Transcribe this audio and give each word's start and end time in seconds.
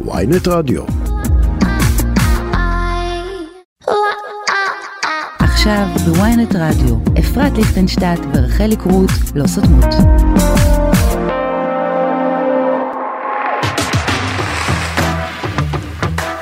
ויינט 0.00 0.48
רדיו. 0.48 0.82
עכשיו 5.40 5.86
בוויינט 6.04 6.54
רדיו, 6.54 6.96
אפרת 7.20 7.52
ליכטנשטט 7.56 8.20
ורחלי 8.34 8.76
קרוט 8.76 9.10
לא 9.34 9.46
סותמות. 9.46 9.94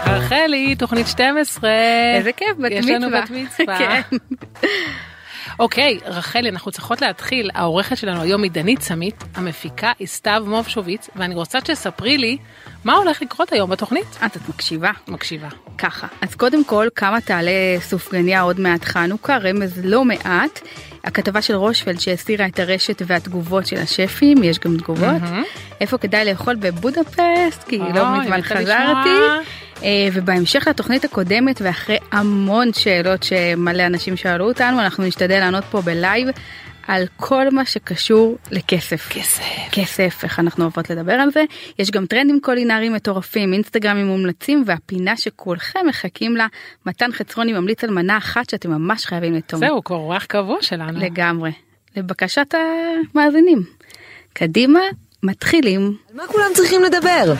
רחלי, 0.06 0.74
תוכנית 0.78 1.06
12. 1.06 1.70
איזה 2.16 2.32
כיף, 2.32 2.48
בת 2.58 2.70
יש 2.70 2.84
מצווה. 2.84 2.98
לנו 2.98 3.08
בת 3.10 3.30
מצווה. 3.30 3.78
אוקיי, 5.58 5.98
רחלי, 6.04 6.48
אנחנו 6.48 6.72
צריכות 6.72 7.02
להתחיל. 7.02 7.50
העורכת 7.54 7.96
שלנו 7.96 8.22
היום 8.22 8.42
היא 8.42 8.50
דנית 8.50 8.82
סמית, 8.82 9.24
המפיקה 9.34 9.92
היא 9.98 10.06
סתיו 10.06 10.42
מובשוביץ, 10.46 11.10
ואני 11.16 11.34
רוצה 11.34 11.60
שתספרי 11.60 12.18
לי 12.18 12.36
מה 12.84 12.94
הולך 12.94 13.22
לקרות 13.22 13.52
היום 13.52 13.70
בתוכנית. 13.70 14.18
את 14.26 14.36
את 14.36 14.48
מקשיבה? 14.48 14.90
מקשיבה. 15.08 15.48
ככה. 15.78 16.06
אז 16.20 16.34
קודם 16.34 16.64
כל, 16.64 16.88
כמה 16.96 17.20
תעלה 17.20 17.50
סופגניה 17.80 18.40
עוד 18.40 18.60
מעט 18.60 18.84
חנוכה, 18.84 19.38
רמז 19.38 19.80
לא 19.84 20.04
מעט. 20.04 20.60
הכתבה 21.04 21.42
של 21.42 21.54
רושפלד 21.54 22.00
שהסירה 22.00 22.46
את 22.46 22.58
הרשת 22.58 23.02
והתגובות 23.06 23.66
של 23.66 23.76
השפים, 23.76 24.42
יש 24.42 24.58
גם 24.58 24.76
תגובות. 24.76 25.22
איפה 25.80 25.98
כדאי 25.98 26.24
לאכול 26.24 26.54
בבודפסט, 26.54 27.64
כי 27.68 27.78
אוי, 27.80 27.92
לא 27.92 28.20
מזמן 28.20 28.42
חזרתי. 28.42 29.10
לשמוע. 29.10 29.61
אה, 29.84 30.08
ובהמשך 30.12 30.68
לתוכנית 30.68 31.04
הקודמת 31.04 31.60
ואחרי 31.64 31.96
המון 32.12 32.72
שאלות 32.72 33.22
שמלא 33.22 33.86
אנשים 33.86 34.16
שאלו 34.16 34.48
אותנו, 34.48 34.80
אנחנו 34.80 35.04
נשתדל 35.04 35.38
לענות 35.38 35.64
פה 35.70 35.80
בלייב 35.80 36.28
על 36.86 37.04
כל 37.16 37.50
מה 37.50 37.64
שקשור 37.64 38.38
לכסף. 38.50 39.08
כסף. 39.10 39.42
כסף, 39.72 40.20
איך 40.24 40.38
אנחנו 40.38 40.64
אוהבות 40.64 40.90
לדבר 40.90 41.12
על 41.12 41.30
זה. 41.30 41.44
יש 41.78 41.90
גם 41.90 42.06
טרנדים 42.06 42.40
קולינריים 42.42 42.92
מטורפים, 42.92 43.52
אינסטגרמים 43.52 44.06
מומלצים, 44.06 44.64
והפינה 44.66 45.16
שכולכם 45.16 45.80
מחכים 45.88 46.36
לה, 46.36 46.46
מתן 46.86 47.12
חצרוני 47.12 47.52
ממליץ 47.52 47.84
על 47.84 47.90
מנה 47.90 48.18
אחת 48.18 48.50
שאתם 48.50 48.70
ממש 48.70 49.06
חייבים 49.06 49.34
לטום. 49.34 49.60
זהו, 49.60 49.84
כבר 49.84 49.96
אורח 49.96 50.24
קבוע 50.24 50.56
שלנו. 50.60 50.98
לגמרי. 51.00 51.52
לבקשת 51.96 52.54
המאזינים. 52.54 53.62
קדימה, 54.32 54.80
מתחילים. 55.22 55.96
על 56.10 56.16
מה 56.16 56.26
כולם 56.26 56.48
צריכים 56.54 56.82
לדבר? 56.82 57.34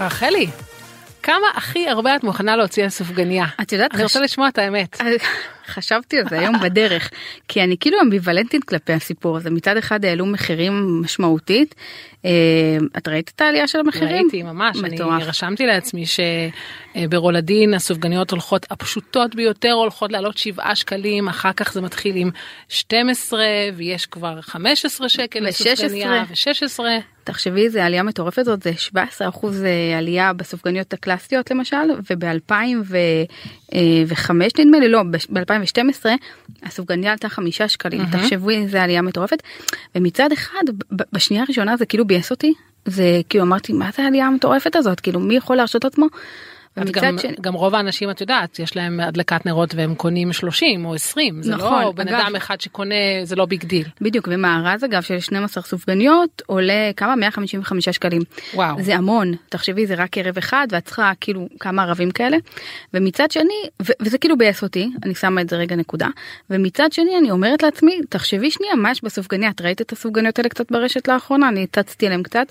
רחלי, 0.00 0.46
כמה 1.22 1.46
הכי 1.54 1.88
הרבה 1.88 2.16
את 2.16 2.24
מוכנה 2.24 2.56
להוציא 2.56 2.82
על 2.84 2.88
סופגניה? 2.90 3.46
את 3.62 3.72
יודעת, 3.72 3.90
אני 3.94 3.98
חש- 3.98 4.02
רוצה 4.02 4.20
לשמוע 4.20 4.48
את 4.48 4.58
האמת. 4.58 4.96
חשבתי 5.66 6.18
על 6.18 6.24
זה 6.30 6.38
היום 6.40 6.60
בדרך, 6.60 7.10
כי 7.48 7.62
אני 7.62 7.76
כאילו 7.80 8.00
אמביוולנטית 8.02 8.64
כלפי 8.64 8.92
הסיפור 8.92 9.36
הזה. 9.36 9.50
מצד 9.50 9.76
אחד 9.76 10.04
העלו 10.04 10.26
מחירים 10.26 11.02
משמעותית. 11.02 11.74
אה, 12.24 12.30
את 12.96 13.08
ראית 13.08 13.32
את 13.36 13.40
העלייה 13.40 13.68
של 13.68 13.78
המחירים? 13.80 14.22
ראיתי 14.22 14.42
ממש, 14.42 14.76
אני 14.84 14.94
מטורף. 14.94 15.22
רשמתי 15.22 15.66
לעצמי 15.66 16.04
שברולדין 16.96 17.74
הסופגניות 17.74 18.30
הולכות 18.30 18.66
הפשוטות 18.70 19.34
ביותר 19.34 19.72
הולכות 19.72 20.12
לעלות 20.12 20.38
7 20.38 20.74
שקלים 20.74 21.28
אחר 21.28 21.52
כך 21.52 21.72
זה 21.72 21.80
מתחיל 21.80 22.16
עם 22.16 22.30
12 22.68 23.44
ויש 23.76 24.06
כבר 24.06 24.40
15 24.40 25.08
שקל 25.08 25.40
לסופגניה 25.40 26.24
ו-16. 26.28 26.80
תחשבי 27.30 27.64
איזה 27.64 27.84
עלייה 27.84 28.02
מטורפת 28.02 28.44
זאת 28.44 28.62
זה 28.62 28.72
17 28.76 29.28
אחוז 29.28 29.64
עלייה 29.98 30.32
בסופגניות 30.32 30.92
הקלאסיות 30.92 31.50
למשל 31.50 31.76
וב-2005 32.10 32.54
נדמה 34.58 34.78
לי 34.80 34.88
לא 34.88 35.02
ב-2012 35.02 36.06
הסופגניה 36.62 37.12
עלתה 37.12 37.28
חמישה 37.28 37.68
שקלים. 37.68 38.02
תחשבו 38.12 38.50
איזה 38.50 38.82
עלייה 38.82 39.02
מטורפת. 39.02 39.42
ומצד 39.94 40.32
אחד 40.32 40.62
בשנייה 41.12 41.42
הראשונה 41.42 41.76
זה 41.76 41.86
כאילו 41.86 42.06
ביאס 42.06 42.30
אותי. 42.30 42.54
זה 42.84 43.20
כאילו 43.28 43.44
אמרתי 43.44 43.72
מה 43.72 43.90
זה 43.96 44.02
העלייה 44.02 44.26
המטורפת 44.26 44.76
הזאת? 44.76 45.00
כאילו 45.00 45.20
מי 45.20 45.36
יכול 45.36 45.56
להרשות 45.56 45.84
לעצמו. 45.84 46.06
ומצד 46.76 46.92
גם, 46.92 47.18
שני 47.18 47.34
גם 47.40 47.54
רוב 47.54 47.74
האנשים 47.74 48.10
את 48.10 48.20
יודעת 48.20 48.58
יש 48.58 48.76
להם 48.76 49.00
הדלקת 49.00 49.46
נרות 49.46 49.74
והם 49.74 49.94
קונים 49.94 50.32
30 50.32 50.84
או 50.84 50.94
20 50.94 51.42
זה 51.42 51.56
נכון, 51.56 51.82
לא 51.82 51.92
בן 51.92 52.08
אגב. 52.08 52.20
אדם 52.20 52.36
אחד 52.36 52.60
שקונה 52.60 52.94
זה 53.24 53.36
לא 53.36 53.44
big 53.44 53.64
deal. 53.64 53.86
בדיוק 54.00 54.28
ומארז 54.30 54.84
אגב 54.84 55.02
של 55.02 55.20
12 55.20 55.62
סופגניות 55.62 56.42
עולה 56.46 56.90
כמה 56.96 57.16
155 57.16 57.88
שקלים. 57.88 58.22
וואו. 58.54 58.82
זה 58.82 58.96
המון 58.96 59.34
תחשבי 59.48 59.86
זה 59.86 59.94
רק 59.94 60.18
ערב 60.18 60.38
אחד 60.38 60.66
ואת 60.70 60.84
צריכה 60.84 61.12
כאילו 61.20 61.48
כמה 61.60 61.82
ערבים 61.82 62.10
כאלה 62.10 62.36
ומצד 62.94 63.30
שני 63.30 63.68
ו- 63.82 63.92
וזה 64.02 64.18
כאילו 64.18 64.38
ביאס 64.38 64.62
אותי 64.62 64.90
אני 65.04 65.14
שמה 65.14 65.40
את 65.40 65.48
זה 65.48 65.56
רגע 65.56 65.76
נקודה 65.76 66.08
ומצד 66.50 66.92
שני 66.92 67.18
אני 67.18 67.30
אומרת 67.30 67.62
לעצמי 67.62 68.00
תחשבי 68.08 68.50
שנייה 68.50 68.74
מה 68.74 68.90
יש 68.90 69.04
בסופגניה 69.04 69.50
את 69.50 69.60
ראית 69.60 69.80
את 69.80 69.92
הסופגניות 69.92 70.38
האלה 70.38 70.48
קצת 70.48 70.72
ברשת 70.72 71.08
לאחרונה 71.08 71.48
אני 71.48 71.62
הצצתי 71.62 72.06
עליהם 72.06 72.22
קצת. 72.22 72.46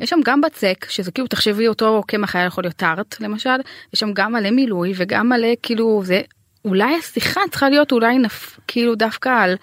יש 0.00 0.10
שם 0.10 0.20
גם 0.24 0.40
בצק 0.40 0.86
שזה 0.88 1.10
כאילו 1.10 1.28
תחשבי 1.28 1.68
אותו 1.68 2.02
קמח 2.06 2.36
היה 2.36 2.44
יכול 2.44 2.64
להיות 2.64 2.76
טארט 2.76 3.20
למשל 3.20 3.50
יש 3.94 4.00
שם 4.00 4.12
גם 4.12 4.32
מלא 4.32 4.50
מילוי 4.50 4.92
וגם 4.96 5.28
מלא 5.28 5.48
כאילו 5.62 6.02
זה 6.04 6.20
אולי 6.64 6.96
השיחה 6.98 7.40
צריכה 7.50 7.68
להיות 7.68 7.92
אולי 7.92 8.18
נפ, 8.18 8.58
כאילו 8.66 8.94
דווקא 8.94 9.28
על. 9.28 9.56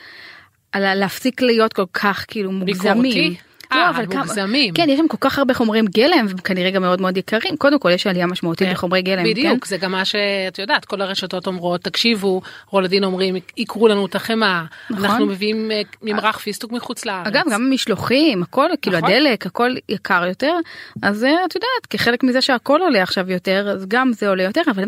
על 0.71 0.93
להפסיק 0.93 1.41
להיות 1.41 1.73
כל 1.73 1.85
כך 1.93 2.25
כאילו 2.27 2.51
מוגזמים. 2.51 3.01
ביקורתי? 3.01 3.50
לא, 3.71 3.77
אה, 3.77 3.89
אבל 3.89 4.05
כמה- 4.05 4.21
מוגזמים. 4.23 4.73
כן, 4.73 4.89
יש 4.89 4.99
שם 4.99 5.07
כל 5.07 5.17
כך 5.19 5.37
הרבה 5.39 5.53
חומרי 5.53 5.81
גלם, 5.81 6.25
והם 6.27 6.37
כנראה 6.37 6.71
גם 6.71 6.81
מאוד 6.81 7.01
מאוד 7.01 7.17
יקרים. 7.17 7.57
קודם 7.57 7.79
כל, 7.79 7.91
יש 7.91 8.07
עלייה 8.07 8.27
משמעותית 8.27 8.67
כן, 8.67 8.73
בחומרי 8.73 9.01
גלם. 9.01 9.23
בדיוק 9.23 9.63
כן? 9.63 9.69
זה 9.69 9.77
גם 9.77 9.91
מה 9.91 10.05
שאת 10.05 10.59
יודעת 10.59 10.85
כל 10.85 11.01
הרשתות 11.01 11.47
אומרות 11.47 11.81
תקשיבו 11.81 12.41
רולדין 12.69 13.03
אומרים 13.03 13.35
יקרו 13.57 13.87
לנו 13.87 14.05
את 14.05 14.15
החמאה 14.15 14.63
נכון. 14.89 15.05
אנחנו 15.05 15.25
מביאים 15.25 15.71
אה, 15.71 15.81
ממרח 16.01 16.37
פיסטוק 16.37 16.71
מחוץ 16.71 17.05
לארץ. 17.05 17.27
אגב, 17.27 17.43
גם 17.51 17.63
המשלוחים, 17.65 18.43
הכל, 18.43 18.69
כאילו 18.81 18.97
נכון. 18.97 19.09
הדלק, 19.11 19.45
הכל 19.45 19.75
יקר 19.89 20.23
יותר. 20.27 20.53
אז 21.01 21.23
אה, 21.23 21.45
את 21.45 21.55
יודעת, 21.55 21.85
כחלק 21.89 22.23
מזה 22.23 22.41
שהכל 22.41 22.81
עולה 22.81 23.03
עכשיו 23.03 23.31
יותר, 23.31 23.69
אז 23.71 23.85
גם 23.87 24.11
זה 24.13 24.29
עולה 24.29 24.43
יותר, 24.43 24.61
אבל 24.71 24.83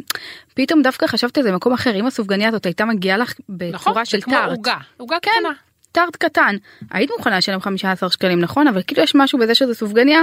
פתאום 0.54 0.82
דווקא 0.82 1.08
חשבתי 1.08 1.40
על 1.40 1.44
זה 1.46 1.52
במקום 1.52 1.74
אחר, 1.74 1.96
אם 1.96 2.06
הסופגניה 2.08 2.48
הזאת 2.50 2.66
הייתה 2.66 2.86
מגיעה 2.86 3.18
לך 3.18 3.34
נכון 3.50 3.56
בצורה 3.72 4.04
זה 4.06 4.10
של 4.10 4.22
כמו 4.22 4.34
טארט. 4.34 4.58
עוגה 4.58 4.76
עוגה 4.98 5.16
כן, 5.22 5.32
קטנה. 5.40 5.54
טארט 5.94 6.16
קטן. 6.16 6.56
היית 6.92 7.10
מוכנה 7.18 7.38
לשלם 7.38 7.62
15 7.62 8.10
שקלים, 8.10 8.40
נכון? 8.40 8.68
אבל 8.68 8.82
כאילו 8.88 9.04
יש 9.04 9.16
משהו 9.16 9.40
בזה 9.40 9.56
שזה 9.56 9.76
סופגניה 9.76 10.22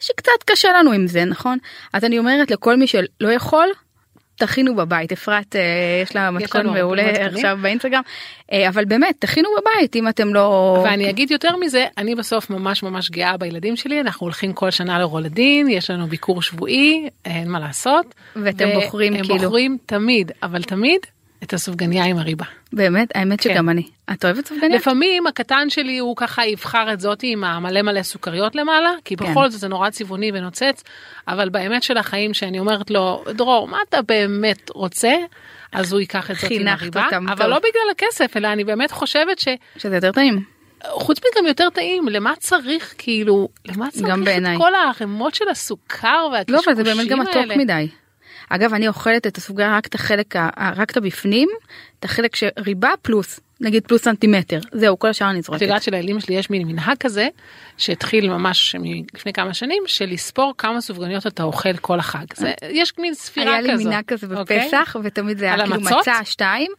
שקצת 0.00 0.42
קשה 0.46 0.68
לנו 0.78 0.92
עם 0.92 1.06
זה, 1.06 1.24
נכון? 1.24 1.58
אז 1.92 2.04
אני 2.04 2.18
אומרת 2.18 2.50
לכל 2.50 2.76
מי 2.76 2.86
שלא 2.86 3.28
יכול, 3.32 3.68
תכינו 4.40 4.76
בבית. 4.76 5.12
אפרת, 5.12 5.56
אה, 5.56 5.60
יש 6.02 6.16
לה 6.16 6.30
מתכון 6.30 6.66
מעולה. 6.66 7.26
עכשיו 7.26 7.58
באינסטגרם, 7.62 8.02
אה, 8.52 8.68
אבל 8.68 8.84
באמת, 8.84 9.14
תכינו 9.18 9.48
בבית 9.60 9.96
אם 9.96 10.08
אתם 10.08 10.34
לא... 10.34 10.80
ואני 10.84 11.10
אגיד 11.10 11.30
יותר 11.30 11.56
מזה 11.56 11.86
אני 11.98 12.14
בסוף 12.14 12.50
ממש 12.50 12.82
ממש 12.82 13.10
גאה 13.10 13.36
בילדים 13.36 13.76
שלי 13.76 14.00
אנחנו 14.00 14.24
הולכים 14.24 14.52
כל 14.52 14.70
שנה 14.70 14.98
לרולדין 14.98 15.68
יש 15.68 15.90
לנו 15.90 16.06
ביקור 16.06 16.42
שבועי 16.42 17.08
אין 17.24 17.48
מה 17.48 17.60
לעשות. 17.60 18.14
ואתם 18.36 18.68
בוחרים 18.74 19.14
כאילו- 19.22 19.38
בוחרים 19.38 19.78
תמיד 19.86 20.32
אבל 20.42 20.62
תמיד 20.62 21.00
את 21.42 21.54
הסופגניה 21.54 22.04
עם 22.04 22.18
הריבה. 22.18 22.44
באמת, 22.72 23.08
האמת 23.14 23.40
כן. 23.40 23.54
שגם 23.54 23.68
אני. 23.68 23.82
את 24.12 24.24
אוהבת 24.24 24.46
סופגניה? 24.46 24.76
לפעמים 24.76 25.26
הקטן 25.26 25.70
שלי 25.70 25.98
הוא 25.98 26.16
ככה 26.16 26.46
יבחר 26.46 26.92
את 26.92 27.00
זאתי 27.00 27.32
עם 27.32 27.44
המלא 27.44 27.82
מלא 27.82 28.02
סוכריות 28.02 28.54
למעלה 28.54 28.90
כי 29.04 29.16
כן. 29.16 29.30
בכל 29.30 29.50
זאת 29.50 29.60
זה 29.60 29.68
נורא 29.68 29.90
צבעוני 29.90 30.30
ונוצץ 30.34 30.82
אבל 31.28 31.48
באמת 31.48 31.82
של 31.82 31.96
החיים 31.96 32.34
שאני 32.34 32.58
אומרת 32.58 32.90
לו 32.90 33.24
דרור 33.28 33.68
מה 33.68 33.78
אתה 33.88 34.02
באמת 34.02 34.70
רוצה 34.74 35.12
אז 35.72 35.92
הוא 35.92 36.00
ייקח 36.00 36.30
את 36.30 36.36
זאת 36.36 36.50
עם 36.50 36.68
הריבה 36.68 37.08
אבל 37.28 37.36
טוב. 37.36 37.46
לא 37.46 37.58
בגלל 37.58 37.90
הכסף 37.90 38.36
אלא 38.36 38.48
אני 38.48 38.64
באמת 38.64 38.90
חושבת 38.90 39.38
ש... 39.38 39.48
שזה 39.76 39.94
יותר 39.94 40.12
טעים. 40.12 40.44
חוץ 40.84 41.18
מגם 41.18 41.46
יותר 41.46 41.70
טעים 41.70 42.08
למה 42.08 42.32
צריך 42.38 42.94
כאילו 42.98 43.48
למה 43.66 43.90
צריך. 43.90 44.06
את 44.38 44.58
כל 44.58 44.74
הערימות 44.74 45.34
של 45.34 45.48
הסוכר 45.48 46.22
לא, 46.22 46.30
והקשקושים 46.32 46.72
אבל 46.72 46.84
זה 46.84 46.94
באמת 46.94 47.08
גם 47.08 47.20
מתוק 47.20 47.36
האלה. 47.36 47.56
מדי. 47.56 47.88
אגב, 48.52 48.74
אני 48.74 48.88
אוכלת 48.88 49.26
את 49.26 49.36
הסופגניה 49.36 49.76
רק 49.76 49.86
את 49.86 49.94
החלק, 49.94 50.36
רק 50.76 50.90
את 50.90 50.96
הבפנים, 50.96 51.48
את 51.98 52.04
החלק 52.04 52.36
שריבה 52.36 52.90
פלוס, 53.02 53.40
נגיד 53.60 53.86
פלוס 53.86 54.02
סנטימטר. 54.02 54.58
זהו, 54.72 54.98
כל 54.98 55.08
השאר 55.08 55.30
אני 55.30 55.38
את 55.38 55.44
זורקת. 55.44 55.62
יודעת 55.62 55.82
שלילדים 55.82 56.20
שלי 56.20 56.34
יש 56.34 56.50
מין 56.50 56.68
מנהג 56.68 56.96
כזה 56.96 57.28
שהתחיל 57.76 58.28
ממש 58.28 58.76
לפני 59.14 59.32
כמה 59.32 59.54
שנים 59.54 59.82
של 59.86 60.06
לספור 60.06 60.54
כמה 60.58 60.80
סופגניות 60.80 61.26
אתה 61.26 61.42
אוכל 61.42 61.76
כל 61.76 61.98
החג. 61.98 62.24
זה, 62.34 62.52
יש 62.70 62.92
מין 62.98 63.14
ספירה 63.14 63.52
היה 63.52 63.62
כזאת. 63.62 63.76
לי 63.78 63.84
מנהג 63.84 64.04
כזה 64.06 64.26
אוקיי? 64.36 64.68
בפסח, 64.68 64.96
ותמיד 65.04 65.38
זה 65.38 65.44
היה 65.44 65.66
כאילו? 65.66 65.80
מצה 65.80 66.24
שתיים. 66.24 66.70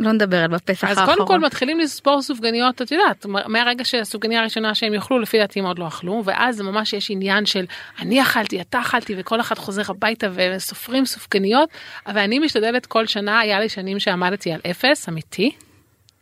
לא 0.00 0.12
נדבר 0.12 0.36
על 0.36 0.48
בפסח 0.48 0.88
אז 0.88 0.98
האחרון. 0.98 1.16
קודם 1.16 1.28
כל 1.28 1.38
מתחילים 1.38 1.80
לספור 1.80 2.22
סופגניות 2.22 2.82
את 2.82 2.92
יודעת 2.92 3.26
מהרגע 3.26 3.84
שהסופגניה 3.84 4.40
הראשונה 4.40 4.74
שהם 4.74 4.94
יאכלו 4.94 5.18
לפי 5.18 5.38
דעתי 5.38 5.58
הם 5.58 5.66
עוד 5.66 5.78
לא 5.78 5.88
אכלו 5.88 6.22
ואז 6.24 6.60
ממש 6.60 6.92
יש 6.92 7.10
עניין 7.10 7.46
של 7.46 7.64
אני 7.98 8.22
אכלתי 8.22 8.60
אתה 8.60 8.80
אכלתי 8.80 9.14
וכל 9.18 9.40
אחד 9.40 9.58
חוזר 9.58 9.82
הביתה 9.88 10.28
וסופרים 10.34 11.06
סופגניות 11.06 11.68
אבל 12.06 12.20
אני 12.20 12.38
משתדלת 12.38 12.86
כל 12.86 13.06
שנה 13.06 13.40
היה 13.40 13.60
לי 13.60 13.68
שנים 13.68 13.98
שעמדתי 13.98 14.52
על 14.52 14.60
אפס 14.70 15.08
אמיתי 15.08 15.50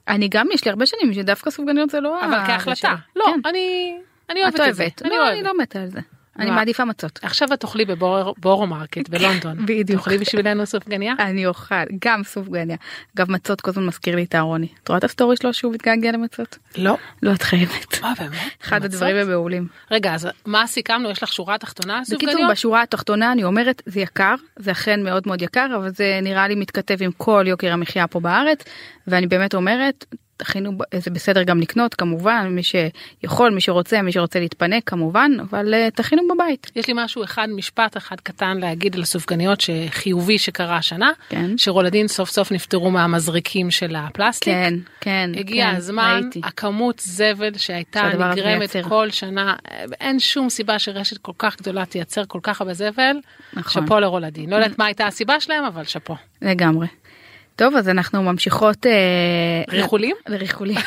אני 0.08 0.28
גם, 0.28 0.46
יש 0.52 0.64
לי 0.64 0.70
הרבה 0.70 0.86
שנים 0.86 1.14
שדווקא 1.14 1.50
סופגניות 1.50 1.90
זה 1.90 2.00
לא... 2.00 2.24
אבל 2.24 2.46
כהחלטה. 2.46 2.94
לא 3.16 3.24
כן. 3.24 3.40
אני 3.48 3.96
אני 4.30 4.48
את 4.48 4.60
אוהבת 4.60 4.68
את 4.68 4.74
זה 4.74 4.82
אוהבת. 4.82 5.02
אני 5.02 5.42
לא, 5.42 5.50
לא 5.50 5.58
מתה 5.58 5.82
על 5.82 5.88
זה. 5.88 6.00
אני? 6.38 6.50
מעדיפה 6.50 6.84
מצות. 6.84 7.18
עכשיו 7.22 7.52
את 7.52 7.60
תאכלי 7.60 7.84
ב 7.84 7.95
Borough 7.95 8.66
Market 8.66 9.08
בלונדון. 9.08 9.58
בדיוק. 9.66 10.00
תאכלי 10.00 10.18
בשבילנו 10.18 10.66
סופגניה? 10.66 11.14
אני 11.18 11.46
אוכל 11.46 11.84
גם 12.04 12.22
סופגניה. 12.24 12.76
אגב 13.16 13.30
מצות 13.30 13.60
כל 13.60 13.70
הזמן 13.70 13.86
מזכיר 13.86 14.16
לי 14.16 14.24
את 14.24 14.34
אהרוני. 14.34 14.68
את 14.82 14.88
רואה 14.88 14.98
את 14.98 15.04
הסטורי 15.04 15.36
שלו 15.36 15.54
שהוא 15.54 15.72
מתגעגע 15.72 16.12
למצות? 16.12 16.58
לא. 16.76 16.96
לא 17.22 17.32
את 17.32 17.42
חייבת. 17.42 18.02
מה 18.02 18.12
באמת? 18.18 18.52
אחד? 18.62 18.84
הדברים 18.84 19.16
המעולים. 19.16 19.66
רגע 19.90 20.14
אז 20.14 20.28
מה 20.46 20.66
סיכמנו 20.66 21.10
יש 21.10 21.22
לך 21.22 21.32
שורה 21.32 21.58
תחתונה 21.58 21.96
על 21.96 22.00
בקיצור 22.00 22.20
סופגניות? 22.20 22.50
בשורה 22.50 22.82
התחתונה 22.82 23.32
אני 23.32 23.44
אומרת 23.44 23.82
זה 23.86 24.00
יקר 24.00 24.34
זה 24.56 24.70
אכן 24.70 25.02
מאוד 25.02 25.22
מאוד 25.26 25.42
יקר 25.42 25.66
אבל 25.76 25.90
זה 25.90 26.18
נראה 26.22 26.48
לי 26.48 26.54
מתכתב 26.54 26.96
עם 27.00 27.10
כל 27.16 27.44
יוקר 27.48 27.72
המחיה 27.72 28.06
פה 28.06 28.20
בארץ 28.20 28.64
ואני 29.06 29.26
באמת 29.26 29.54
אומרת 29.54 30.04
תכינו 30.36 30.72
זה 30.98 31.10
בסדר 31.10 31.42
גם 31.42 31.60
לקנות 31.60 31.94
כמובן 31.94 32.48
מי 32.50 32.62
שיכול 32.62 33.50
מי 33.50 33.60
שרוצה 33.60 34.02
מי 34.02 34.12
שרוצה 34.12 34.40
להתפנק 34.40 34.82
כמובן 34.86 35.30
אבל 35.40 35.74
אה, 35.74 35.88
תכינו 35.94 36.22
בבית. 36.34 36.70
יש 36.76 36.88
לי 36.88 36.94
משהו 36.96 37.24
אחד 37.24 37.48
משפט 37.50 37.96
אחד 37.96 38.20
קטן 38.20 38.56
להגיד 38.56 38.94
על 38.96 39.02
הסופגניות 39.02 39.60
שחיובי 39.60 40.38
שקרה 40.38 40.76
השנה 40.76 41.10
כן. 41.28 41.58
שרולדין 41.58 42.08
סוף 42.08 42.30
סוף 42.30 42.52
נפטרו 42.52 42.90
מהמזריקים 42.90 43.70
של 43.70 43.96
הפלסטיק. 43.96 44.54
כן 44.54 44.74
כן 45.00 45.30
הגיע 45.36 45.70
כן, 45.70 45.76
הזמן 45.76 46.20
ראיתי. 46.22 46.40
הכמות 46.44 47.02
זבל 47.04 47.56
שהייתה 47.56 48.02
נגרמת. 48.32 48.76
כל 48.88 49.10
שנה 49.10 49.54
אין 50.00 50.18
שום 50.18 50.50
סיבה 50.50 50.78
שרשת 50.78 51.18
כל 51.18 51.32
כך 51.38 51.56
גדולה 51.56 51.84
תייצר 51.86 52.22
כל 52.28 52.40
כך 52.42 52.60
הרבה 52.60 52.74
זבל. 52.74 53.16
נכון. 53.52 53.82
שאפו 53.82 54.00
לרולדין 54.00 54.50
לא 54.50 54.56
יודעת 54.56 54.78
מה 54.78 54.84
הייתה 54.86 55.06
הסיבה 55.06 55.40
שלהם 55.40 55.64
אבל 55.64 55.84
שאפו. 55.84 56.16
לגמרי. 56.42 56.86
טוב 57.56 57.76
אז 57.76 57.88
אנחנו 57.88 58.22
ממשיכות 58.22 58.86
אה, 58.86 58.92
ריחולים? 59.70 60.16
לריחולים. 60.28 60.76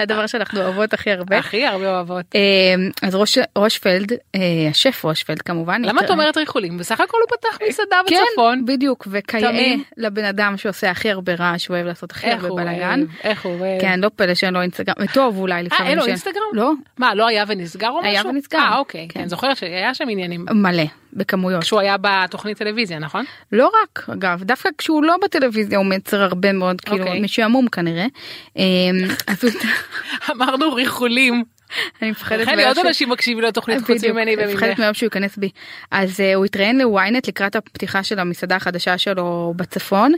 הדבר 0.00 0.26
שאנחנו 0.26 0.60
אוהבות 0.60 0.94
הכי 0.94 1.10
הרבה. 1.10 1.38
הכי 1.38 1.66
הרבה 1.66 1.94
אוהבות. 1.94 2.24
אה, 2.34 2.40
אז 3.02 3.14
ראש 3.14 3.38
רושפלד 3.56 4.12
אה, 4.12 4.40
השף 4.70 5.04
רושפלד 5.04 5.42
כמובן. 5.42 5.82
למה 5.84 6.00
את 6.00 6.10
אומרת 6.10 6.36
ריחולים? 6.36 6.78
בסך 6.78 7.00
הכל 7.00 7.16
הוא 7.28 7.38
פתח 7.38 7.58
מסעדה 7.68 7.96
כן, 8.06 8.16
בצפון. 8.30 8.64
בדיוק 8.66 9.08
וכיאה. 9.10 9.74
לבן 9.96 10.24
אדם 10.24 10.56
שעושה 10.56 10.90
הכי 10.90 11.10
הרבה 11.10 11.34
רעש 11.34 11.66
הוא 11.66 11.74
אוהב 11.74 11.86
לעשות 11.86 12.10
הכי 12.10 12.30
הרבה 12.30 12.48
בלאגן. 12.48 13.04
איך 13.24 13.44
הוא 13.44 13.60
אוהב. 13.60 13.80
כן 13.80 14.00
לא 14.00 14.10
פלא 14.16 14.34
שאין 14.34 14.54
לו 14.54 14.60
אינסטגרם 14.60 15.06
טוב 15.14 15.38
אולי 15.38 15.62
לפעמים. 15.62 15.90
אין 15.90 15.98
לו 15.98 16.04
אינסטגרם? 16.04 16.42
לא 16.52 16.72
מה 16.98 17.14
לא 17.14 17.26
היה 17.26 17.44
ונסגר 17.48 17.88
או 17.88 17.98
משהו? 17.98 18.10
היה 18.10 18.22
ונסגר. 18.26 18.58
אה 18.58 18.78
אוקיי. 18.78 19.08
כן 19.08 19.28
זוכרת 19.28 19.56
שהיה 19.56 19.94
שם 19.94 20.08
עניינים. 20.08 20.46
מלא 20.50 20.84
בכמויות. 21.12 21.62
כשהוא 21.62 21.80
היה 21.80 21.96
בתוכנית 22.00 22.58
טלוויזיה 22.58 22.98
נכון? 22.98 23.24
לא 23.52 23.70
רק 23.82 24.08
אגב 24.12 24.42
דווקא 24.42 24.68
כשהוא 24.78 25.04
לא 25.04 25.16
בטלוויזיה 25.24 25.78
הוא 25.78 25.86
מייצר 25.86 26.22
הרבה 26.22 26.52
מאוד 26.52 26.80
כאילו 26.80 27.04
אוקיי. 27.04 27.20
משעמום 27.20 27.68
כנראה. 27.68 28.06
אה, 28.58 28.62
אז 29.26 29.44
הוא- 29.44 29.52
אמרנו 30.30 30.74
ריחולים. 30.74 31.44
אני 32.02 32.10
מפחדת 32.10 32.46
מהיום 32.46 32.60
עוד 32.68 32.86
אנשים 32.86 33.08
מקשיבים 33.10 33.44
לתוכנית 33.44 33.80
חוץ 33.80 34.04
ממני 34.04 34.34
אני 34.34 34.52
מפחדת 34.52 34.62
וממך. 34.68 34.78
מהיום 34.78 34.94
שהוא 34.94 35.06
ייכנס 35.06 35.36
בי. 35.36 35.50
אז 35.90 36.20
uh, 36.20 36.36
הוא 36.36 36.44
התראיין 36.44 36.78
לוויינט 36.78 37.28
לקראת 37.28 37.56
הפתיחה 37.56 38.02
של 38.02 38.18
המסעדה 38.18 38.56
החדשה 38.56 38.98
שלו 38.98 39.52
בצפון 39.56 40.12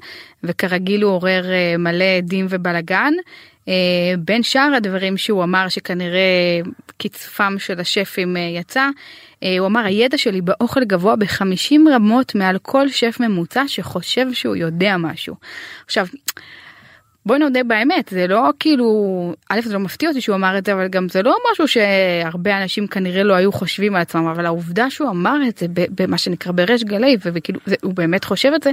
וכרגיל 0.45 1.03
הוא 1.03 1.13
עורר 1.13 1.43
uh, 1.45 1.79
מלא 1.79 2.05
עדים 2.05 2.47
ובלאגן. 2.51 3.13
Uh, 3.71 3.73
בין 4.19 4.43
שאר 4.43 4.73
הדברים 4.77 5.17
שהוא 5.17 5.45
אמר 5.45 5.69
שכנראה 5.69 6.61
קצפם 6.99 7.55
של 7.59 7.81
השפים 7.81 8.37
uh, 8.37 8.39
יצא. 8.39 8.89
Uh, 8.89 9.47
הוא 9.59 9.67
אמר 9.67 9.85
הידע 9.85 10.19
שלי 10.19 10.41
באוכל 10.41 10.85
גבוה 10.85 11.17
ב-50 11.17 11.91
רמות 11.93 12.35
מעל 12.35 12.59
כל 12.59 12.89
שף 12.89 13.17
ממוצע 13.21 13.63
שחושב 13.67 14.33
שהוא 14.33 14.57
יודע 14.57 14.97
משהו. 14.97 15.35
עכשיו 15.85 16.07
בואי 17.27 17.39
נודה 17.39 17.65
באמת 17.65 18.09
זה 18.09 18.27
לא 18.27 18.51
כאילו 18.61 19.35
א' 19.49 19.61
זה 19.65 19.73
לא 19.75 19.81
מפתיע 19.81 20.09
אותי 20.09 20.21
שהוא 20.21 20.37
אמר 20.37 20.59
את 20.59 20.67
זה 20.67 20.73
אבל 20.73 20.89
גם 20.89 21.09
זה 21.09 21.23
לא 21.23 21.37
משהו 21.53 21.69
שהרבה 21.69 22.63
אנשים 22.63 22.87
כנראה 22.87 23.23
לא 23.23 23.35
היו 23.35 23.53
חושבים 23.53 23.95
על 23.95 24.03
עצמם 24.03 24.27
אבל 24.27 24.47
העובדה 24.47 24.91
שהוא 24.91 25.11
אמר 25.11 25.37
את 25.49 25.59
זה 25.59 25.67
במה 25.75 26.19
שנקרא 26.19 26.53
בריש 26.53 26.85
גלי 26.85 27.17
וכאילו 27.21 27.61
זה, 27.67 27.75
הוא 27.83 27.95
באמת 27.95 28.25
חושב 28.25 28.53
את 28.55 28.63
זה 28.63 28.71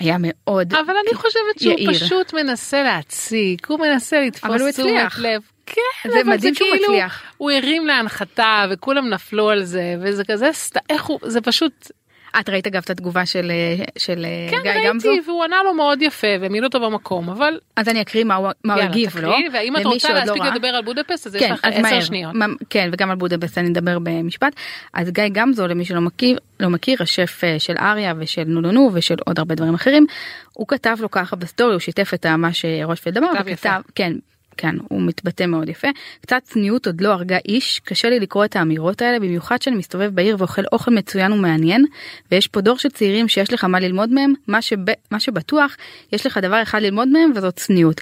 היה 0.00 0.16
מאוד 0.18 0.74
אבל 0.74 0.94
אני 1.06 1.14
חושבת 1.14 1.60
שהוא 1.60 1.72
יאיר. 1.72 1.92
פשוט 1.92 2.34
מנסה 2.34 2.82
להציק, 2.82 3.66
הוא 3.66 3.78
מנסה 3.80 4.20
לתפוס 4.20 4.62
תשומת. 4.72 5.18
לב. 5.18 5.42
כן, 5.66 6.10
זה 6.10 6.24
מדהים 6.24 6.54
שהוא 6.54 6.68
כאילו, 6.70 6.92
מצליח. 6.92 7.22
הוא 7.36 7.50
הרים 7.50 7.86
להנחתה 7.86 8.66
וכולם 8.70 9.08
נפלו 9.08 9.50
על 9.50 9.64
זה 9.64 9.94
וזה 10.02 10.24
כזה 10.24 10.48
סת... 10.52 10.76
איך 10.90 11.04
הוא 11.04 11.18
זה 11.22 11.40
פשוט 11.40 11.90
את 12.40 12.48
ראית 12.48 12.66
אגב 12.66 12.82
את 12.84 12.90
התגובה 12.90 13.26
של 13.26 13.50
אה, 13.50 13.84
של 13.98 14.24
אה, 14.24 14.50
כן 14.50 14.56
גיא 14.62 14.88
גמזו 14.88 15.08
ראיתי 15.08 15.28
והוא 15.30 15.44
ענה 15.44 15.56
לו 15.64 15.74
מאוד 15.74 16.02
יפה 16.02 16.26
והעמיד 16.40 16.64
אותו 16.64 16.80
במקום 16.80 17.28
אבל 17.30 17.58
אז 17.76 17.88
אני 17.88 18.00
אקריא 18.02 18.24
מה 18.24 18.34
הוא 18.34 18.48
יאללה 18.66 18.84
הגיב 18.84 19.10
תקריא 19.10 19.24
לו 19.24 19.32
ואם 19.52 19.76
את 19.76 19.84
רוצה 19.84 20.08
לא 20.08 20.14
להספיק 20.14 20.42
ראה. 20.42 20.54
לדבר 20.54 20.68
על 20.68 20.84
בודפסט 20.84 21.26
אז 21.26 21.34
יש 21.34 21.42
כן, 21.42 21.52
לך 21.52 21.60
אז 21.64 21.74
עשר. 21.76 22.00
שניות. 22.00 22.34
מה- 22.34 22.46
כן, 22.70 22.88
וגם 22.92 23.10
על 23.10 23.16
בודפסט 23.16 23.58
אני 23.58 23.68
אדבר 23.68 23.98
במשפט. 23.98 24.52
אז 24.94 25.10
גיא 25.10 25.24
גמזו, 25.32 25.66
למי 25.68 25.84
שלא 25.84 26.00
מכיר, 26.00 26.38
לא 26.60 26.68
מכיר, 26.68 26.96
השף 27.02 27.40
אה, 27.44 27.58
של 27.58 27.74
אריה 27.78 28.12
ושל 28.18 28.44
נו 28.46 28.60
נו 28.60 28.72
נו 28.72 28.90
ושל 28.94 29.16
עוד 29.26 29.38
הרבה 29.38 29.54
דברים 29.54 29.74
אחרים, 29.74 30.06
הוא 30.52 30.68
כתב 30.68 30.96
לו 31.00 31.10
ככה 31.10 31.36
בסטורי, 31.36 31.72
הוא 31.72 31.80
שיתף 31.80 32.14
את 32.14 32.26
מה 32.26 32.52
שרושפלד 32.52 33.18
אמר, 33.18 33.28
כתב 33.38 33.48
יפה. 33.48 33.68
וכתב, 33.68 33.80
כן. 33.94 34.12
כן, 34.56 34.74
הוא 34.88 35.02
מתבטא 35.02 35.46
מאוד 35.46 35.68
יפה. 35.68 35.88
קצת 36.20 36.40
צניעות 36.44 36.86
עוד 36.86 37.00
לא 37.00 37.12
הרגה 37.12 37.38
איש, 37.48 37.80
קשה 37.84 38.10
לי 38.10 38.20
לקרוא 38.20 38.44
את 38.44 38.56
האמירות 38.56 39.02
האלה, 39.02 39.18
במיוחד 39.18 39.62
שאני 39.62 39.76
מסתובב 39.76 40.10
בעיר 40.14 40.36
ואוכל 40.38 40.62
אוכל 40.72 40.90
מצוין 40.90 41.32
ומעניין, 41.32 41.84
ויש 42.32 42.48
פה 42.48 42.60
דור 42.60 42.78
של 42.78 42.88
צעירים 42.88 43.28
שיש 43.28 43.52
לך 43.52 43.64
מה 43.64 43.80
ללמוד 43.80 44.10
מהם, 44.12 44.32
מה, 44.46 44.62
שב, 44.62 44.76
מה 45.10 45.20
שבטוח, 45.20 45.76
יש 46.12 46.26
לך 46.26 46.38
דבר 46.38 46.62
אחד 46.62 46.82
ללמוד 46.82 47.08
מהם 47.08 47.32
וזאת 47.36 47.56
צניעות. 47.56 48.00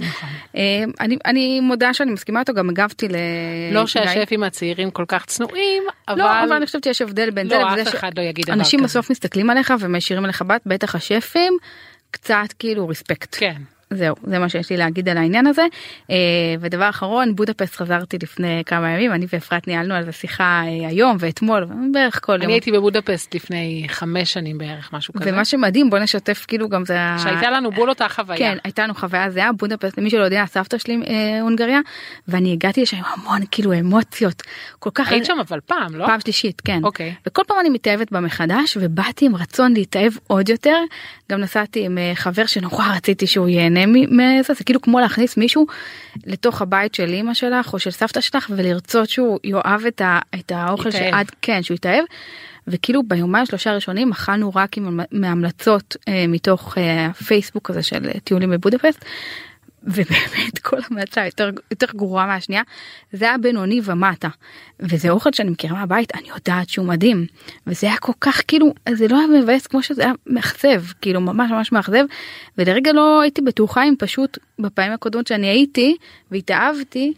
אה, 0.56 0.84
אני, 1.00 1.16
אני 1.24 1.60
מודה 1.60 1.94
שאני 1.94 2.12
מסכימה 2.12 2.40
איתו, 2.40 2.54
גם 2.54 2.70
הגבתי 2.70 3.08
ל... 3.08 3.16
לא. 3.72 3.86
שהשפים 3.86 4.42
הצעירים 4.42 4.90
כל 4.90 5.04
כך 5.08 5.24
צנועים 5.24 5.82
אבל 6.08 6.18
לא, 6.18 6.44
אבל 6.44 6.52
אני 6.52 6.66
חושבת 6.66 6.84
שיש 6.84 7.02
הבדל 7.02 7.30
בין 7.30 7.48
זה 7.48 7.58
לא 7.58 7.70
לזה 7.72 7.82
אף 7.82 7.94
אחד 7.94 8.18
לא 8.18 8.22
יגיד 8.22 8.44
דבר 8.44 8.54
אנשים 8.54 8.80
כזה. 8.80 8.86
בסוף 8.86 9.10
מסתכלים 9.10 9.50
עליך 9.50 9.72
ומישירים 9.80 10.24
עליך 10.24 10.42
בת, 10.42 10.62
בטח 10.66 10.94
השפים, 10.94 11.56
קצת 12.10 12.52
כאילו 12.58 12.88
רספקט. 12.88 13.36
כן. 13.38 13.62
זהו, 13.90 14.14
זה 14.24 14.38
מה 14.38 14.48
שיש 14.48 14.70
לי 14.70 14.76
להגיד 14.76 15.08
על 15.08 15.16
העניין 15.16 15.46
הזה. 15.46 15.66
אה, 16.10 16.16
ודבר 16.60 16.88
אחרון, 16.88 17.34
בודפסט 17.34 17.76
חזרתי 17.76 18.18
לפני 18.22 18.62
כמה 18.66 18.90
ימים, 18.90 19.12
אני 19.12 19.26
ואפרת 19.32 19.66
ניהלנו 19.68 19.94
על 19.94 20.04
זה 20.04 20.12
שיחה 20.12 20.62
אה, 20.66 20.88
היום 20.88 21.16
ואתמול, 21.20 21.66
בערך 21.92 22.20
כל 22.24 22.32
יום. 22.32 22.42
אני 22.42 22.52
הייתי 22.52 22.72
בבודפסט 22.72 23.34
לפני 23.34 23.86
חמש 23.88 24.32
שנים 24.32 24.58
בערך 24.58 24.92
משהו 24.92 25.14
כזה. 25.14 25.30
ומה 25.32 25.44
שמדהים, 25.44 25.90
בוא 25.90 25.98
נשתף 25.98 26.44
כאילו 26.48 26.68
גם 26.68 26.84
זה... 26.84 26.98
שהייתה 27.22 27.50
לנו 27.50 27.70
בול 27.70 27.88
אותה 27.88 28.08
חוויה. 28.08 28.38
כן, 28.38 28.58
הייתה 28.64 28.82
לנו 28.82 28.94
חוויה 28.94 29.30
זהה, 29.30 29.52
בודפסט, 29.52 29.98
למי 29.98 30.10
שלא 30.10 30.24
יודע, 30.24 30.44
סבתא 30.46 30.78
שלי 30.78 31.00
אה, 31.06 31.40
הונגריה, 31.40 31.80
ואני 32.28 32.52
הגעתי 32.52 32.82
לשם 32.82 32.96
עם 32.96 33.04
המון 33.04 33.40
כאילו 33.50 33.72
אמוציות, 33.78 34.42
כל 34.78 34.90
כך... 34.94 35.12
היית 35.12 35.24
שם 35.24 35.36
אבל 35.48 35.60
פעם 35.66 35.94
לא? 35.94 36.06
פעם 36.06 36.20
שלישית, 36.20 36.62
כן. 36.64 36.80
אוקיי. 36.84 37.14
וכל 37.26 37.42
פעם 37.46 37.56
אני 37.60 37.68
מתאהבת 37.68 38.12
בה 38.12 38.20
מחדש, 38.20 38.76
ובאתי 38.80 39.26
עם 39.26 39.36
רצון 39.36 39.74
להתאהב 39.74 40.12
עוד 40.26 40.48
יותר. 40.48 40.76
גם 41.32 41.40
נסעתי 41.40 41.84
עם 41.84 41.98
אה, 41.98 42.12
חבר 42.14 42.46
שנורא 42.46 42.84
רציתי 42.96 43.26
שהוא 43.26 43.48
ייהנה 43.48 43.77
מ- 43.86 44.16
מזה, 44.16 44.54
זה 44.54 44.64
כאילו 44.64 44.80
כמו 44.80 45.00
להכניס 45.00 45.36
מישהו 45.36 45.66
לתוך 46.26 46.62
הבית 46.62 46.94
של 46.94 47.14
אמא 47.14 47.34
שלך 47.34 47.72
או 47.72 47.78
של 47.78 47.90
סבתא 47.90 48.20
שלך, 48.20 48.46
ולרצות 48.56 49.08
שהוא 49.08 49.38
יאהב 49.44 49.86
את, 49.86 50.00
ה- 50.00 50.18
את 50.34 50.52
האוכל 50.54 50.88
יתאהב. 50.88 51.10
שעד, 51.10 51.30
כן, 51.42 51.62
שהוא 51.62 51.74
יתאהב. 51.74 52.04
וכאילו 52.70 53.02
ביומיים 53.02 53.46
שלושה 53.46 53.70
הראשונים 53.70 54.10
אכלנו 54.12 54.52
רק 54.54 54.76
עם 54.76 55.00
מהמלצות 55.12 55.96
אה, 56.08 56.24
מתוך 56.28 56.78
אה, 56.78 57.06
הפייסבוק 57.06 57.70
הזה 57.70 57.82
של 57.82 58.06
אה, 58.14 58.20
טיולים 58.24 58.50
בבודפסט. 58.50 59.04
ובאמת 59.88 60.58
כל 60.62 60.76
המלצה 60.90 61.26
יותר 61.26 61.50
יותר 61.70 61.86
גרועה 61.96 62.26
מהשנייה 62.26 62.62
זה 63.12 63.24
היה 63.24 63.38
בינוני 63.38 63.80
ומטה. 63.84 64.28
וזה 64.80 65.10
אוכל 65.10 65.30
שאני 65.32 65.50
מכירה 65.50 65.72
מהבית 65.72 66.14
אני 66.14 66.28
יודעת 66.28 66.68
שהוא 66.68 66.86
מדהים. 66.86 67.26
וזה 67.66 67.86
היה 67.86 67.96
כל 67.96 68.12
כך 68.20 68.42
כאילו 68.48 68.74
זה 68.92 69.08
לא 69.08 69.18
היה 69.18 69.42
מבאס 69.42 69.66
כמו 69.66 69.82
שזה 69.82 70.02
היה 70.02 70.12
מאכזב 70.26 70.82
כאילו 71.00 71.20
ממש 71.20 71.50
ממש 71.50 71.72
מאכזב. 71.72 72.04
ולרגע 72.58 72.92
לא 72.92 73.20
הייתי 73.20 73.40
בטוחה 73.40 73.84
אם 73.84 73.94
פשוט 73.98 74.38
בפעמים 74.58 74.92
הקודמות 74.92 75.26
שאני 75.26 75.46
הייתי 75.46 75.96
והתאהבתי 76.30 77.12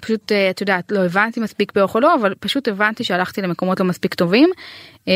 פשוט 0.00 0.32
אה, 0.32 0.50
את 0.50 0.60
יודעת 0.60 0.92
לא 0.92 1.04
הבנתי 1.04 1.40
מספיק 1.40 1.72
באוכל 1.74 1.98
לא 1.98 2.14
אבל 2.14 2.34
פשוט 2.40 2.68
הבנתי 2.68 3.04
שהלכתי 3.04 3.42
למקומות 3.42 3.80
לא 3.80 3.86
מספיק 3.86 4.14
טובים. 4.14 4.50
אה, 5.08 5.12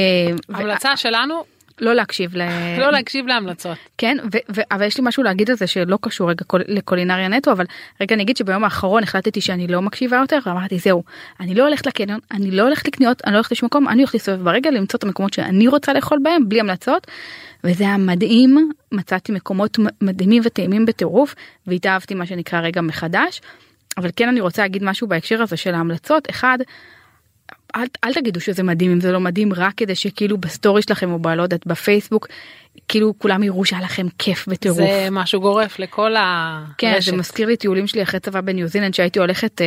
ו- 0.49 0.57
המלצה 0.57 0.97
שלנו 0.97 1.45
לא 1.83 1.95
להקשיב 1.95 2.37
ל... 2.37 2.43
לא 2.83 2.93
להקשיב 2.93 3.27
להמלצות. 3.27 3.79
כן, 3.99 4.17
ו- 4.35 4.57
ו- 4.57 4.61
אבל 4.71 4.87
יש 4.87 4.99
לי 4.99 5.05
משהו 5.07 5.23
להגיד 5.23 5.51
על 5.51 5.57
זה 5.57 5.67
שלא 5.67 5.99
קשור 6.01 6.31
רגע 6.31 6.45
קול- 6.45 6.65
לקולינריה 6.69 7.29
נטו, 7.29 7.53
אבל 7.53 7.65
רגע 8.01 8.15
אני 8.15 8.23
אגיד 8.23 8.37
שביום 8.37 8.65
האחרון 8.65 9.03
החלטתי 9.03 9.41
שאני 9.41 9.67
לא 9.67 9.83
מקשיבה 9.83 10.17
יותר, 10.17 10.39
ואמרתי 10.47 10.79
זהו, 10.79 11.03
אני 11.41 11.55
לא 11.55 11.65
הולכת 11.65 11.87
לקניון, 11.87 12.19
אני 12.31 12.51
לא 12.51 12.63
הולכת 12.63 12.87
לקניות, 12.87 13.23
אני 13.25 13.33
לא 13.33 13.39
הולכת 13.39 13.53
לשום 13.53 13.67
מקום, 13.67 13.89
אני 13.89 14.03
הולכת 14.03 14.15
להסתובב 14.15 14.45
ברגע 14.45 14.71
למצוא 14.71 14.99
את 14.99 15.05
המקומות 15.05 15.33
שאני 15.33 15.69
רוצה 15.69 15.93
לאכול 15.93 16.19
בהם, 16.23 16.49
בלי 16.49 16.61
המלצות, 16.61 17.07
וזה 17.65 17.85
היה 17.85 17.97
מדהים, 17.97 18.71
מצאתי 18.93 19.33
מקומות 19.33 19.79
מדהימים 20.01 20.43
וטעימים 20.47 20.87
בטירוף, 20.87 21.35
והתאהבתי 21.67 22.15
מה 22.15 22.27
שנקרא 22.27 22.61
רגע 22.61 22.81
מחדש, 22.81 23.41
אבל 23.97 24.11
כן 24.17 24.29
אני 24.29 24.41
רוצה 24.41 24.63
להגיד 24.63 24.85
משהו 24.85 25.07
בהקשר 25.07 25.43
הזה 25.43 25.57
של 25.57 25.75
ההמלצות, 25.75 26.31
אחד, 26.31 26.59
אל, 27.77 27.87
אל 28.05 28.15
תגידו 28.15 28.41
שזה 28.41 28.63
מדהים 28.63 28.91
אם 28.91 29.01
זה 29.01 29.13
לא 29.13 29.21
מדהים 29.21 29.53
רק 29.53 29.75
כדי 29.77 29.95
שכאילו 29.95 30.39
בסטורי 30.39 30.83
שלכם 30.83 31.13
או 31.13 31.19
ב... 31.19 31.29
לא 31.29 31.43
יודעת 31.43 31.67
בפייסבוק 31.67 32.29
כאילו 32.89 33.15
כולם 33.19 33.43
יראו 33.43 33.65
שהיה 33.65 33.83
לכם 33.83 34.07
כיף 34.19 34.49
בטירוף. 34.49 34.79
זה 34.79 35.09
משהו 35.11 35.41
גורף 35.41 35.79
לכל 35.79 36.17
הרשת. 36.17 36.79
כן 36.79 36.99
זה 37.01 37.17
מזכיר 37.17 37.47
לי 37.47 37.57
טיולים 37.57 37.87
שלי 37.87 38.03
אחרי 38.03 38.21
צבא 38.21 38.41
בניו 38.41 38.69
זילנד 38.69 38.95
שהייתי 38.95 39.19
הולכת 39.19 39.61
אה, 39.61 39.67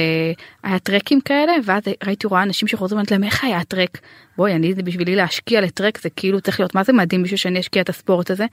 היה 0.63 0.79
טרקים 0.79 1.21
כאלה 1.21 1.53
ואז 1.65 1.83
ראיתי 2.05 2.27
רואה 2.27 2.43
אנשים 2.43 2.67
שחוזרים 2.67 3.03
להם 3.11 3.23
איך 3.23 3.43
היה 3.43 3.57
הטרק. 3.57 3.97
בואי 4.37 4.53
אני 4.53 4.73
זה 4.73 4.83
בשבילי 4.83 5.15
להשקיע 5.15 5.61
לטרק 5.61 6.01
זה 6.01 6.09
כאילו 6.09 6.41
צריך 6.41 6.59
להיות 6.59 6.75
מה 6.75 6.83
זה 6.83 6.93
מדהים 6.93 7.23
בשביל 7.23 7.37
שאני 7.37 7.59
אשקיע 7.59 7.81
את 7.81 7.89
הספורט 7.89 8.31
הזה. 8.31 8.45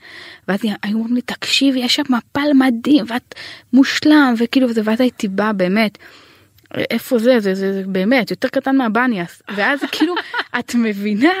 ואז 0.47 0.59
היו 0.83 0.97
אומרים 0.97 1.15
לי 1.15 1.21
תקשיבי 1.21 1.79
יש 1.79 1.95
שם 1.95 2.03
מפל 2.09 2.53
מדהים 2.55 3.05
ואת 3.07 3.35
מושלם 3.73 4.33
וכאילו 4.39 4.73
זה 4.73 4.81
ואז 4.85 5.01
הייתי 5.01 5.27
באה 5.27 5.53
באמת. 5.53 5.97
איפה 6.77 7.17
זה 7.17 7.39
זה 7.39 7.55
זה, 7.55 7.73
זה 7.73 7.83
באמת 7.87 8.31
יותר 8.31 8.47
קטן 8.47 8.77
מהבניאס 8.77 9.41
ואז 9.55 9.79
כאילו 9.91 10.15
את 10.59 10.75
מבינה 10.75 11.33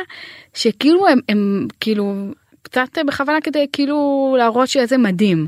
שכאילו 0.53 1.07
הם, 1.07 1.19
הם 1.29 1.67
כאילו 1.79 2.15
קצת 2.61 2.97
בכוונה 3.07 3.41
כדי 3.41 3.65
כאילו 3.73 4.35
להראות 4.39 4.67
שזה 4.67 4.97
מדהים. 4.97 5.47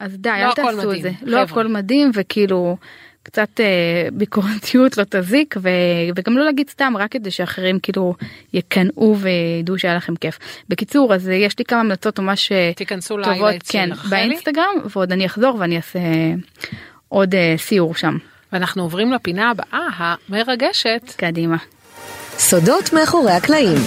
אז 0.00 0.18
די 0.18 0.28
לא 0.28 0.34
אל 0.34 0.52
תעשו 0.52 0.76
מדהים, 0.76 0.90
את 0.90 1.02
זה 1.02 1.10
חבר'ה. 1.20 1.30
לא 1.30 1.38
הכל 1.38 1.66
מדהים 1.66 2.10
וכאילו 2.14 2.76
קצת 3.22 3.60
אה, 3.60 4.08
ביקורתיות 4.12 4.98
לא 4.98 5.04
תזיק 5.08 5.54
ו... 5.62 5.68
וגם 6.16 6.38
לא 6.38 6.44
להגיד 6.44 6.70
סתם 6.70 6.94
רק 6.96 7.12
כדי 7.12 7.30
שאחרים 7.30 7.78
כאילו 7.78 8.14
יקנאו 8.52 9.16
וידעו 9.18 9.78
שהיה 9.78 9.96
לכם 9.96 10.16
כיף. 10.16 10.38
בקיצור 10.68 11.14
אז 11.14 11.28
אה, 11.28 11.34
יש 11.34 11.58
לי 11.58 11.64
כמה 11.64 11.80
המלצות 11.80 12.18
ממש 12.18 12.52
אה, 12.52 12.72
תיכנסו 12.76 13.16
טובות 13.24 13.54
כן. 13.68 13.90
באינסטגרם 14.08 14.74
ועוד 14.90 15.12
אני 15.12 15.26
אחזור 15.26 15.56
ואני 15.58 15.76
אעשה 15.76 15.98
אה, 15.98 16.34
עוד 17.08 17.34
אה, 17.34 17.54
סיור 17.56 17.94
שם 17.94 18.18
ואנחנו 18.54 18.82
עוברים 18.82 19.12
לפינה 19.12 19.50
הבאה 19.50 19.88
המרגשת. 19.96 21.02
קדימה. 21.16 21.56
סודות 22.38 22.92
מאחורי 22.92 23.32
הקלעים. 23.32 23.78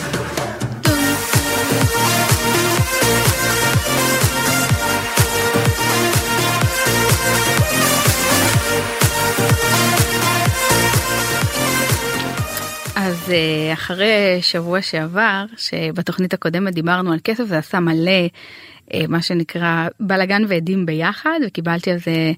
אז 12.96 13.32
אה, 13.32 13.74
אחרי 13.74 14.40
שבוע 14.42 14.82
שעבר 14.82 15.46
שבתוכנית 15.58 16.34
הקודמת 16.34 16.74
דיברנו 16.74 17.12
על 17.14 17.20
כסף 17.24 17.44
זה 17.44 17.58
עשה 17.58 17.80
מלא 17.80 18.28
מה 19.08 19.22
שנקרא 19.22 19.88
בלאגן 20.00 20.44
ועדים 20.48 20.86
ביחד 20.86 21.40
וקיבלתי 21.48 21.92
על 21.92 21.98
זה 21.98 22.32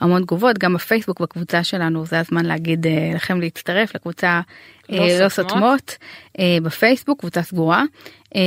המון 0.00 0.22
תגובות 0.22 0.58
גם 0.58 0.74
בפייסבוק 0.74 1.20
בקבוצה 1.20 1.64
שלנו 1.64 2.06
זה 2.06 2.20
הזמן 2.20 2.46
להגיד 2.46 2.86
אה, 2.86 3.10
לכם 3.14 3.40
להצטרף 3.40 3.94
לקבוצה 3.94 4.40
לא 4.88 4.98
אה, 4.98 5.18
לא 5.20 5.28
סותמות. 5.28 5.96
אה, 6.38 6.58
בפייסבוק 6.62 7.20
קבוצה 7.20 7.42
סגורה 7.42 7.84
אה, 8.36 8.40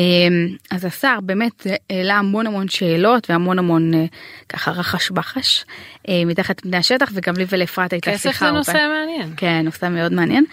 אז 0.72 0.86
השר 0.86 1.18
באמת 1.24 1.68
העלה 1.90 2.16
המון 2.16 2.48
המון 2.48 2.68
שאלות 2.68 3.30
והמון 3.30 3.60
המון 3.60 3.94
אה, 3.94 4.06
ככה 4.50 4.72
רחש 4.72 5.12
בחש 5.12 5.66
אה, 6.10 6.26
מתחת 6.26 6.60
פני 6.60 6.78
השטח 6.78 7.12
וגם 7.14 7.34
לי 7.38 7.46
ולאפרת 7.50 7.94
הייתה 7.94 8.12
כסף 8.12 8.22
שיחה 8.22 8.46
זה 8.46 8.52
ארוכה. 8.52 8.72
נושא 8.72 8.88
מעניין. 8.88 9.34
כן, 9.38 9.62
נושא 9.66 9.90
מאוד 9.90 10.14
מעניין. 10.14 10.46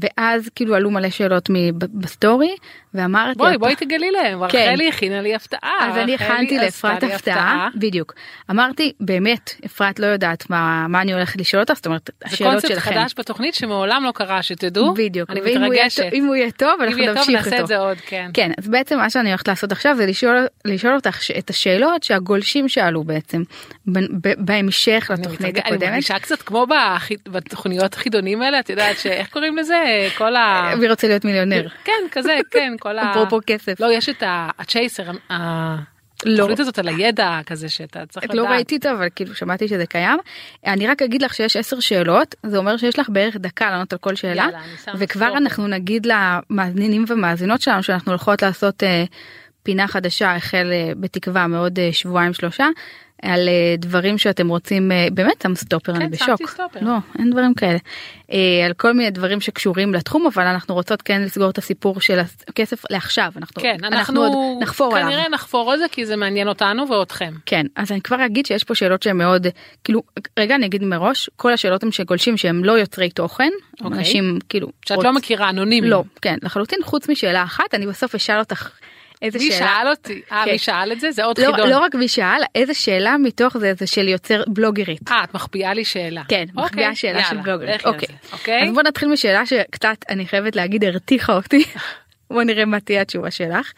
ואז 0.00 0.48
כאילו 0.54 0.74
עלו 0.74 0.90
מלא 0.90 1.10
שאלות 1.10 1.50
בסטורי 1.94 2.54
ואמרתי 2.94 3.38
בואי 3.38 3.50
"אתה- 3.50 3.58
בואי 3.58 3.76
תגלי 3.76 4.10
להם, 4.10 4.48
כן. 4.48 4.68
רחלי 4.72 4.88
הכינה 4.88 5.20
לי 5.22 5.34
הפתעה. 5.34 5.70
אז 5.80 5.96
אני 5.96 6.14
הכנתי 6.14 6.58
לאפרת 6.58 7.02
הפתעה 7.02 7.68
בדיוק 7.74 8.14
אמרתי 8.50 8.92
באמת 9.00 9.54
אפרת 9.66 9.98
לא 9.98 10.06
יודעת 10.06 10.50
מה 10.50 10.86
מה 10.88 11.00
אני 11.02 11.12
הולכת 11.12 11.40
לשאול 11.40 11.62
אותה 11.62 11.74
זאת 11.74 11.86
אומרת 11.86 12.10
זה 12.20 12.34
השאלות 12.34 12.52
קונספט 12.52 12.68
שלכם. 12.70 12.90
חדש 12.90 13.14
בתוכנית 13.18 13.54
שמעולם 13.54 14.04
לא 14.04 14.12
קרה 14.14 14.42
שתדעו. 14.42 14.94
בדיוק 14.94 15.30
אני 15.30 15.40
ואם 15.40 15.62
הוא 15.64 15.74
יהיה 15.74 15.86
מתרגשת. 15.86 16.12
אם 16.12 16.24
הוא 16.26 16.34
יהיה 16.34 16.50
טוב 16.50 16.70
אם 16.78 16.82
אנחנו 16.82 16.98
יהיה 16.98 17.08
טוב 17.14 17.18
נמשיך 17.18 17.34
נעשה 17.36 17.48
את 17.48 17.54
איתו. 17.54 17.66
זה 17.66 17.78
עוד, 17.78 17.96
כן. 18.06 18.30
כן 18.34 18.50
אז 18.58 18.68
בעצם 18.68 18.96
מה 18.98 19.10
שאני 19.10 19.28
הולכת 19.28 19.48
לעשות 19.48 19.72
עכשיו 19.72 19.96
זה 19.96 20.06
לשאול 20.06 20.46
לשאול 20.64 20.94
אותך 20.94 21.18
את 21.38 21.50
השאלות 21.50 22.02
שהגולשים 22.02 22.68
שאלו 22.68 23.04
בעצם 23.04 23.42
בהמשך 24.38 25.10
לתוכנית 25.12 25.40
מתרגש- 25.40 25.60
אני 25.66 25.74
הקודמת. 25.74 25.90
מרגישה 25.90 26.18
קצת 26.18 26.42
כמו 26.42 26.66
בתוכניות 27.28 27.94
חידונים 27.94 28.42
האלה, 28.42 28.60
את 28.60 28.70
יודעת 28.70 28.98
שאיך 28.98 29.28
קוראים 29.28 29.56
לזה? 29.56 29.83
כל 30.18 30.36
ה... 30.36 30.72
מי 30.78 30.88
רוצה 30.88 31.08
להיות 31.08 31.24
מיליונר? 31.24 31.68
כן, 31.84 31.92
כזה, 32.10 32.38
כן, 32.50 32.72
כל 32.80 32.98
ה... 32.98 33.12
אפרופו 33.12 33.38
כסף. 33.46 33.80
לא, 33.80 33.92
יש 33.92 34.08
את 34.08 34.22
הצ'ייסר, 34.26 35.10
לא. 36.26 36.34
התוכנית 36.34 36.60
הזאת 36.60 36.78
על 36.78 36.88
הידע 36.88 37.40
כזה 37.46 37.68
שאתה 37.68 38.06
צריך 38.06 38.24
את 38.24 38.30
לדעת. 38.30 38.44
לא 38.46 38.50
ראיתי 38.50 38.76
אותו 38.76 38.90
אבל 38.90 39.08
כאילו 39.14 39.34
שמעתי 39.34 39.68
שזה 39.68 39.86
קיים. 39.86 40.18
אני 40.66 40.86
רק 40.86 41.02
אגיד 41.02 41.22
לך 41.22 41.34
שיש 41.34 41.56
עשר 41.56 41.80
שאלות 41.80 42.34
זה 42.42 42.58
אומר 42.58 42.76
שיש 42.76 42.98
לך 42.98 43.08
בערך 43.08 43.36
דקה 43.36 43.70
לענות 43.70 43.92
על 43.92 43.98
כל 43.98 44.14
שאלה 44.14 44.42
יאללה, 44.42 44.60
וכבר. 44.98 45.36
אנחנו 45.36 45.66
נגיד 45.66 46.06
למאזינים 46.06 47.04
ומאזינות 47.08 47.60
שלנו 47.60 47.82
שאנחנו 47.82 48.12
הולכות 48.12 48.42
לעשות 48.42 48.82
אה, 48.82 49.04
פינה 49.62 49.88
חדשה 49.88 50.36
החל 50.36 50.70
אה, 50.72 50.92
בתקווה 50.96 51.46
מעוד 51.46 51.78
אה, 51.78 51.88
שבועיים 51.92 52.32
שלושה 52.32 52.66
על 53.22 53.48
אה, 53.48 53.74
דברים 53.78 54.18
שאתם 54.18 54.48
רוצים 54.48 54.92
אה, 54.92 55.06
באמת 55.12 55.42
שם 55.42 55.54
סטופר 55.54 55.92
אני 55.96 56.10
כן, 56.10 56.16
שמתי 56.16 56.32
בשוק 56.44 56.50
סטופר. 56.50 56.80
לא 56.82 56.92
אין 57.18 57.30
דברים 57.30 57.54
כאלה 57.54 57.78
אה, 58.32 58.62
על 58.66 58.72
כל 58.72 58.92
מיני 58.92 59.10
דברים 59.10 59.40
שקשורים 59.40 59.94
לתחום 59.94 60.26
אבל 60.26 60.42
אנחנו 60.46 60.74
רוצות 60.74 61.02
כן 61.02 61.22
לסגור 61.22 61.50
את 61.50 61.58
הסיפור 61.58 62.00
של 62.00 62.18
הכסף 62.48 62.82
לעכשיו 62.90 63.32
אנחנו 63.36 63.62
כן, 63.62 63.76
אנחנו 63.84 64.24
עוד 64.24 64.32
נחפור 64.62 64.96
עליו. 64.96 65.08
כנראה 65.08 65.28
נחפור 65.28 65.72
על 65.72 65.78
זה 65.78 65.84
כי 65.92 66.06
זה 66.06 66.16
מעניין 66.16 66.48
אותנו 66.48 66.88
ואתכם. 66.88 67.34
כן 67.46 67.66
אז 67.76 67.92
אני 67.92 68.00
כבר 68.00 68.26
אגיד 68.26 68.46
שיש 68.46 68.64
פה 68.64 68.74
שאלות 68.74 69.02
שהן 69.02 69.16
מאוד 69.16 69.46
כאילו 69.84 70.02
רגע 70.38 70.54
אני 70.54 70.66
אגיד 70.66 70.82
מראש 70.84 71.30
כל 71.36 71.52
השאלות 71.52 71.82
הם 71.82 71.92
שגולשים 71.92 72.36
שהם 72.36 72.64
לא 72.64 72.72
יוצרי 72.72 73.10
תוכן 73.10 73.50
אוקיי. 73.80 73.98
אנשים 73.98 74.38
כאילו 74.48 74.68
שאת 74.86 74.98
רוצ- 74.98 75.04
לא 75.04 75.12
מכירה 75.12 75.50
אנונימי. 75.50 75.88
לא 75.88 76.02
כן 76.22 76.36
לחלוטין 76.42 76.78
חוץ 76.84 77.08
משאלה 77.08 77.42
אחת 77.44 77.74
אני 77.74 77.86
בסוף 77.86 78.14
אשאל 78.14 78.38
אותך 78.38 78.70
איזה 79.24 79.38
מי 79.38 79.50
שאלה 79.50 79.58
שאל 79.58 79.88
אותי? 79.88 80.22
אה, 80.32 80.42
כן. 80.44 80.50
מי 80.50 80.58
שאל 80.58 80.92
את 80.92 81.00
זה? 81.00 81.10
זה 81.10 81.24
עוד 81.24 81.40
לא, 81.40 81.52
חידון. 81.52 81.68
לא 81.68 81.78
רק 81.78 81.94
מי 81.94 82.08
שאל 82.08 82.42
איזה 82.54 82.74
שאלה 82.74 83.16
מתוך 83.18 83.58
זה 83.58 83.72
זה 83.78 83.86
של 83.86 84.08
יוצר 84.08 84.42
בלוגרית. 84.46 85.10
אה, 85.10 85.24
את 85.24 85.34
מחביאה 85.34 85.74
לי 85.74 85.84
שאלה. 85.84 86.22
כן, 86.28 86.44
אוקיי, 86.48 86.64
מחביאה 86.64 86.94
שאלה 86.94 87.24
של 87.24 87.36
יאללה, 87.36 87.42
בלוגרית. 87.42 87.74
לכי 87.74 87.88
על 87.88 87.94
אוקיי. 87.94 88.08
אוקיי. 88.32 88.68
אז 88.68 88.74
בוא 88.74 88.82
נתחיל 88.82 89.08
משאלה 89.08 89.46
שקצת 89.46 89.96
אני 90.08 90.26
חייבת 90.26 90.56
להגיד 90.56 90.84
הרתיחה 90.84 91.36
אותי. 91.36 91.64
בוא 92.30 92.42
נראה 92.42 92.64
מה 92.64 92.80
תהיה 92.80 93.02
התשובה 93.02 93.30
שלך. 93.30 93.72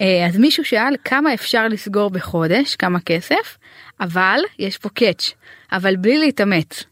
אה, 0.00 0.26
אז 0.26 0.38
מישהו 0.38 0.64
שאל 0.64 0.94
כמה 1.04 1.34
אפשר 1.34 1.68
לסגור 1.68 2.10
בחודש 2.10 2.76
כמה 2.76 3.00
כסף 3.00 3.58
אבל 4.00 4.40
יש 4.58 4.78
פה 4.78 4.88
catch 4.88 5.32
אבל 5.72 5.96
בלי 5.96 6.18
להתאמץ. 6.18 6.84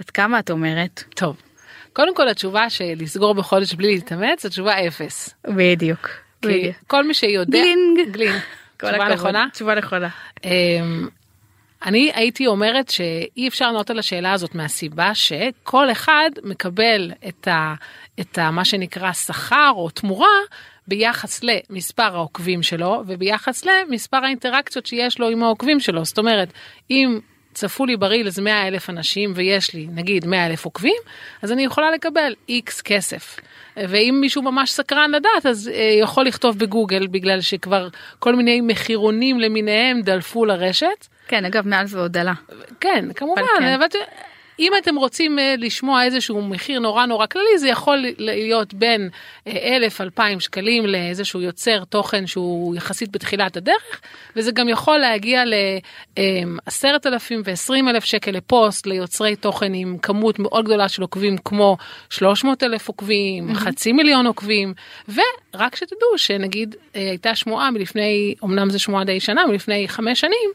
אז 0.00 0.10
כמה 0.10 0.38
את 0.38 0.50
אומרת? 0.50 1.04
טוב. 1.14 1.36
קודם 1.92 2.14
כל 2.14 2.28
התשובה 2.28 2.70
שלסגור 2.70 3.34
בחודש 3.34 3.74
בלי 3.74 3.94
להתאמץ 3.94 4.46
התשובה 4.46 4.86
אפס. 4.86 5.34
בדיוק. 5.46 6.27
כי. 6.42 6.72
כל 6.86 7.04
מי 7.04 7.14
שיודע... 7.14 7.58
גלינג. 7.58 8.10
גלינג. 8.10 8.40
תשובה. 8.76 9.08
נכונה? 9.08 9.46
תשובה 9.52 9.74
נכונה. 9.74 10.08
אמ, 10.44 11.08
אני 11.86 12.10
הייתי 12.14 12.46
אומרת 12.46 12.88
שאי 12.88 13.48
אפשר 13.48 13.66
לענות 13.66 13.90
על 13.90 13.98
השאלה 13.98 14.32
הזאת 14.32 14.54
מהסיבה 14.54 15.14
שכל 15.14 15.90
אחד 15.92 16.30
מקבל 16.42 17.12
את, 17.28 17.48
ה, 17.48 17.74
את 18.20 18.38
ה, 18.38 18.50
מה 18.50 18.64
שנקרא 18.64 19.12
שכר 19.12 19.72
או 19.74 19.90
תמורה 19.90 20.38
ביחס 20.88 21.40
למספר 21.42 22.16
העוקבים 22.16 22.62
שלו 22.62 23.02
וביחס 23.06 23.64
למספר 23.64 24.16
האינטראקציות 24.24 24.86
שיש 24.86 25.18
לו 25.18 25.28
עם 25.28 25.42
העוקבים 25.42 25.80
שלו. 25.80 26.04
זאת 26.04 26.18
אומרת, 26.18 26.52
אם 26.90 27.20
צפו 27.58 27.86
לי 27.86 27.96
ברילס 27.96 28.38
100 28.38 28.68
אלף 28.68 28.90
אנשים 28.90 29.32
ויש 29.34 29.74
לי 29.74 29.86
נגיד 29.94 30.26
100 30.26 30.46
אלף 30.46 30.64
עוקבים, 30.64 31.00
אז 31.42 31.52
אני 31.52 31.64
יכולה 31.64 31.90
לקבל 31.90 32.34
איקס 32.48 32.82
כסף. 32.82 33.40
ואם 33.76 34.18
מישהו 34.20 34.42
ממש 34.42 34.72
סקרן 34.72 35.10
לדעת 35.10 35.46
אז 35.46 35.70
אה, 35.74 35.98
יכול 36.00 36.26
לכתוב 36.26 36.58
בגוגל 36.58 37.06
בגלל 37.06 37.40
שכבר 37.40 37.88
כל 38.18 38.34
מיני 38.34 38.60
מחירונים 38.60 39.40
למיניהם 39.40 40.02
דלפו 40.02 40.44
לרשת. 40.44 41.06
כן 41.28 41.44
אגב 41.44 41.68
מעל 41.68 41.86
זה 41.86 41.98
עוד 41.98 42.12
דלה. 42.12 42.32
כן 42.80 43.12
כמובן 43.16 43.42
כן. 43.92 43.98
אם 44.58 44.72
אתם 44.82 44.96
רוצים 44.96 45.38
אה, 45.38 45.54
לשמוע 45.58 46.04
איזשהו 46.04 46.42
מחיר 46.42 46.80
נורא 46.80 47.06
נורא 47.06 47.26
כללי 47.26 47.58
זה 47.58 47.68
יכול 47.68 48.04
להיות 48.18 48.74
בין 48.74 49.08
אה, 49.46 49.76
אלף 49.76 50.00
אלפיים 50.00 50.40
שקלים 50.40 50.86
לאיזשהו 50.86 51.40
יוצר 51.40 51.84
תוכן 51.84 52.26
שהוא 52.26 52.76
יחסית 52.76 53.10
בתחילת 53.10 53.56
הדרך 53.56 54.00
וזה 54.36 54.52
גם 54.52 54.68
יכול 54.68 54.98
להגיע 54.98 55.42
לעשרת 56.16 57.06
אלפים 57.06 57.42
ועשרים 57.44 57.88
אלף 57.88 58.04
שקל 58.04 58.30
לפוסט 58.30 58.86
ליוצרי 58.86 59.36
תוכן 59.36 59.74
עם 59.74 59.98
כמות 60.02 60.38
מאוד 60.38 60.64
גדולה 60.64 60.88
של 60.88 61.02
עוקבים 61.02 61.38
כמו 61.38 61.76
300 62.10 62.62
אלף 62.62 62.88
עוקבים 62.88 63.54
חצי 63.54 63.92
מיליון 63.92 64.26
עוקבים. 64.26 64.74
ורק 65.08 65.76
שתדעו 65.76 66.18
שנגיד 66.18 66.76
אה, 66.96 67.00
הייתה 67.00 67.34
שמועה 67.34 67.70
מלפני 67.70 68.34
אמנם 68.44 68.70
זה 68.70 68.78
שמועה 68.78 69.04
די 69.04 69.20
שנה 69.20 69.46
מלפני 69.46 69.88
חמש 69.88 70.20
שנים 70.20 70.50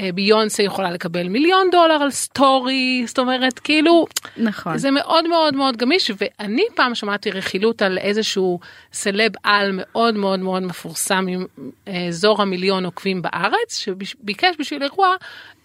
שביונסה 0.00 0.62
יכולה 0.62 0.90
לקבל 0.90 1.28
מיליון 1.28 1.68
דולר 1.72 1.94
על 1.94 2.10
סטורי 2.10 3.04
זאת 3.06 3.18
אומרת 3.18 3.58
כאילו 3.58 4.06
נכון. 4.36 4.78
זה 4.78 4.90
מאוד 4.90 5.28
מאוד 5.28 5.54
מאוד 5.54 5.76
גמיש 5.76 6.10
ואני 6.18 6.64
פעם 6.74 6.94
שמעתי 6.94 7.30
רכילות 7.30 7.82
על 7.82 7.98
איזשהו 7.98 8.60
סלב 8.92 9.32
על 9.42 9.70
מאוד 9.72 10.14
מאוד 10.14 10.40
מאוד 10.40 10.62
מפורסם 10.62 11.26
עם 11.28 11.46
אה, 11.88 12.06
אזור 12.08 12.42
המיליון 12.42 12.84
עוקבים 12.84 13.22
בארץ 13.22 13.78
שביקש 13.78 14.54
בשביל 14.58 14.82
אירוע 14.82 15.14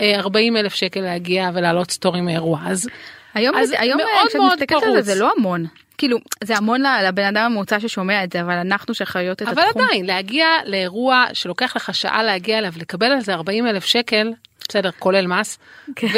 אה, 0.01 0.19
40 0.19 0.57
אלף 0.57 0.73
שקל 0.73 1.01
להגיע 1.01 1.49
ולהעלות 1.53 1.91
סטורי 1.91 2.21
מאירוע 2.21 2.59
אז 2.65 2.89
היום, 3.33 3.55
אז 3.55 3.73
היום 3.77 3.97
מאוד 3.97 4.27
כשאת 4.27 4.35
מאוד 4.41 4.53
מסתכלת 4.53 4.83
על. 4.83 5.01
זה 5.01 5.13
זה 5.13 5.21
לא 5.21 5.31
המון. 5.37 5.65
כאילו 5.97 6.17
זה 6.43 6.57
המון 6.57 6.81
לבן 7.07 7.25
אדם 7.25 7.45
הממוצע 7.45 7.79
ששומע 7.79 8.23
את 8.23 8.31
זה 8.31 8.41
אבל 8.41 8.53
אנחנו 8.53 8.93
שחיות 8.93 9.41
את 9.41 9.47
אבל 9.47 9.63
התחום. 9.67 9.81
עדיין, 9.81 10.05
להגיע 10.05 10.47
לאירוע 10.65 11.25
שלוקח 11.33 11.75
לך 11.75 11.95
שעה 11.95 12.23
להגיע 12.23 12.57
אליו, 12.57 12.73
לקבל 12.77 13.11
על 13.11 13.21
זה 13.21 13.33
40 13.33 13.67
אלף 13.67 13.85
שקל, 13.85 14.33
בסדר, 14.69 14.91
כולל 14.99 15.27
מס, 15.27 15.57
כן. 15.95 16.07
ו, 16.13 16.17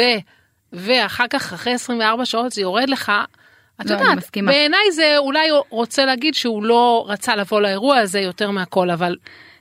ואחר 0.72 1.24
כך 1.30 1.52
אחרי 1.52 1.72
24 1.72 2.24
שעות 2.24 2.52
זה 2.52 2.60
יורד 2.60 2.88
לך. 2.88 3.12
את 3.80 3.86
לא, 3.86 3.94
יודעת. 3.94 4.36
בעיניי 4.44 4.92
זה 4.92 5.14
אולי 5.18 5.48
רוצה 5.68 6.04
להגיד 6.04 6.34
שהוא 6.34 6.62
לא 6.62 7.06
רצה 7.08 7.36
לבוא 7.36 7.60
לאירוע 7.60 7.96
הזה 7.96 8.20
יותר 8.20 8.50
מהכל, 8.50 8.90
אבל 8.90 9.16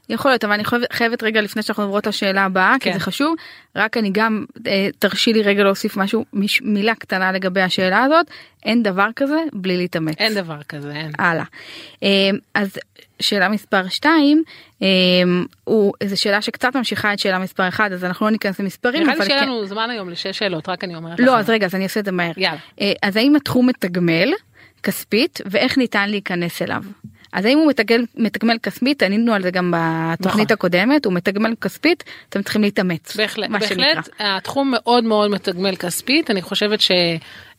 יכול 0.10 0.32
להיות 0.32 0.44
אבל 0.44 0.54
אני 0.54 0.64
חייבת, 0.64 0.94
חייבת 0.94 1.24
רגע 1.24 1.42
לפני 1.42 1.62
שאנחנו 1.62 1.84
עוברות 1.84 2.08
לשאלה 2.08 2.46
הבאה 2.46 2.76
כי 2.80 2.90
כן. 2.90 2.94
זה 2.94 3.00
חשוב 3.00 3.36
רק 3.76 3.98
אני 3.98 4.10
גם 4.14 4.46
אה, 4.68 4.90
תרשי 5.00 5.34
לי 5.34 5.42
רגע 5.42 5.64
להוסיף 5.64 5.98
משהו 5.98 6.26
מש, 6.34 6.62
מילה 6.62 6.96
קטנה 6.96 7.32
לגבי 7.32 7.62
השאלה 7.62 8.04
הזאת 8.04 8.26
אין 8.66 8.84
דבר 8.84 9.08
כזה 9.16 9.44
בלי 9.54 9.78
להתאמץ. 9.78 10.16
אין 10.20 10.34
דבר 10.34 10.64
כזה, 10.70 10.92
אין. 10.92 11.12
הלאה. 11.20 11.44
אה, 12.04 12.30
אז 12.54 12.80
שאלה 13.20 13.50
מספר 13.50 13.88
2 13.88 14.44
הוא 15.64 15.94
איזו 16.02 16.22
שאלה 16.22 16.42
שקצת 16.42 16.76
ממשיכה 16.76 17.14
את 17.14 17.20
שאלה 17.20 17.40
מספר 17.40 17.68
1 17.68 17.92
אז 17.92 18.04
אנחנו 18.04 18.26
לא 18.26 18.32
ניכנס 18.32 18.60
למספרים 18.60 19.04
נראה 19.04 19.16
לי 19.16 19.26
שיהיה 19.26 19.40
כן. 19.40 19.48
לנו 19.48 19.66
זמן 19.66 19.90
היום 19.90 20.10
לשש 20.10 20.38
שאלות, 20.38 20.70
רק 20.70 20.84
אני 20.84 20.96
אומרת. 20.96 21.20
לא 21.20 21.38
אז 21.38 21.50
רגע 21.50 21.66
אז 21.66 21.76
אני 21.76 21.84
אעשה 21.84 22.00
את 22.00 22.06
זה 22.06 22.12
מהר. 22.12 22.32
יאללה. 22.38 22.60
אה, 22.82 22.94
אז 23.04 23.16
האם 23.16 23.36
התחום 23.36 23.70
מתגמל 23.70 24.34
כספית 24.84 25.42
ואיך 25.46 25.78
ניתן 25.78 26.10
להיכנס 26.10 26.62
אליו. 26.62 26.84
אז 27.34 27.46
האם 27.46 27.58
הוא 27.58 27.68
מתגמל, 27.68 28.06
מתגמל 28.16 28.58
כספית 28.64 29.04
ענינו 29.04 29.34
על 29.34 29.44
זה 29.44 29.52
גם 29.52 29.74
בתוכנית 29.76 30.46
נכון. 30.46 30.54
הקודמת 30.54 31.06
הוא 31.06 31.14
מתגמל 31.14 31.54
כספית 31.62 32.04
אתם 32.30 32.44
צריכים 32.44 32.62
להתאמץ. 32.62 33.16
בהחלט, 33.16 33.50
מה 33.50 33.62
שנקרא. 33.62 33.94
בהחלט, 33.96 34.10
התחום 34.20 34.72
מאוד 34.76 35.04
מאוד 35.04 35.32
מתגמל 35.32 35.76
כספית, 35.76 36.32
אני 36.32 36.42
חושבת 36.42 36.82
ש... 36.82 36.92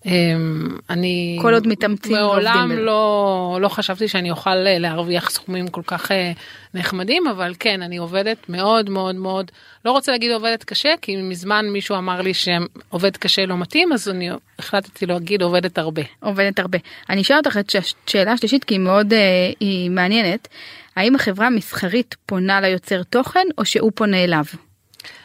אמ, 0.06 0.68
אני 0.90 1.38
כל 1.42 1.54
עוד 1.54 1.66
מתאמצים 1.66 2.12
מעולם. 2.16 2.70
לא 2.72 3.58
לא 3.60 3.68
חשבתי 3.68 4.08
שאני 4.08 4.30
אוכל 4.30 4.50
אה, 4.66 4.78
להרוויח 4.78 5.30
סכומים 5.30 5.68
כל 5.68 5.82
כך 5.86 6.12
אה, 6.12 6.32
נחמדים 6.74 7.26
אבל 7.26 7.54
כן 7.58 7.82
אני 7.82 7.96
עובדת 7.96 8.36
מאוד 8.48 8.90
מאוד 8.90 9.14
מאוד 9.14 9.50
לא 9.84 9.90
רוצה 9.92 10.12
להגיד 10.12 10.30
עובדת 10.32 10.64
קשה 10.64 10.88
כי 11.02 11.16
מזמן 11.16 11.66
מישהו 11.68 11.96
אמר 11.96 12.20
לי 12.20 12.32
שעובד 12.34 13.16
קשה 13.16 13.46
לא 13.46 13.58
מתאים 13.58 13.92
אז 13.92 14.08
אני 14.08 14.28
החלטתי 14.58 15.06
להגיד 15.06 15.42
עובדת 15.42 15.78
הרבה. 15.78 16.02
עובדת 16.20 16.58
הרבה. 16.58 16.78
אני 17.10 17.20
אשאל 17.22 17.36
אותך 17.36 17.56
את 17.60 17.74
הש- 17.74 17.94
שאלה 18.06 18.36
שלישית 18.36 18.64
כי 18.64 18.74
היא 18.74 18.80
מאוד 18.80 19.12
אה, 19.12 19.18
היא 19.60 19.90
מעניינת. 19.90 20.48
האם 20.96 21.14
החברה 21.14 21.46
המסחרית 21.46 22.14
פונה 22.26 22.60
ליוצר 22.60 23.02
תוכן 23.02 23.46
או 23.58 23.64
שהוא 23.64 23.92
פונה 23.94 24.24
אליו? 24.24 24.44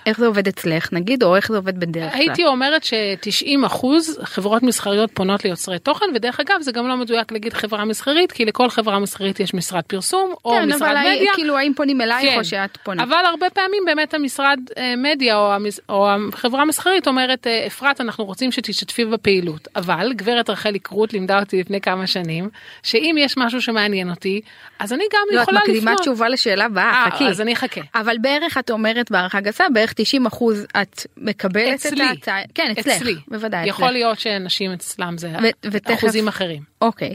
איך 0.05 0.19
זה 0.19 0.25
עובד 0.25 0.47
אצלך 0.47 0.93
נגיד 0.93 1.23
או 1.23 1.35
איך 1.35 1.47
זה 1.51 1.57
עובד 1.57 1.79
בדרך 1.79 2.11
כלל? 2.11 2.21
הייתי 2.21 2.45
אומרת 2.45 2.83
ש-90 2.83 3.65
אחוז 3.65 4.19
חברות 4.23 4.63
מסחריות 4.63 5.11
פונות 5.13 5.45
ליוצרי 5.45 5.79
תוכן 5.79 6.05
ודרך 6.15 6.39
אגב 6.39 6.61
זה 6.61 6.71
גם 6.71 6.87
לא 6.87 6.97
מדויק 6.97 7.31
להגיד 7.31 7.53
חברה 7.53 7.85
מסחרית 7.85 8.31
כי 8.31 8.45
לכל 8.45 8.69
חברה 8.69 8.99
מסחרית 8.99 9.39
יש 9.39 9.53
משרד 9.53 9.83
פרסום 9.83 10.33
או 10.45 10.51
כן, 10.51 10.69
משרד 10.69 10.81
אבל 10.81 10.97
מדיה. 10.99 11.33
כאילו 11.35 11.57
האם 11.57 11.73
פונים 11.75 12.01
אלייך 12.01 12.31
כן. 12.31 12.39
או 12.39 12.43
שאת 12.43 12.77
פונה? 12.83 13.03
אבל 13.03 13.25
הרבה 13.25 13.49
פעמים 13.49 13.83
באמת 13.85 14.13
המשרד 14.13 14.59
אה, 14.77 14.93
מדיה 14.97 15.37
או, 15.37 15.53
המס... 15.53 15.79
או 15.89 16.09
החברה 16.33 16.61
המסחרית 16.61 17.07
אומרת 17.07 17.47
אה, 17.47 17.67
אפרת 17.67 18.01
אנחנו 18.01 18.25
רוצים 18.25 18.51
שתשתתפי 18.51 19.05
בפעילות 19.05 19.67
אבל 19.75 20.13
גברת 20.15 20.49
רחלי 20.49 20.79
קרוט 20.79 21.13
לימדה 21.13 21.39
אותי 21.39 21.59
לפני 21.59 21.81
כמה 21.81 22.07
שנים 22.07 22.49
שאם 22.83 23.15
יש 23.19 23.37
משהו 23.37 23.61
שמעניין 23.61 24.09
אותי 24.09 24.41
אז 24.79 24.93
אני 24.93 25.03
גם 25.13 25.19
לא, 25.31 25.41
את 25.41 25.43
יכולה 25.43 25.59
מקדימה 25.59 25.91
לפנות. 25.91 25.99
תשובה 26.01 26.29
לשאלה 26.29 26.65
הבאה, 26.65 27.05
אה, 27.05 27.11
חכי. 27.11 27.27
אז 27.27 27.41
אני 27.41 27.53
אחכה. 27.53 27.81
אבל 27.95 28.17
בערך 28.21 28.57
את 28.57 28.71
אומרת 28.71 29.11
בהערכה 29.11 29.39
גסה 29.39 29.63
בערך 29.73 29.92
90 29.95 30.25
אחוז 30.25 30.65
את 30.81 31.07
מקבלת 31.17 31.79
את 31.81 31.85
אצלי. 31.85 32.03
ההצעה. 32.03 32.39
כן 32.55 32.73
אצלך. 32.79 32.95
אצלי. 32.97 33.15
בוודאי. 33.27 33.67
יכול 33.69 33.85
אצלך. 33.85 33.93
להיות 33.93 34.19
שאנשים 34.19 34.71
אצלם 34.71 35.17
זה 35.17 35.29
ו- 35.43 35.67
ותכף- 35.71 35.93
אחוזים 35.93 36.27
אחרים. 36.27 36.61
אוקיי. 36.81 37.13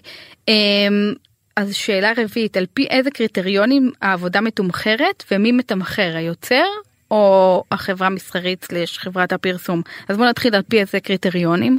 אמ, 0.49 1.13
אז 1.57 1.75
שאלה 1.75 2.13
רביעית 2.17 2.57
על 2.57 2.67
פי 2.75 2.87
איזה 2.91 3.11
קריטריונים 3.11 3.91
העבודה 4.03 4.41
מתומחרת 4.41 5.25
ומי 5.31 5.53
מתמחר 5.53 6.13
היוצר 6.17 6.65
או 7.11 7.63
החברה 7.73 8.07
המסחרית 8.07 8.65
סלש 8.65 8.99
חברת 8.99 9.33
הפרסום 9.33 9.83
אז 10.09 10.17
בוא 10.17 10.27
נתחיל 10.27 10.55
על 10.55 10.63
פי 10.63 10.81
איזה 10.81 11.01
קריטריונים. 11.01 11.79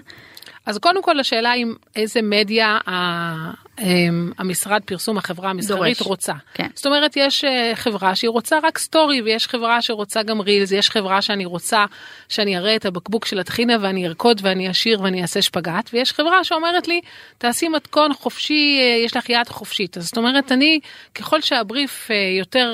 אז 0.66 0.78
קודם 0.78 1.04
כל 1.04 1.20
השאלה 1.20 1.54
אם 1.54 1.74
איזה 1.96 2.22
מדיה 2.22 2.78
המשרד 4.38 4.82
פרסום 4.86 5.18
החברה 5.18 5.50
המסחרית 5.50 5.98
דורש. 5.98 6.08
רוצה. 6.08 6.34
כן. 6.54 6.68
זאת 6.76 6.86
אומרת 6.86 7.18
יש 7.18 7.44
אה, 7.44 7.72
חברה 7.76 8.16
שהיא 8.16 8.30
רוצה 8.30 8.58
רק 8.64 8.78
סטורי 8.78 9.22
ויש 9.22 9.48
חברה 9.48 9.82
שרוצה 9.82 10.24
גם 10.24 10.42
רילס 10.42 10.72
יש 10.72 10.90
חברה 10.90 11.22
שאני 11.22 11.46
רוצה 11.46 11.86
שאני 12.30 12.58
אראה 12.58 12.76
את 12.76 12.86
הבקבוק 12.86 13.26
של 13.26 13.40
הטחינה 13.40 13.76
ואני 13.82 14.08
ארקוד 14.08 14.42
ואני 14.44 14.72
אשיר 14.72 15.02
ואני 15.02 15.22
אעשה 15.22 15.42
שפגאט 15.42 15.90
ויש 15.94 16.14
חברה 16.14 16.44
שאומרת 16.44 16.88
לי 16.88 17.02
תעשי 17.38 17.68
מתכון 17.68 18.14
חופשי 18.14 18.80
אה, 18.82 19.06
יש 19.06 19.18
לך 19.18 19.30
יד 19.30 19.48
חופשית 19.48 19.98
אז 19.98 20.06
זאת 20.06 20.18
אומרת 20.18 20.52
אני 20.52 20.80
ככל 21.16 21.42
שהבריף 21.42 22.12
אה, 22.12 22.16
יותר 22.40 22.74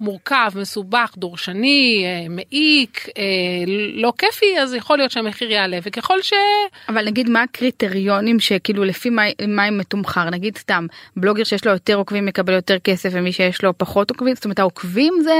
מורכב 0.00 0.50
מסובך 0.54 1.14
דורשני 1.16 2.04
מעיק 2.30 3.08
לא 3.94 4.12
כיפי 4.18 4.58
אז 4.60 4.74
יכול 4.74 4.98
להיות 4.98 5.10
שהמחיר 5.10 5.50
יעלה 5.50 5.78
וככל 5.82 6.22
ש... 6.22 6.32
אבל 6.88 7.06
נגיד 7.06 7.30
מה 7.30 7.42
הקריטריונים 7.42 8.40
שכאילו 8.40 8.84
לפי 8.84 9.10
מה, 9.10 9.22
מה 9.48 9.64
הם 9.64 9.78
מתומחר 10.14 10.30
נגיד 10.30 10.56
סתם 10.56 10.86
בלוגר 11.16 11.44
שיש 11.44 11.66
לו 11.66 11.72
יותר 11.72 11.94
עוקבים 11.94 12.26
מקבל 12.26 12.52
יותר 12.52 12.78
כסף 12.78 13.08
ומי 13.12 13.32
שיש 13.32 13.62
לו 13.64 13.78
פחות 13.78 14.10
עוקבים 14.10 14.34
זאת 14.34 14.44
אומרת 14.44 14.58
העוקבים 14.58 15.14
זה 15.22 15.34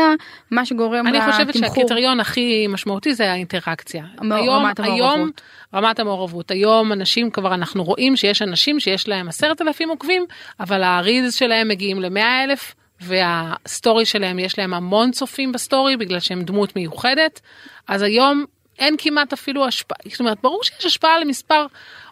מה 0.50 0.66
שגורם 0.66 1.06
אני 1.06 1.20
חושבת 1.32 1.48
לתמחור. 1.48 1.68
שהקריטריון 1.68 2.20
הכי 2.20 2.66
משמעותי 2.68 3.14
זה 3.14 3.32
האינטראקציה. 3.32 4.04
המ- 4.18 4.32
היום, 4.32 4.48
רמת 4.66 4.80
היום 4.80 5.10
המעורבות. 5.10 5.40
רמת 5.74 6.00
המעורבות. 6.00 6.50
היום 6.50 6.92
אנשים 6.92 7.30
כבר 7.30 7.54
אנחנו 7.54 7.84
רואים 7.84 8.16
שיש 8.16 8.42
אנשים 8.42 8.80
שיש 8.80 9.08
להם 9.08 9.28
עשרת 9.28 9.62
אלפים 9.62 9.88
עוקבים 9.88 10.24
אבל 10.60 10.82
הרילס 10.82 11.34
שלהם 11.34 11.68
מגיעים 11.68 12.00
למאה 12.02 12.44
אלף. 12.44 12.74
והסטורי 13.00 14.06
שלהם 14.06 14.38
יש 14.38 14.58
להם 14.58 14.74
המון 14.74 15.10
צופים 15.10 15.52
בסטורי 15.52 15.96
בגלל 15.96 16.20
שהם 16.20 16.42
דמות 16.42 16.76
מיוחדת 16.76 17.40
אז 17.88 18.02
היום 18.02 18.44
אין 18.78 18.94
כמעט 18.98 19.32
אפילו 19.32 19.66
השפעה 19.66 19.98
זאת 20.10 20.20
אומרת 20.20 20.38
ברור 20.42 20.64
שיש 20.64 20.86
השפעה 20.86 21.18
למספר 21.18 21.66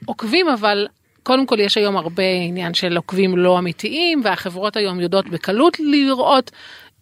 עוקבים 0.06 0.48
אבל 0.48 0.86
קודם 1.22 1.46
כל 1.46 1.60
יש 1.60 1.76
היום 1.76 1.96
הרבה 1.96 2.22
עניין 2.46 2.74
של 2.74 2.96
עוקבים 2.96 3.38
לא 3.38 3.58
אמיתיים 3.58 4.20
והחברות 4.24 4.76
היום 4.76 5.00
יודעות 5.00 5.28
בקלות 5.28 5.80
לראות 5.80 6.50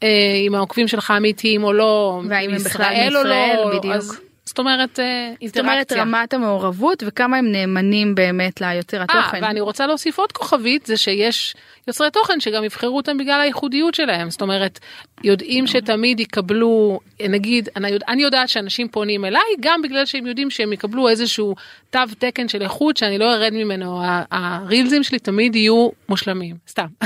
אה, 0.03 0.09
אם 0.47 0.55
העוקבים 0.55 0.89
שלך 0.89 1.13
אמיתיים 1.17 1.65
או 1.65 1.73
לא 1.73 2.23
והאם 2.29 2.51
הם 2.51 2.57
בכלל 2.57 2.91
מישראל 2.91 3.17
או 3.17 3.23
לא, 3.23 3.79
בדיוק. 3.79 3.95
אז, 3.95 4.21
זאת 4.51 4.59
אומרת 4.59 5.01
אה, 5.01 5.33
זאת 5.47 5.59
אומרת 5.59 5.77
אינטראקציה. 5.77 6.03
רמת 6.03 6.35
המעורבות 6.35 7.03
וכמה 7.07 7.37
הם 7.37 7.53
נאמנים 7.53 8.15
באמת 8.15 8.61
ליוצר 8.61 8.99
אה, 8.99 9.03
התוכן. 9.03 9.45
ואני 9.45 9.61
רוצה 9.61 9.87
להוסיף 9.87 10.19
עוד 10.19 10.33
כוכבית 10.33 10.87
זה 10.87 10.97
שיש 10.97 11.55
יוצרי 11.89 12.11
תוכן 12.11 12.41
שגם 12.41 12.65
יבחרו 12.65 12.97
אותם 12.97 13.19
בגלל 13.19 13.41
הייחודיות 13.41 13.95
שלהם 13.95 14.31
זאת 14.31 14.43
אומרת 14.43 14.79
יודעים 15.25 15.67
שתמיד 15.67 16.21
יקבלו 16.21 17.01
נגיד 17.29 17.69
אני, 17.77 17.89
יודע- 17.89 18.07
אני 18.09 18.23
יודעת 18.23 18.49
שאנשים 18.49 18.89
פונים 18.89 19.25
אליי 19.25 19.43
גם 19.61 19.83
בגלל 19.83 20.07
שהם 20.07 20.27
יודעים 20.27 20.51
שהם 20.51 20.73
יקבלו 20.73 21.09
איזשהו 21.09 21.55
תו 21.91 22.01
תקן 22.19 22.49
של 22.49 22.63
איכות 22.63 22.97
שאני 22.97 23.19
לא 23.19 23.35
ארד 23.35 23.53
ממנו 23.53 24.03
הרילזים 24.31 25.03
שלי 25.03 25.19
תמיד 25.19 25.57
יהיו 25.57 25.89
מושלמים 26.09 26.57
סתם 26.69 26.87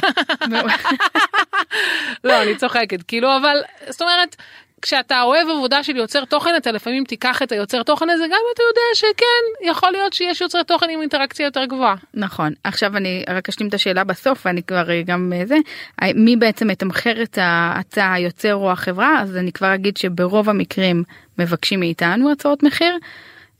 לא 2.24 2.42
אני 2.42 2.56
צוחקת 2.56 3.02
כאילו 3.02 3.36
אבל 3.36 3.56
זאת 3.88 4.02
אומרת. 4.02 4.36
כשאתה 4.84 5.22
אוהב 5.22 5.48
עבודה 5.48 5.82
של 5.82 5.96
יוצר 5.96 6.24
תוכן 6.24 6.50
אתה 6.56 6.72
לפעמים 6.72 7.04
תיקח 7.04 7.42
את 7.42 7.52
היוצר 7.52 7.82
תוכן 7.82 8.10
הזה 8.10 8.24
גם 8.24 8.30
אם 8.30 8.52
אתה 8.54 8.62
יודע 8.62 8.80
שכן 8.94 9.68
יכול 9.70 9.90
להיות 9.92 10.12
שיש 10.12 10.40
יוצר 10.40 10.62
תוכן 10.62 10.90
עם 10.90 11.00
אינטראקציה 11.00 11.44
יותר 11.44 11.64
גבוהה. 11.64 11.94
נכון 12.14 12.52
עכשיו 12.64 12.96
אני 12.96 13.24
רק 13.28 13.48
אשלים 13.48 13.68
את 13.68 13.74
השאלה 13.74 14.04
בסוף 14.04 14.46
ואני 14.46 14.62
כבר 14.62 14.90
אה, 14.90 15.02
גם 15.06 15.32
אה, 15.36 15.46
זה 15.46 15.56
אה, 16.02 16.10
מי 16.14 16.36
בעצם 16.36 16.68
מתמחר 16.68 17.22
את 17.22 17.38
ההצעה 17.40 18.14
היוצר 18.14 18.54
או 18.54 18.72
החברה 18.72 19.20
אז 19.20 19.36
אני 19.36 19.52
כבר 19.52 19.74
אגיד 19.74 19.96
שברוב 19.96 20.50
המקרים 20.50 21.02
מבקשים 21.38 21.80
מאיתנו 21.80 22.32
הצעות 22.32 22.62
מחיר. 22.62 22.98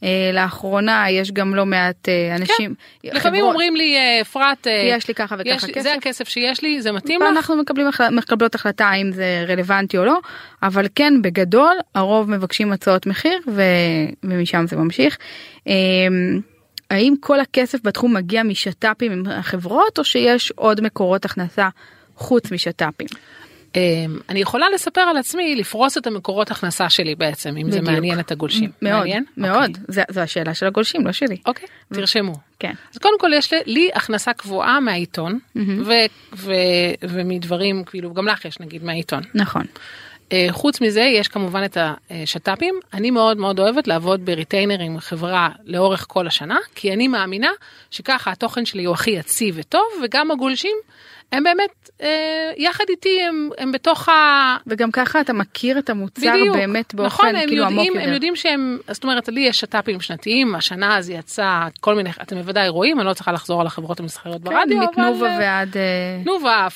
אה, 0.02 0.30
לאחרונה 0.32 1.10
יש 1.10 1.32
גם 1.32 1.54
לא 1.54 1.66
מעט 1.66 2.08
אה, 2.08 2.36
אנשים 2.36 2.74
לפעמים 3.04 3.20
חברות- 3.40 3.42
אומרים 3.52 3.76
לי 3.76 3.96
אה, 3.96 4.20
אפרת 4.20 4.66
יש 4.96 5.08
לי 5.08 5.14
ככה 5.14 5.34
וככה 5.38 5.48
יש 5.48 5.64
כסף. 5.64 5.80
זה 5.80 5.94
הכסף 5.94 6.28
שיש 6.28 6.62
לי 6.62 6.82
זה 6.82 6.92
מתאים 6.92 7.20
לך 7.22 7.26
ואנחנו 7.28 7.56
מקבלים 7.56 7.86
מקבלות 8.10 8.54
החלטה 8.54 8.86
האם 8.86 9.12
זה 9.12 9.44
רלוונטי 9.48 9.98
או 9.98 10.04
לא 10.04 10.18
אבל 10.62 10.86
כן 10.94 11.22
בגדול 11.22 11.76
הרוב 11.94 12.30
מבקשים 12.30 12.72
הצעות 12.72 13.06
מחיר 13.06 13.38
ו... 13.48 13.62
ומשם 14.24 14.64
זה 14.66 14.76
ממשיך. 14.76 15.18
אמ, 15.66 16.40
האם 16.90 17.14
כל 17.20 17.40
הכסף 17.40 17.78
בתחום 17.84 18.14
מגיע 18.16 18.42
משת"פים 18.42 19.12
עם 19.12 19.22
החברות 19.26 19.98
או 19.98 20.04
שיש 20.04 20.50
עוד 20.56 20.80
מקורות 20.80 21.24
הכנסה 21.24 21.68
חוץ 22.16 22.52
משת"פים? 22.52 23.06
אה, 23.76 23.80
אני 24.28 24.40
יכולה 24.40 24.66
לספר 24.74 25.00
על 25.00 25.16
עצמי 25.16 25.56
לפרוס 25.56 25.98
את 25.98 26.06
המקורות 26.06 26.50
הכנסה 26.50 26.90
שלי 26.90 27.14
בעצם 27.14 27.56
אם 27.56 27.70
זה. 27.70 27.80
מעניין 27.80 28.20
את 28.20 28.32
הגולשים. 28.32 28.70
מאוד? 28.82 29.06
מאוד 29.36 29.70
אוקיי. 29.70 29.84
זה- 29.88 30.02
זו 30.10 30.20
השאלה 30.20 30.54
של 30.54 30.66
הגולשים 30.66 31.06
לא 31.06 31.12
שלי. 31.12 31.36
אוקיי 31.46 31.68
תרשמו. 31.94 32.32
כן. 32.58 32.72
אז 32.92 32.98
קודם 32.98 33.18
כל 33.20 33.30
יש 33.34 33.52
לי, 33.52 33.60
לי 33.66 33.90
הכנסה 33.94 34.32
קבועה 34.32 34.80
מהעיתון 34.80 35.38
ו, 35.56 35.92
ו, 36.36 36.52
ומדברים 37.02 37.84
כאילו 37.84 38.14
גם 38.14 38.26
לך 38.28 38.44
יש 38.44 38.60
נגיד 38.60 38.84
מהעיתון. 38.84 39.22
נכון. 39.34 39.64
אה, 40.32 40.46
חוץ 40.50 40.80
מזה 40.80 41.00
יש 41.00 41.28
כמובן 41.28 41.64
את 41.64 41.76
השת"פים 42.10 42.74
אני 42.94 43.10
מאוד 43.10 43.36
מאוד 43.36 43.60
אוהבת 43.60 43.86
לעבוד 43.88 44.24
בריטיינר 44.26 44.80
עם 44.80 45.00
חברה 45.00 45.48
לאורך 45.64 46.04
כל 46.08 46.26
השנה 46.26 46.58
כי 46.74 46.92
אני 46.92 47.08
מאמינה 47.08 47.50
שככה 47.90 48.30
התוכן 48.32 48.64
שלי 48.64 48.84
הוא 48.84 48.94
הכי 48.94 49.10
יציב 49.10 49.54
וטוב 49.58 49.82
וגם 50.04 50.30
הגולשים 50.30 50.76
הם 51.32 51.44
באמת 51.44 51.90
אה, 52.02 52.52
יחד 52.56 52.84
איתי 52.88 53.22
הם, 53.22 53.50
הם 53.58 53.72
בתוך 53.72 54.08
ה... 54.08 54.56
וגם 54.66 54.90
ככה 54.90 55.20
אתה 55.20 55.32
מכיר 55.32 55.78
את 55.78 55.90
המוצר 55.90 56.32
בדיוק. 56.32 56.56
באמת 56.56 56.94
באופן 56.94 57.06
נכון, 57.06 57.36
הם 57.36 57.48
כאילו 57.48 57.64
עמוק 57.64 57.78
יודעים, 57.78 57.94
יותר. 57.94 58.06
הם 58.08 58.14
יודעים 58.14 58.36
שהם, 58.36 58.78
זאת 58.90 59.04
אומרת, 59.04 59.28
לי 59.28 59.40
יש 59.40 59.60
שת"פים 59.60 60.00
שנתיים, 60.00 60.54
השנה 60.54 60.98
אז 60.98 61.10
יצא 61.10 61.68
כל 61.80 61.94
מיני, 61.94 62.10
אתם 62.22 62.36
בוודאי 62.36 62.68
רואים, 62.68 63.00
אני 63.00 63.06
לא 63.06 63.14
צריכה 63.14 63.32
לחזור 63.32 63.60
על 63.60 63.66
החברות 63.66 64.00
המסחריות 64.00 64.42
כן, 64.42 64.50
ברדיו, 64.50 64.78
אבל... 64.78 64.86
מתנובה 64.86 65.30
אה, 65.30 65.36
ועד... 65.40 65.76
אה, 65.76 66.22
תנובה, 66.24 66.66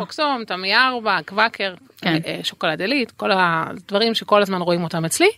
פוקסום, 0.00 0.44
תמי 0.44 0.74
ארבע. 0.76 1.18
קוואקר, 1.26 1.74
כן. 2.00 2.18
אה, 2.26 2.40
שוקולד 2.42 2.80
עילית, 2.80 3.10
כל 3.10 3.30
הדברים 3.32 4.14
שכל 4.14 4.42
הזמן 4.42 4.60
רואים 4.60 4.84
אותם 4.84 5.04
אצלי. 5.04 5.28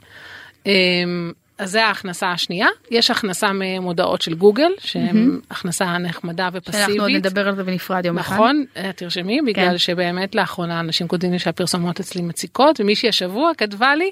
אז 1.61 1.70
זה 1.70 1.85
ההכנסה 1.87 2.31
השנייה. 2.33 2.66
יש 2.90 3.11
הכנסה 3.11 3.51
ממודעות 3.55 4.23
של 4.23 4.35
גוגל, 4.35 4.70
שהן 4.79 5.40
הכנסה 5.51 5.99
נחמדה 5.99 6.49
ופסיבית. 6.53 6.81
שאנחנו 6.87 7.03
עוד 7.03 7.11
נדבר 7.11 7.49
על 7.49 7.57
זה 7.57 7.64
בנפרד 7.64 8.05
יום 8.07 8.18
אחד. 8.18 8.35
נכון, 8.35 8.64
אה, 8.77 8.90
תרשמי, 8.96 9.40
בגלל 9.46 9.70
כן. 9.70 9.79
שבאמת 9.79 10.35
לאחרונה 10.35 10.81
אנשים 10.81 11.09
כותבים 11.09 11.33
לי 11.33 11.38
שהפרסומות 11.38 12.01
אצלי 12.01 12.23
מציקות, 12.23 12.81
ומישהי 12.81 13.09
השבוע 13.09 13.51
כתבה 13.59 13.94
לי, 13.94 14.11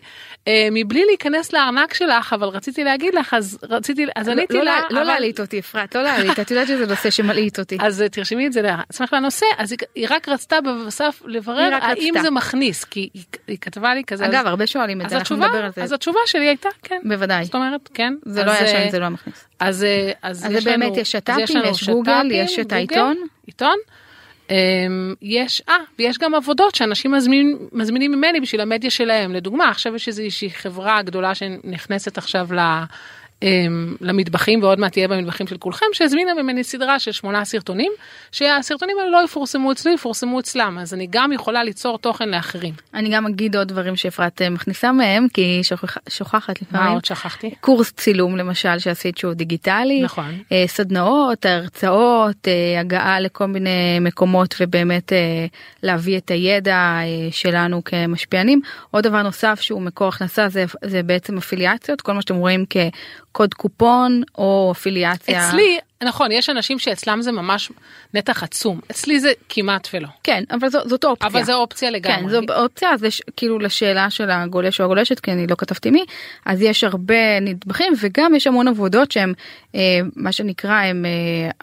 אה, 0.48 0.68
מבלי 0.72 1.04
להיכנס 1.06 1.52
לארנק 1.52 1.94
שלך, 1.94 2.32
אבל 2.32 2.48
רציתי 2.48 2.84
להגיד 2.84 3.14
לך, 3.14 3.34
אז 3.34 3.58
רציתי, 3.70 4.06
אז 4.16 4.28
עניתי 4.28 4.54
לא, 4.54 4.62
לה, 4.64 4.76
לא, 4.80 4.86
לא 4.90 5.00
אבל- 5.02 5.06
להלהיט 5.06 5.40
אותי 5.40 5.58
אפרת, 5.58 5.94
לא 5.94 6.02
להלהיט, 6.02 6.40
את 6.40 6.50
יודעת 6.50 6.68
שזה 6.68 6.86
נושא 6.86 7.10
שמלהיט 7.10 7.58
אותי. 7.58 7.78
אז 7.86 8.02
אה, 8.02 8.08
תרשמי 8.08 8.46
את 8.46 8.52
זה 8.52 8.62
לעצמך 8.62 9.12
לנושא, 9.12 9.46
אז 9.58 9.72
היא- 9.94 10.06
רק 10.10 10.28
רצתה 10.28 10.56
בסוף 10.86 11.22
לברר 11.26 11.70
האם. 11.82 12.14
זה 12.22 12.30
מכניס, 12.30 12.84
כי 12.84 13.08
היא- 13.14 13.58
כתבה 13.60 13.94
לי 13.94 14.02
כזה, 14.06 14.26
אגב, 14.26 14.46
הרבה 14.46 14.66
שואלים 14.66 15.00
את 15.00 15.10
זה, 15.10 15.16
אנחנו 15.16 15.36
נדבר 15.36 15.64
על 15.64 15.70
זה. 15.76 15.82
אז 15.82 15.92
התשובה 15.92 16.18
שלי 16.26 16.48
הייתה 16.48 16.68
כן, 16.82 17.00
בוודאי. 17.04 17.37
זאת 17.44 17.54
אומרת 17.54 17.88
כן, 17.94 18.14
זה 18.24 18.44
לא 18.44 18.50
היה 18.50 18.60
אה, 18.60 18.66
שם, 18.84 18.90
זה 18.90 18.98
לא 18.98 19.08
מכניס. 19.08 19.44
אז 19.60 19.84
אה, 19.84 20.12
אז 20.22 20.46
אז 20.46 20.52
יש 20.52 20.64
זה 20.64 20.70
באמת, 20.70 20.86
לנו- 20.90 20.98
יש 21.00 21.12
שת"פים, 21.12 21.56
לנו 21.56 21.68
יש 21.68 21.88
גוגל, 21.88 22.12
שת"פים, 22.22 22.44
יש 22.44 22.58
את 22.58 22.72
העיתון. 22.72 23.16
עיתון. 23.46 23.76
אמ, 24.50 25.14
יש 25.22 25.62
אה 25.68 25.74
ויש 25.98 26.18
גם 26.18 26.34
עבודות 26.34 26.74
שאנשים 26.74 27.12
מזמינים 27.12 27.68
מזמינים 27.72 28.12
ממני 28.12 28.40
בשביל 28.40 28.60
המדיה 28.60 28.90
שלהם 28.90 29.34
לדוגמה 29.34 29.68
עכשיו 29.68 29.94
יש 29.94 30.08
איזושהי 30.08 30.50
חברה 30.50 31.02
גדולה 31.02 31.34
שנכנסת 31.34 32.18
עכשיו 32.18 32.48
ל... 32.54 32.60
אמ, 33.42 33.96
למטבחים 34.00 34.62
ועוד 34.62 34.80
מעט 34.80 34.92
תהיה 34.92 35.08
במטבחים 35.08 35.46
של 35.46 35.56
כולכם 35.58 35.86
שהזמינה 35.92 36.34
ממני 36.34 36.64
סדרה 36.64 36.98
של 36.98 37.12
שמונה 37.12 37.44
סרטונים 37.44 37.92
שהסרטונים 38.32 38.96
האלה 39.00 39.10
לא 39.10 39.24
יפורסמו 39.24 39.72
אצלי 39.72 39.92
יפורסמו 39.94 40.40
אצלם 40.40 40.78
אז 40.80 40.94
אני 40.94 41.06
גם 41.10 41.32
יכולה 41.32 41.64
ליצור 41.64 41.98
תוכן 41.98 42.28
לאחרים. 42.28 42.74
אני 42.94 43.08
גם 43.10 43.26
אגיד 43.26 43.56
עוד 43.56 43.68
דברים 43.68 43.96
שאפרת 43.96 44.42
אה, 44.42 44.50
מכניסה 44.50 44.92
מהם, 44.92 45.26
כי 45.34 45.40
היא 45.40 45.62
שוכח- 45.62 45.98
שוכחת 46.08 46.62
מה 46.62 46.68
לפעמים. 46.78 46.92
עוד 46.94 47.04
שכחתי? 47.04 47.50
קורס 47.60 47.92
צילום 47.92 48.36
למשל 48.36 48.78
שעשית 48.78 49.18
שהוא 49.18 49.32
דיגיטלי, 49.32 50.02
נכון. 50.02 50.38
אה, 50.52 50.64
סדנאות, 50.66 51.46
הרצאות, 51.46 52.48
אה, 52.48 52.80
הגעה 52.80 53.20
לכל 53.20 53.46
מיני 53.46 53.70
מקומות 54.00 54.54
ובאמת 54.60 55.12
להביא 55.82 56.18
את 56.18 56.30
הידע 56.30 56.98
שלנו 57.30 57.84
כמשפיענים. 57.84 58.60
עוד 58.90 59.04
דבר 59.04 59.22
נוסף 59.22 59.60
שהוא 59.60 59.82
מקור 59.82 60.08
הכנסה 60.08 60.48
זה, 60.48 60.64
זה 60.84 61.02
בעצם 61.02 61.36
אפיליאציות, 61.38 62.00
כל 62.00 62.12
מה 62.12 62.20
שאתם 62.22 62.36
רואים 62.36 62.64
כקוד 63.32 63.54
קופון 63.54 64.22
או 64.38 64.72
אפיליאציה. 64.72 65.48
אצלי 65.48 65.78
נכון 66.02 66.32
יש 66.32 66.50
אנשים 66.50 66.78
שאצלם 66.78 67.22
זה 67.22 67.32
ממש 67.32 67.70
נתח 68.14 68.42
עצום 68.42 68.80
אצלי 68.90 69.20
זה 69.20 69.32
כמעט 69.48 69.88
ולא. 69.94 70.08
כן, 70.22 70.44
אבל 70.50 70.68
זו, 70.68 70.78
זאת 70.86 71.04
אופציה. 71.04 71.28
אבל 71.28 71.44
זה 71.44 71.54
אופציה 71.54 71.90
לגמרי. 71.90 72.16
כן, 72.16 72.28
זו 72.28 72.40
אופציה, 72.62 72.92
אז 72.92 73.04
יש 73.04 73.22
כאילו 73.36 73.58
לשאלה 73.58 74.10
של 74.10 74.30
הגולש 74.30 74.80
או 74.80 74.84
הגולשת, 74.84 75.20
כי 75.20 75.32
אני 75.32 75.46
לא 75.46 75.54
כתבתי 75.58 75.90
מי, 75.90 76.04
אז 76.44 76.62
יש 76.62 76.84
הרבה 76.84 77.40
נדבכים 77.40 77.92
וגם 78.00 78.34
יש 78.34 78.46
המון 78.46 78.68
עבודות 78.68 79.12
שהם 79.12 79.32
אה, 79.74 79.80
מה 80.16 80.32
שנקרא 80.32 80.74
הם 80.74 81.04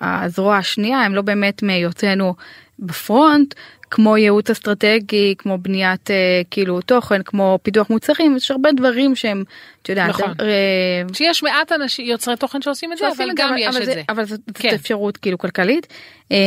אה, 0.01 0.25
הזרוע 0.25 0.57
השנייה, 0.57 1.01
הם 1.01 1.15
לא 1.15 1.21
באמת 1.21 1.63
מהיותנו 1.63 2.35
בפרונט, 2.79 3.53
כמו 3.95 4.17
ייעוץ 4.17 4.49
אסטרטגי, 4.49 5.35
כמו 5.37 5.57
בניית 5.57 6.11
אה, 6.11 6.41
כאילו 6.51 6.81
תוכן, 6.81 7.21
כמו 7.23 7.59
פיתוח 7.63 7.89
מוצרים, 7.89 8.37
יש 8.37 8.51
הרבה 8.51 8.71
דברים 8.71 9.15
שהם, 9.15 9.43
את 9.81 9.89
יודעת, 9.89 10.09
נכון. 10.09 10.33
אה, 10.41 11.13
שיש 11.13 11.43
מעט 11.43 11.71
אנשים 11.71 12.05
יוצרי 12.05 12.37
תוכן 12.37 12.61
שעושים 12.61 12.93
את 12.93 12.97
זה 12.97 13.07
אבל 13.07 13.15
זה, 13.15 13.23
גם 13.35 13.55
יש 13.57 13.75
אבל 13.75 13.81
את 13.81 13.85
זה. 13.85 14.01
אבל 14.09 14.25
זאת 14.25 14.39
זאת 14.47 14.57
כן. 14.57 14.73
אפשרות 14.75 15.17
כאילו 15.17 15.37
כלכלית. 15.37 15.87
אה, 16.31 16.37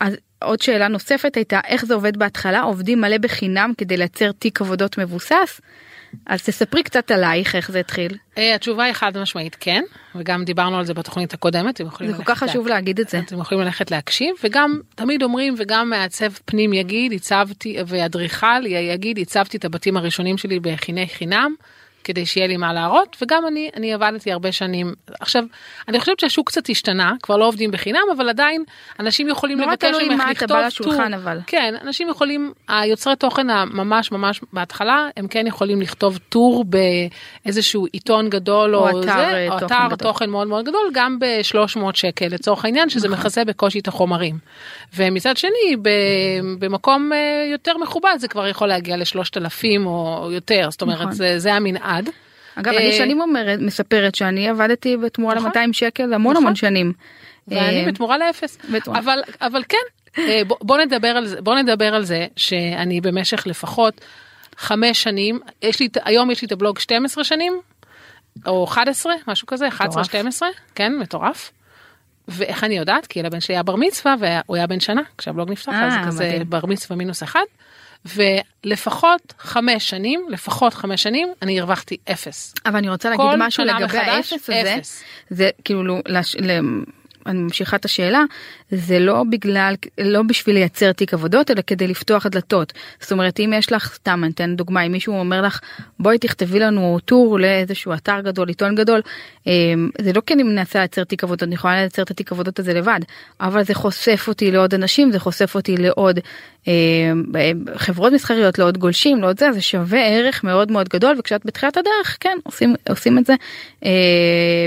אז 0.00 0.16
עוד 0.42 0.62
שאלה 0.62 0.88
נוספת 0.88 1.36
הייתה 1.36 1.60
איך 1.66 1.84
זה 1.84 1.94
עובד 1.94 2.16
בהתחלה 2.16 2.60
עובדים 2.60 3.00
מלא 3.00 3.18
בחינם 3.18 3.72
כדי 3.78 3.96
לייצר 3.96 4.32
תיק 4.32 4.60
עבודות 4.60 4.98
מבוסס. 4.98 5.60
אז 6.26 6.42
תספרי 6.42 6.82
קצת 6.82 7.10
עלייך 7.10 7.54
איך 7.56 7.70
זה 7.70 7.80
התחיל. 7.80 8.16
אה, 8.38 8.54
התשובה 8.54 8.84
היא 8.84 8.92
חד 8.92 9.18
משמעית 9.18 9.56
כן 9.60 9.82
וגם 10.14 10.44
דיברנו 10.44 10.78
על 10.78 10.84
זה 10.84 10.94
בתוכנית 10.94 11.34
הקודמת. 11.34 11.74
אתם 11.74 11.86
יכולים 11.86 12.12
זה 12.12 12.18
כל 12.18 12.24
כך 12.24 12.38
חשוב 12.38 12.66
לה- 12.68 12.74
להגיד 12.74 13.00
את 13.00 13.08
זה. 13.08 13.18
אתם 13.18 13.40
יכולים 13.40 13.64
ללכת 13.64 13.90
להקשיב 13.90 14.34
וגם 14.44 14.80
תמיד 14.94 15.22
אומרים 15.22 15.54
וגם 15.58 15.90
מעצב 15.90 16.32
פנים 16.44 16.72
יגיד 16.72 17.12
הצבתי 17.12 17.76
ואדריכל 17.86 18.66
יגיד 18.66 19.18
הצבתי 19.18 19.56
את 19.56 19.64
הבתים 19.64 19.96
הראשונים 19.96 20.38
שלי 20.38 20.60
בחיני 20.60 21.06
חינם. 21.08 21.54
כדי 22.04 22.26
שיהיה 22.26 22.46
לי 22.46 22.56
מה 22.56 22.72
להראות 22.72 23.16
וגם 23.22 23.46
אני 23.46 23.70
אני 23.76 23.94
עבדתי 23.94 24.32
הרבה 24.32 24.52
שנים 24.52 24.94
עכשיו 25.20 25.44
אני 25.88 26.00
חושבת 26.00 26.20
שהשוק 26.20 26.48
קצת 26.48 26.68
השתנה 26.68 27.12
כבר 27.22 27.36
לא 27.36 27.48
עובדים 27.48 27.70
בחינם 27.70 28.02
אבל 28.16 28.28
עדיין 28.28 28.64
אנשים 29.00 29.28
יכולים 29.28 29.58
נורא 29.58 29.72
לבקש 29.72 29.88
תלוי 29.88 30.08
ממך 30.08 30.18
מה 30.18 30.24
אתה 30.24 30.30
לכתוב 30.30 30.56
בא 30.56 30.66
לשולחן. 30.66 31.14
אבל. 31.14 31.38
כן 31.46 31.74
אנשים 31.82 32.08
יכולים 32.08 32.52
היוצרי 32.68 33.16
תוכן 33.16 33.50
הממש 33.50 34.12
ממש 34.12 34.40
בהתחלה 34.52 35.08
הם 35.16 35.28
כן 35.28 35.46
יכולים 35.46 35.80
לכתוב 35.80 36.18
טור 36.28 36.64
באיזשהו 37.44 37.86
עיתון 37.92 38.30
גדול 38.30 38.76
או 38.76 38.90
או, 38.90 39.00
אתר, 39.00 39.00
זה, 39.00 39.12
אה, 39.12 39.48
או 39.48 39.60
תוכן 39.60 39.66
אתר 39.66 39.86
גדול. 39.86 40.08
תוכן 40.08 40.30
מאוד 40.30 40.48
מאוד 40.48 40.64
גדול 40.64 40.90
גם 40.92 41.18
ב-300 41.18 41.80
שקל 41.94 42.26
לצורך 42.26 42.64
העניין 42.64 42.88
שזה 42.88 43.08
נכון. 43.08 43.20
מכסה 43.20 43.44
בקושי 43.44 43.78
את 43.78 43.88
החומרים. 43.88 44.38
ומצד 44.96 45.36
שני 45.36 45.76
ב- 45.82 45.88
במקום 46.58 47.12
אה, 47.12 47.48
יותר 47.52 47.78
מכובד 47.78 48.16
זה 48.18 48.28
כבר 48.28 48.46
יכול 48.46 48.68
להגיע 48.68 48.96
לשלושת 48.96 49.36
אלפים 49.36 49.86
או 49.86 50.28
יותר 50.32 50.68
זאת 50.70 50.82
אומרת 50.82 51.00
נכון. 51.00 51.12
זה, 51.12 51.38
זה 51.38 51.54
המנעד. 51.54 51.91
אגב 52.54 52.72
אה, 52.72 52.78
אני 52.78 52.92
שנים 52.92 53.20
אומרת 53.20 53.58
מספרת 53.58 54.14
שאני 54.14 54.48
עבדתי 54.48 54.96
בתמורה 54.96 55.34
נכון. 55.34 55.50
ל-200 55.54 55.72
שקל 55.72 56.14
המון 56.14 56.32
נכון. 56.32 56.36
המון 56.44 56.54
שנים. 56.54 56.92
ואני 57.48 57.84
אה, 57.84 57.86
בתמורה 57.86 58.18
לאפס. 58.18 58.58
אבל 58.86 59.18
אבל 59.40 59.62
כן 59.68 59.76
אה, 60.18 60.40
בוא, 60.46 60.56
בוא 60.60 60.78
נדבר 60.78 61.08
על 61.08 61.26
זה 61.26 61.40
בוא 61.40 61.54
נדבר 61.54 61.94
על 61.94 62.04
זה 62.04 62.26
שאני 62.36 63.00
במשך 63.00 63.46
לפחות 63.46 64.00
חמש 64.56 65.02
שנים 65.02 65.40
יש 65.62 65.80
לי 65.80 65.88
היום 66.04 66.30
יש 66.30 66.42
לי 66.42 66.46
את 66.46 66.52
הבלוג 66.52 66.78
12 66.78 67.24
שנים 67.24 67.60
או 68.46 68.64
11 68.64 69.12
משהו 69.26 69.46
כזה 69.46 69.68
11 69.68 70.02
מטורף. 70.02 70.06
12 70.06 70.48
כן 70.74 70.92
מטורף. 70.98 71.52
ואיך 72.28 72.64
אני 72.64 72.78
יודעת 72.78 73.06
כי 73.06 73.22
לבן 73.22 73.40
שלי 73.40 73.54
היה 73.54 73.62
בר 73.62 73.76
מצווה 73.76 74.14
והוא 74.18 74.56
היה 74.56 74.66
בן 74.66 74.80
שנה 74.80 75.02
כשהבלוג 75.18 75.50
נפתח 75.50 75.72
אז 75.72 75.92
אה, 75.92 76.00
זה 76.00 76.06
כזה 76.06 76.24
מדהים. 76.24 76.50
בר 76.50 76.66
מצווה 76.66 76.96
מינוס 76.96 77.22
אחד. 77.22 77.40
ולפחות 78.04 79.34
חמש 79.38 79.90
שנים 79.90 80.26
לפחות 80.28 80.74
חמש 80.74 81.02
שנים 81.02 81.28
אני 81.42 81.60
הרווחתי 81.60 81.96
אפס. 82.12 82.54
אבל 82.66 82.76
אני 82.76 82.88
רוצה 82.88 83.10
להגיד 83.10 83.26
משהו 83.38 83.64
לגבי 83.64 83.98
האפס 83.98 84.32
הזה. 84.32 84.74
אפס. 84.78 85.02
זה 85.30 85.50
כאילו, 85.64 85.98
לש- 86.08 86.36
ל- 86.36 86.60
אני 87.26 87.38
ממשיכה 87.38 87.76
את 87.76 87.84
השאלה, 87.84 88.22
זה 88.74 88.98
לא 88.98 89.24
בגלל, 89.30 89.74
לא 90.00 90.22
בשביל 90.22 90.54
לייצר 90.54 90.92
תיק 90.92 91.14
עבודות, 91.14 91.50
אלא 91.50 91.60
כדי 91.66 91.88
לפתוח 91.88 92.26
דלתות. 92.26 92.72
זאת 93.00 93.12
אומרת, 93.12 93.40
אם 93.40 93.52
יש 93.56 93.72
לך, 93.72 93.94
סתם 93.94 94.24
אני 94.24 94.32
אתן 94.32 94.56
דוגמה, 94.56 94.82
אם 94.82 94.92
מישהו 94.92 95.18
אומר 95.18 95.42
לך, 95.42 95.60
בואי 95.98 96.18
תכתבי 96.18 96.58
לנו 96.58 96.98
טור 97.04 97.38
לאיזשהו 97.38 97.94
אתר 97.94 98.20
גדול, 98.20 98.48
עיתון 98.48 98.74
גדול, 98.74 99.00
אה, 99.46 99.52
זה 100.00 100.12
לא 100.12 100.20
כי 100.26 100.34
אני 100.34 100.42
מנסה 100.42 100.78
לייצר 100.78 101.04
תיק 101.04 101.24
עבודות, 101.24 101.42
אני 101.42 101.54
יכולה 101.54 101.74
לייצר 101.74 102.02
את 102.02 102.10
התיק 102.10 102.32
עבודות 102.32 102.58
הזה 102.58 102.74
לבד, 102.74 103.00
אבל 103.40 103.62
זה 103.64 103.74
חושף 103.74 104.24
אותי 104.28 104.50
לעוד 104.50 104.74
אנשים, 104.74 105.12
זה 105.12 105.18
חושף 105.18 105.54
אותי 105.54 105.76
לעוד 105.76 106.20
אה, 106.68 106.72
חברות 107.76 108.12
מסחריות, 108.12 108.58
לעוד 108.58 108.78
גולשים, 108.78 109.20
לעוד 109.20 109.38
זה, 109.38 109.52
זה 109.52 109.60
שווה 109.60 110.06
ערך 110.06 110.44
מאוד 110.44 110.72
מאוד 110.72 110.88
גדול, 110.88 111.16
וכשאת 111.18 111.46
בתחילת 111.46 111.76
הדרך, 111.76 112.16
כן, 112.20 112.38
עושים, 112.42 112.74
עושים 112.88 113.18
את 113.18 113.26
זה, 113.26 113.34
אה, 113.84 113.90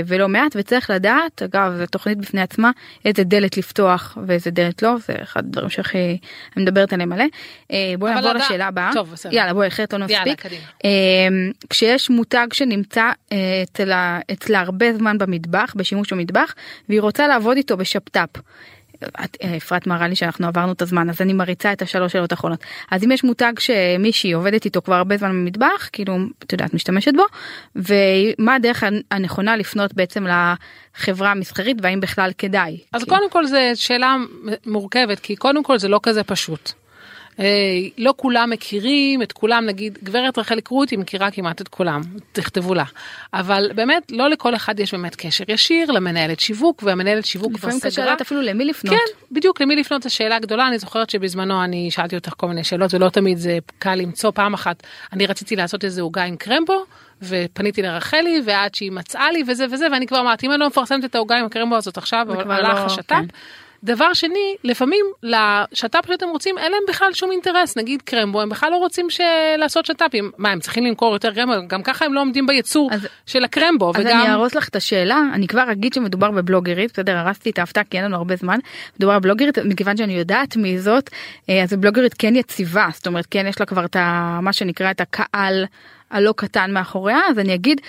ולא 0.06 0.28
מעט, 0.28 0.56
וצריך 0.56 0.90
לדעת, 0.90 1.42
אגב, 1.42 1.84
תוכנית 1.90 2.18
בפני 2.18 2.40
עצמה, 2.40 2.70
איזה 3.04 3.24
דלת 3.24 3.56
לפתוח 3.56 3.95
ואיזה 4.26 4.50
דלת 4.50 4.82
לא, 4.82 4.96
זה 5.06 5.14
אחד 5.22 5.40
הדברים 5.44 5.70
שהכי 5.70 6.18
אני 6.56 6.62
מדברת 6.64 6.92
עליהם 6.92 7.08
מלא. 7.08 7.24
אה, 7.72 7.92
אבל 7.98 8.10
נעבור 8.14 8.30
לדע- 8.30 8.38
לשאלה 8.44 8.66
הבאה. 8.66 8.90
טוב, 8.94 9.10
בסדר. 9.12 9.34
יאללה, 9.34 9.54
בואי, 9.54 9.68
אחרת 9.68 9.92
לא 9.94 9.98
יאללה, 10.08 10.18
נספיק. 10.24 10.40
קדימה. 10.40 10.62
אה, 10.84 10.90
כשיש 11.70 12.10
מותג 12.10 12.46
שנמצא 12.52 13.10
אה, 13.32 13.36
אצל 13.62 13.92
ה- 13.92 14.20
אצלה 14.32 14.60
הרבה 14.60 14.92
זמן 14.94 15.18
במטבח, 15.18 15.72
בשימוש 15.76 16.12
במטבח, 16.12 16.54
והיא 16.88 17.00
רוצה 17.00 17.26
לעבוד 17.28 17.56
איתו 17.56 17.76
בשפטאפ. 17.76 18.28
אה, 19.42 19.56
אפרת 19.56 19.86
מראה 19.86 20.08
לי 20.08 20.16
שאנחנו 20.16 20.46
עברנו 20.46 20.72
את 20.72 20.82
הזמן 20.82 21.10
אז 21.10 21.20
אני 21.20 21.32
מריצה 21.32 21.72
את 21.72 21.82
השלוש 21.82 22.12
שאלות 22.12 22.32
האחרונות 22.32 22.64
אז 22.90 23.04
אם 23.04 23.12
יש 23.12 23.24
מותג 23.24 23.52
שמישהי 23.58 24.32
עובדת 24.32 24.64
איתו 24.64 24.82
כבר 24.82 24.94
הרבה 24.94 25.16
זמן 25.16 25.30
במטבח 25.30 25.88
כאילו 25.92 26.16
את 26.44 26.52
יודעת 26.52 26.74
משתמשת 26.74 27.12
בו 27.14 27.22
ומה 27.76 28.54
הדרך 28.54 28.84
הנכונה 29.10 29.56
לפנות 29.56 29.94
בעצם 29.94 30.26
לחברה 30.26 31.30
המסחרית 31.30 31.76
והאם 31.82 32.00
בכלל 32.00 32.30
כדאי. 32.38 32.78
אז 32.92 33.04
כי- 33.04 33.10
קודם 33.10 33.30
כל 33.30 33.46
זו 33.46 33.56
שאלה 33.74 34.16
מורכבת 34.66 35.20
כי 35.20 35.36
קודם 35.36 35.64
כל 35.64 35.78
זה 35.78 35.88
לא 35.88 36.00
כזה 36.02 36.24
פשוט. 36.24 36.72
לא 37.98 38.14
כולם 38.16 38.50
מכירים 38.50 39.22
את 39.22 39.32
כולם, 39.32 39.66
נגיד 39.66 39.98
גברת 40.02 40.38
רחל 40.38 40.60
קרות 40.60 40.90
היא 40.90 40.98
מכירה 40.98 41.30
כמעט 41.30 41.60
את 41.60 41.68
כולם, 41.68 42.00
תכתבו 42.32 42.74
לה. 42.74 42.84
אבל 43.34 43.70
באמת 43.74 44.02
לא 44.10 44.30
לכל 44.30 44.54
אחד 44.54 44.80
יש 44.80 44.94
באמת 44.94 45.16
קשר 45.16 45.44
ישיר 45.48 45.90
למנהלת 45.90 46.40
שיווק 46.40 46.82
והמנהלת 46.82 47.24
שיווק 47.24 47.48
כבר 47.48 47.58
לפעמים 47.58 47.80
קשה 47.80 47.90
סגרה. 47.90 48.06
לדעת 48.06 48.20
אפילו 48.20 48.42
למי 48.42 48.64
לפנות. 48.64 48.94
כן, 48.94 49.24
בדיוק 49.32 49.60
למי 49.60 49.76
לפנות 49.76 50.02
זו 50.02 50.14
שאלה 50.14 50.38
גדולה, 50.38 50.68
אני 50.68 50.78
זוכרת 50.78 51.10
שבזמנו 51.10 51.64
אני 51.64 51.90
שאלתי 51.90 52.16
אותך 52.16 52.32
כל 52.36 52.48
מיני 52.48 52.64
שאלות 52.64 52.94
ולא 52.94 53.08
תמיד 53.08 53.38
זה 53.38 53.58
קל 53.78 53.94
למצוא 53.94 54.30
פעם 54.30 54.54
אחת. 54.54 54.82
אני 55.12 55.26
רציתי 55.26 55.56
לעשות 55.56 55.84
איזה 55.84 56.02
עוגה 56.02 56.24
עם 56.24 56.36
קרמבו 56.36 56.84
ופניתי 57.22 57.82
לרחלי 57.82 58.42
ועד 58.44 58.74
שהיא 58.74 58.92
מצאה 58.92 59.30
לי 59.30 59.42
וזה 59.46 59.64
וזה 59.70 59.86
ואני 59.92 60.06
כבר 60.06 60.20
אמרתי 60.20 60.46
אם 60.46 60.50
אני 60.52 60.60
לא 60.60 60.66
מפרסמת 60.66 61.04
את 61.04 61.14
העוגה 61.14 61.36
עם 61.38 61.44
הקרמבו 61.44 61.76
הזאת 61.76 61.98
עכשיו 61.98 62.26
הלך 62.30 62.78
לא- 62.78 62.86
השת"פ. 62.86 63.14
דבר 63.86 64.12
שני 64.12 64.56
לפעמים 64.64 65.04
לשת"פ 65.22 66.06
שאתם 66.08 66.28
רוצים 66.28 66.58
אין 66.58 66.72
להם 66.72 66.82
בכלל 66.88 67.12
שום 67.12 67.30
אינטרס 67.32 67.76
נגיד 67.76 68.02
קרמבו 68.02 68.40
הם 68.40 68.48
בכלל 68.48 68.70
לא 68.70 68.76
רוצים 68.76 69.10
ש- 69.10 69.20
לעשות 69.58 69.86
שת"פים 69.86 70.30
מה 70.38 70.50
הם 70.50 70.60
צריכים 70.60 70.84
למכור 70.84 71.12
יותר 71.12 71.34
קרמבו? 71.34 71.68
גם 71.68 71.82
ככה 71.82 72.04
הם 72.04 72.14
לא 72.14 72.20
עומדים 72.20 72.46
בייצור 72.46 72.90
אז- 72.92 73.06
של 73.26 73.44
הקרמבו 73.44 73.92
אז 73.94 74.00
וגם 74.00 74.20
אני 74.20 74.28
אהרוס 74.28 74.54
לך 74.54 74.68
את 74.68 74.76
השאלה, 74.76 75.22
אני 75.34 75.46
כבר 75.46 75.72
אגיד 75.72 75.92
שמדובר 75.92 76.30
בבלוגרית, 76.30 76.92
בסדר, 76.92 77.16
הרסתי 77.16 77.50
את 77.50 77.58
ההפתעה 77.58 77.84
כי 77.84 77.96
אין 77.96 78.04
לנו 78.04 78.16
הרבה 78.16 78.36
זמן, 78.36 78.58
מדובר 78.98 79.18
בבלוגרית, 79.18 79.58
מכיוון 79.58 79.96
שאני 79.96 80.12
יודעת 80.12 80.56
מי 80.56 80.78
זאת, 80.78 81.10
אה, 81.50 81.62
אז 81.62 81.72
בלוגרית 81.72 82.14
כן 82.14 82.36
יציבה, 82.36 82.88
זאת 82.94 83.06
אומרת 83.06 83.26
כן 83.30 83.46
יש 83.46 83.60
לה 83.60 83.66
כבר 83.66 83.84
את 83.84 83.96
ה... 83.96 84.38
מה 84.42 84.52
שנקרא 84.52 84.90
את 84.90 85.00
הקהל 85.00 85.64
הלא 86.10 86.34
קטן 86.36 86.72
מאחוריה, 86.72 87.18
אז 87.28 87.38
אני 87.38 87.54
אגיד, 87.54 87.80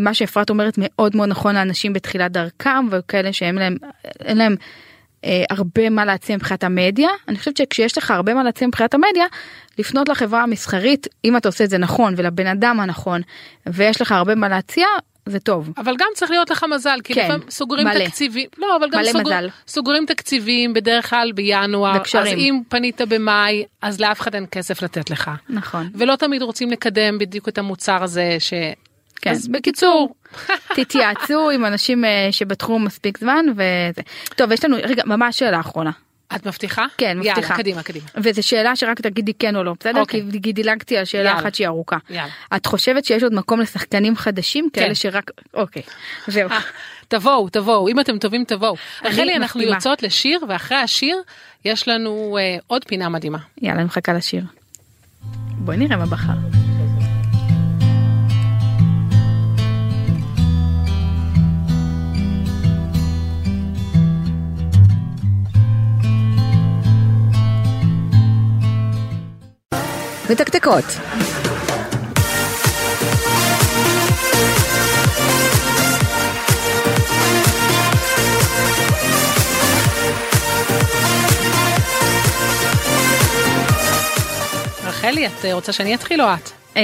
מה 0.00 0.14
שאפרת 0.14 0.50
אומרת 0.50 0.74
מאוד 0.78 1.16
מאוד 1.16 1.28
נכון 1.28 1.54
לאנשים 1.54 1.92
בתחילת 1.92 2.32
דרכם 2.32 2.86
וכאלה 2.90 3.32
שאין 3.32 3.54
להם, 3.54 3.76
אין 4.24 4.38
להם 4.38 4.56
הרבה 5.50 5.90
מה 5.90 6.04
להציע 6.04 6.36
מבחינת 6.36 6.64
המדיה, 6.64 7.08
אני 7.28 7.38
חושבת 7.38 7.56
שכשיש 7.56 7.98
לך 7.98 8.10
הרבה 8.10 8.34
מה 8.34 8.42
להציע 8.42 8.68
מבחינת 8.68 8.94
המדיה, 8.94 9.26
לפנות 9.78 10.08
לחברה 10.08 10.42
המסחרית, 10.42 11.06
אם 11.24 11.36
אתה 11.36 11.48
עושה 11.48 11.64
את 11.64 11.70
זה 11.70 11.78
נכון 11.78 12.14
ולבן 12.16 12.46
אדם 12.46 12.80
הנכון, 12.80 13.20
ויש 13.66 14.00
לך 14.00 14.12
הרבה 14.12 14.34
מה 14.34 14.48
להציע, 14.48 14.86
זה 15.26 15.40
טוב. 15.40 15.70
אבל 15.78 15.94
גם 15.98 16.06
צריך 16.14 16.30
להיות 16.30 16.50
לך 16.50 16.66
מזל 16.74 16.98
כי 17.04 17.14
כן, 17.14 17.24
לפעמים 17.24 17.50
סוגרים 17.50 17.86
מלא. 17.86 18.04
תקציבים 18.04 18.48
לא 18.58 18.76
אבל 18.76 18.88
גם 18.90 19.02
סוגר. 19.04 19.48
סוגרים 19.68 20.06
תקציבים 20.06 20.74
בדרך 20.74 21.10
כלל 21.10 21.32
בינואר 21.32 21.90
אז 21.90 22.00
וקשרים. 22.00 22.38
אם 22.38 22.60
פנית 22.68 23.00
במאי 23.00 23.64
אז 23.82 24.00
לאף 24.00 24.20
אחד 24.20 24.34
אין 24.34 24.46
כסף 24.50 24.82
לתת 24.82 25.10
לך 25.10 25.30
נכון. 25.48 25.90
ולא 25.94 26.16
תמיד 26.16 26.42
רוצים 26.42 26.70
לקדם 26.70 27.18
בדיוק 27.18 27.48
את 27.48 27.58
המוצר 27.58 28.02
הזה 28.02 28.36
ש... 28.38 28.52
כן, 29.20 29.30
אז 29.30 29.48
בקיצור 29.48 30.14
תתייעצו 30.76 31.50
עם 31.50 31.64
אנשים 31.64 32.04
אה, 32.04 32.28
שבתחום 32.30 32.84
מספיק 32.84 33.18
זמן 33.18 33.46
וזה. 33.52 34.02
טוב 34.36 34.52
יש 34.52 34.64
לנו 34.64 34.76
רגע 34.82 35.02
ממש 35.06 35.38
שאלה 35.38 35.60
אחרונה 35.60 35.90
את 36.34 36.46
מבטיחה? 36.46 36.86
כן, 36.98 37.18
מבטיחה. 37.18 37.40
יאללה 37.40 37.56
קדימה 37.56 37.82
קדימה. 37.82 38.06
וזו 38.16 38.42
שאלה 38.42 38.76
שרק 38.76 39.00
תגידי 39.00 39.32
כן 39.38 39.56
או 39.56 39.64
לא 39.64 39.74
בסדר 39.80 40.00
אוקיי. 40.00 40.22
כי 40.42 40.52
דילגתי 40.52 40.96
על 40.96 41.04
שאלה 41.04 41.24
יאללה. 41.24 41.40
אחת 41.40 41.54
שהיא 41.54 41.66
ארוכה. 41.66 41.96
יאללה. 42.10 42.30
את 42.56 42.66
חושבת 42.66 43.04
שיש 43.04 43.22
עוד 43.22 43.34
מקום 43.34 43.60
לשחקנים 43.60 44.16
חדשים 44.16 44.68
כן. 44.72 44.80
כאלה 44.80 44.94
שרק 44.94 45.30
אוקיי 45.54 45.82
זהו 46.26 46.50
אה, 46.50 46.58
תבואו 47.08 47.48
תבואו 47.48 47.88
אם 47.88 48.00
אתם 48.00 48.18
טובים 48.18 48.44
תבואו. 48.44 48.76
רחלי 49.04 49.36
אנחנו 49.36 49.60
מסכימה. 49.60 49.76
יוצאות 49.76 50.02
לשיר 50.02 50.40
ואחרי 50.48 50.78
השיר 50.78 51.16
יש 51.64 51.88
לנו 51.88 52.38
אה, 52.40 52.56
עוד 52.66 52.84
פינה 52.84 53.08
מדהימה. 53.08 53.38
יאללה 53.62 53.78
אני 53.78 53.84
מחכה 53.84 54.12
לשיר. 54.12 54.44
בואי 55.58 55.76
נראה 55.76 55.96
מה 55.96 56.06
בחר. 56.06 56.65
מתקתקות. 70.30 70.84
רחלי 84.84 85.26
את 85.26 85.44
אה, 85.44 85.54
רוצה 85.54 85.72
שאני 85.72 85.94
אתחיל 85.94 86.22
או 86.22 86.26
את? 86.34 86.50
אה, 86.76 86.82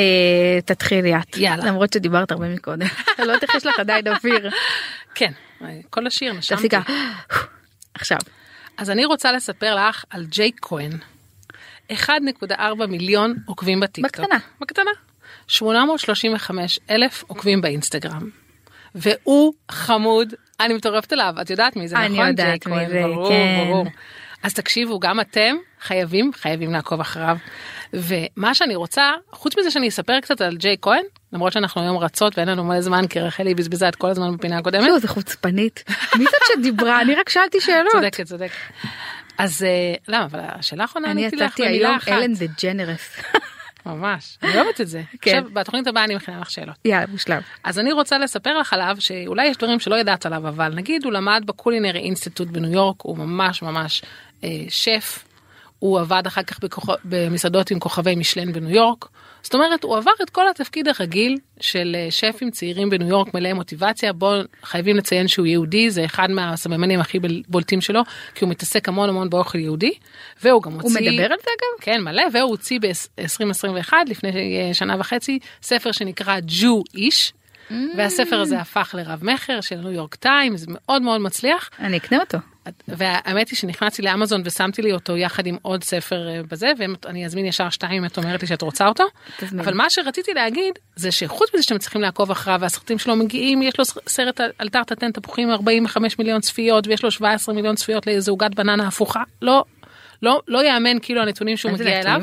תתחילי 0.65 1.17
את. 1.17 1.37
יאללה. 1.37 1.65
למרות 1.65 1.93
שדיברת 1.93 2.31
הרבה 2.31 2.49
מקודם. 2.49 2.87
אני 3.19 3.27
לא 3.27 3.33
יודעת 3.33 3.43
איך 3.43 3.55
יש 3.55 3.67
לך 3.67 3.79
עדיין 3.79 4.09
אוויר. 4.09 4.51
כן 5.15 5.33
אה, 5.63 5.69
כל 5.91 6.07
השיר 6.07 6.33
נשמתי. 6.33 6.69
ככה. 6.69 6.93
עכשיו. 7.95 8.19
אז 8.77 8.91
אני 8.91 9.05
רוצה 9.05 9.33
לספר 9.33 9.75
לך 9.75 10.05
על 10.11 10.25
ג'ייק 10.25 10.59
כהן. 10.63 10.93
1.4 11.93 12.87
מיליון 12.89 13.35
עוקבים 13.47 13.81
בטיקטוק. 13.81 14.21
בקטנה. 14.21 14.39
בקטנה. 14.61 14.91
835 15.47 16.79
אלף 16.91 17.25
עוקבים 17.27 17.61
באינסטגרם. 17.61 18.31
והוא 18.95 19.53
חמוד, 19.71 20.35
אני 20.61 20.75
מטורפת 20.75 21.13
עליו, 21.13 21.35
את 21.41 21.51
יודעת 21.51 21.77
מי 21.77 21.89
זה 21.89 21.97
אני 21.97 22.09
נכון? 22.09 22.27
יודעת 22.27 22.47
ג'ייק 22.47 22.67
מי 22.67 22.89
זה, 22.89 23.03
ברור, 23.03 23.29
כן. 23.29 23.65
ברור. 23.65 23.87
אז 24.43 24.55
תקשיבו, 24.55 25.01
גם 25.01 25.21
אתם 25.21 25.57
חייבים, 25.81 26.31
חייבים 26.35 26.73
לעקוב 26.73 27.01
אחריו. 27.01 27.37
ומה 27.93 28.55
שאני 28.55 28.75
רוצה, 28.75 29.11
חוץ 29.33 29.59
מזה 29.59 29.71
שאני 29.71 29.89
אספר 29.89 30.21
קצת 30.21 30.41
על 30.41 30.57
ג'ייק 30.57 30.81
כהן, 30.83 31.03
למרות 31.33 31.53
שאנחנו 31.53 31.81
היום 31.81 31.97
רצות 31.97 32.39
ואין 32.39 32.49
לנו 32.49 32.65
מלא 32.65 32.81
זמן, 32.81 33.07
כי 33.07 33.21
רחלי 33.21 33.55
בזבזה 33.55 33.89
את 33.89 33.97
כל 33.97 34.11
הזמן 34.11 34.37
בפינה 34.37 34.59
הקודמת. 34.59 34.87
שוב, 34.87 34.99
זה 34.99 35.09
חוצפנית. 35.09 35.85
מי 36.19 36.25
זאת 36.25 36.41
שדיברה? 36.53 37.01
אני 37.01 37.15
רק 37.15 37.29
שאלתי 37.29 37.61
שאלות. 37.61 37.93
צודקת, 37.93 38.27
צודקת. 38.27 38.57
אז 39.39 39.63
אה, 39.63 39.95
למה, 40.09 40.25
אבל 40.25 40.41
השאלה 40.43 40.83
האחרונה 40.83 41.11
אני 41.11 41.23
עניתי 41.23 41.37
לך 41.37 41.43
יצאתי 41.43 41.63
במילה 41.63 41.89
היום 41.89 41.97
אחת. 41.97 42.09
אלן 42.09 42.35
דה 42.35 42.47
ג'נרס. 42.63 43.17
ממש, 43.87 44.39
אני 44.43 44.61
אוהבת 44.61 44.81
את 44.81 44.89
זה. 44.89 45.03
כן. 45.21 45.37
עכשיו, 45.39 45.55
בתוכנית 45.55 45.87
הבאה 45.87 46.05
אני 46.05 46.15
מכינה 46.15 46.41
לך 46.41 46.51
שאלות. 46.51 46.77
יאללה, 46.85 47.07
מושלם. 47.07 47.41
אז 47.65 47.79
אני 47.79 47.93
רוצה 47.93 48.19
לספר 48.19 48.59
לך 48.59 48.73
עליו 48.73 48.97
שאולי 48.99 49.47
יש 49.47 49.57
דברים 49.57 49.81
שלא 49.81 49.97
ידעת 49.97 50.27
עליו, 50.27 50.49
אבל 50.49 50.75
נגיד 50.75 51.05
הוא 51.05 51.13
למד 51.13 51.43
ב 51.47 51.53
Culinary 51.53 51.99
Institute 51.99 52.49
בניו 52.49 52.73
יורק, 52.73 53.01
הוא 53.03 53.19
ממש 53.19 53.63
ממש 53.63 54.03
אה, 54.45 54.49
שף. 54.69 55.25
הוא 55.79 56.01
עבד 56.01 56.23
אחר 56.27 56.43
כך. 56.43 56.59
במסעדות 57.05 57.71
עם 57.71 57.79
כוכבי 57.79 58.15
משלן 58.15 58.53
בניו 58.53 58.71
יורק. 58.71 59.09
זאת 59.43 59.55
אומרת, 59.55 59.85
הוא 59.85 59.97
עבר 59.97 60.11
את 60.23 60.31
כל 60.31 60.49
התפקיד 60.49 60.89
הרגיל 60.89 61.39
של 61.61 61.97
אה, 61.99 62.11
שפים 62.11 62.51
צעירים 62.51 62.91
בניו 62.91 63.09
יורק 63.09 63.35
מלאי 63.35 63.53
מוטיבציה. 63.53 64.13
בואו 64.13 64.43
חייבים 64.63 64.97
לציין 64.97 65.29
שהוא 65.29 65.47
יהודי, 65.47 65.91
זה 65.91 66.05
אחד 66.05 66.31
מהסממנים 66.31 67.01
הכי 67.01 67.19
בולטים 67.49 67.81
שלו, 67.81 68.01
כי 68.35 68.45
הוא 68.45 68.51
מתעסק 68.51 68.89
המון 68.89 69.09
המון 69.09 69.31
באוכל 69.31 69.59
יהודי. 69.59 69.93
והוא 70.43 70.63
גם 70.63 70.73
הוא 70.73 70.83
הוציא... 70.83 71.11
מדבר 71.11 71.25
על 71.25 71.39
זה 71.39 71.51
אגב? 71.59 71.81
כן 71.81 72.01
מלא 72.01 72.23
והוא 72.33 72.51
הוציא 72.51 72.79
ב-2021 72.81 73.93
לפני 74.07 74.31
אה, 74.31 74.75
שנה 74.75 74.97
וחצי 74.99 75.39
ספר 75.63 75.93
שנקרא 75.93 76.39
ג'ו 76.47 76.83
איש. 76.95 77.33
והספר 77.97 78.41
הזה 78.41 78.59
הפך 78.61 78.95
לרב 78.99 79.25
מכר 79.25 79.61
של 79.61 79.77
ניו 79.77 79.91
יורק 79.91 80.15
טיימס 80.15 80.65
מאוד 80.69 81.03
מאוד 81.03 81.21
מצליח 81.21 81.71
אני 81.79 81.97
אקנה 81.97 82.19
אותו. 82.21 82.39
והאמת 82.89 83.49
היא 83.49 83.57
שנכנסתי 83.57 84.03
לאמזון 84.03 84.43
ושמתי 84.45 84.83
לי 84.83 84.93
אותו 84.93 85.17
יחד 85.17 85.47
עם 85.47 85.57
עוד 85.63 85.85
ספר 85.85 86.29
אה, 86.29 86.41
בזה 86.51 86.73
ואני 86.79 87.27
אזמין 87.27 87.47
ישר 87.47 87.71
שתיים 87.71 87.93
אם 88.03 88.05
את 88.05 88.17
אומרת 88.19 88.43
לי 88.43 88.49
שאת 88.49 88.63
רוצה 88.63 88.87
אותו 88.89 89.05
תזמין. 89.37 89.61
אבל 89.65 89.75
מה 89.75 89.91
שרציתי 89.91 90.35
להגיד 90.35 90.75
זה 90.97 91.13
שחוץ 91.13 91.55
מזה 91.55 91.63
שאתם 91.63 91.79
צריכים 91.79 92.01
לעקוב 92.01 92.31
אחריו 92.31 92.59
והסרטים 92.61 92.99
שלו 92.99 93.17
מגיעים 93.17 93.63
יש 93.63 93.79
לו 93.79 93.85
סרט 94.07 94.41
על- 94.59 94.69
טרטטן 94.69 95.13
תפוחים 95.13 95.51
45 95.51 96.19
מיליון 96.19 96.41
צפיות 96.41 96.87
ויש 96.87 97.03
לו 97.05 97.11
17 97.11 97.55
מיליון 97.55 97.75
צפיות 97.77 98.07
לאיזה 98.07 98.31
עוגת 98.31 98.55
בננה 98.55 98.87
הפוכה 98.89 99.23
לא 99.43 99.65
לא 100.23 100.41
לא 100.49 100.65
יאמן 100.65 100.97
כאילו 101.03 101.23
הנתונים 101.23 101.57
שהוא 101.57 101.73
מגיע 101.73 102.01
אליו. 102.01 102.21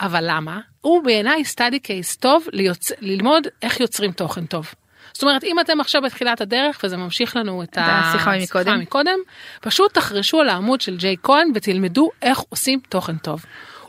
אבל 0.00 0.24
למה? 0.28 0.60
הוא 0.80 1.02
בעיניי 1.04 1.44
סטאדי 1.44 1.78
קייס 1.80 2.16
טוב 2.16 2.46
ליוצ... 2.52 2.92
ללמוד 3.00 3.46
איך 3.62 3.80
יוצרים 3.80 4.12
תוכן 4.12 4.46
טוב. 4.46 4.74
זאת 5.16 5.22
אומרת 5.22 5.44
אם 5.44 5.60
אתם 5.60 5.80
עכשיו 5.80 6.02
בתחילת 6.02 6.40
הדרך 6.40 6.80
וזה 6.84 6.96
ממשיך 6.96 7.36
לנו 7.36 7.62
את 7.62 7.78
השיחה 7.80 8.32
מקודם. 8.42 8.80
מקודם 8.80 9.18
פשוט 9.60 9.94
תחרשו 9.94 10.40
על 10.40 10.48
העמוד 10.48 10.80
של 10.80 10.96
ג'יי 10.96 11.16
כהן 11.22 11.48
ותלמדו 11.54 12.10
איך 12.22 12.38
עושים 12.48 12.80
תוכן 12.88 13.16
טוב. 13.16 13.44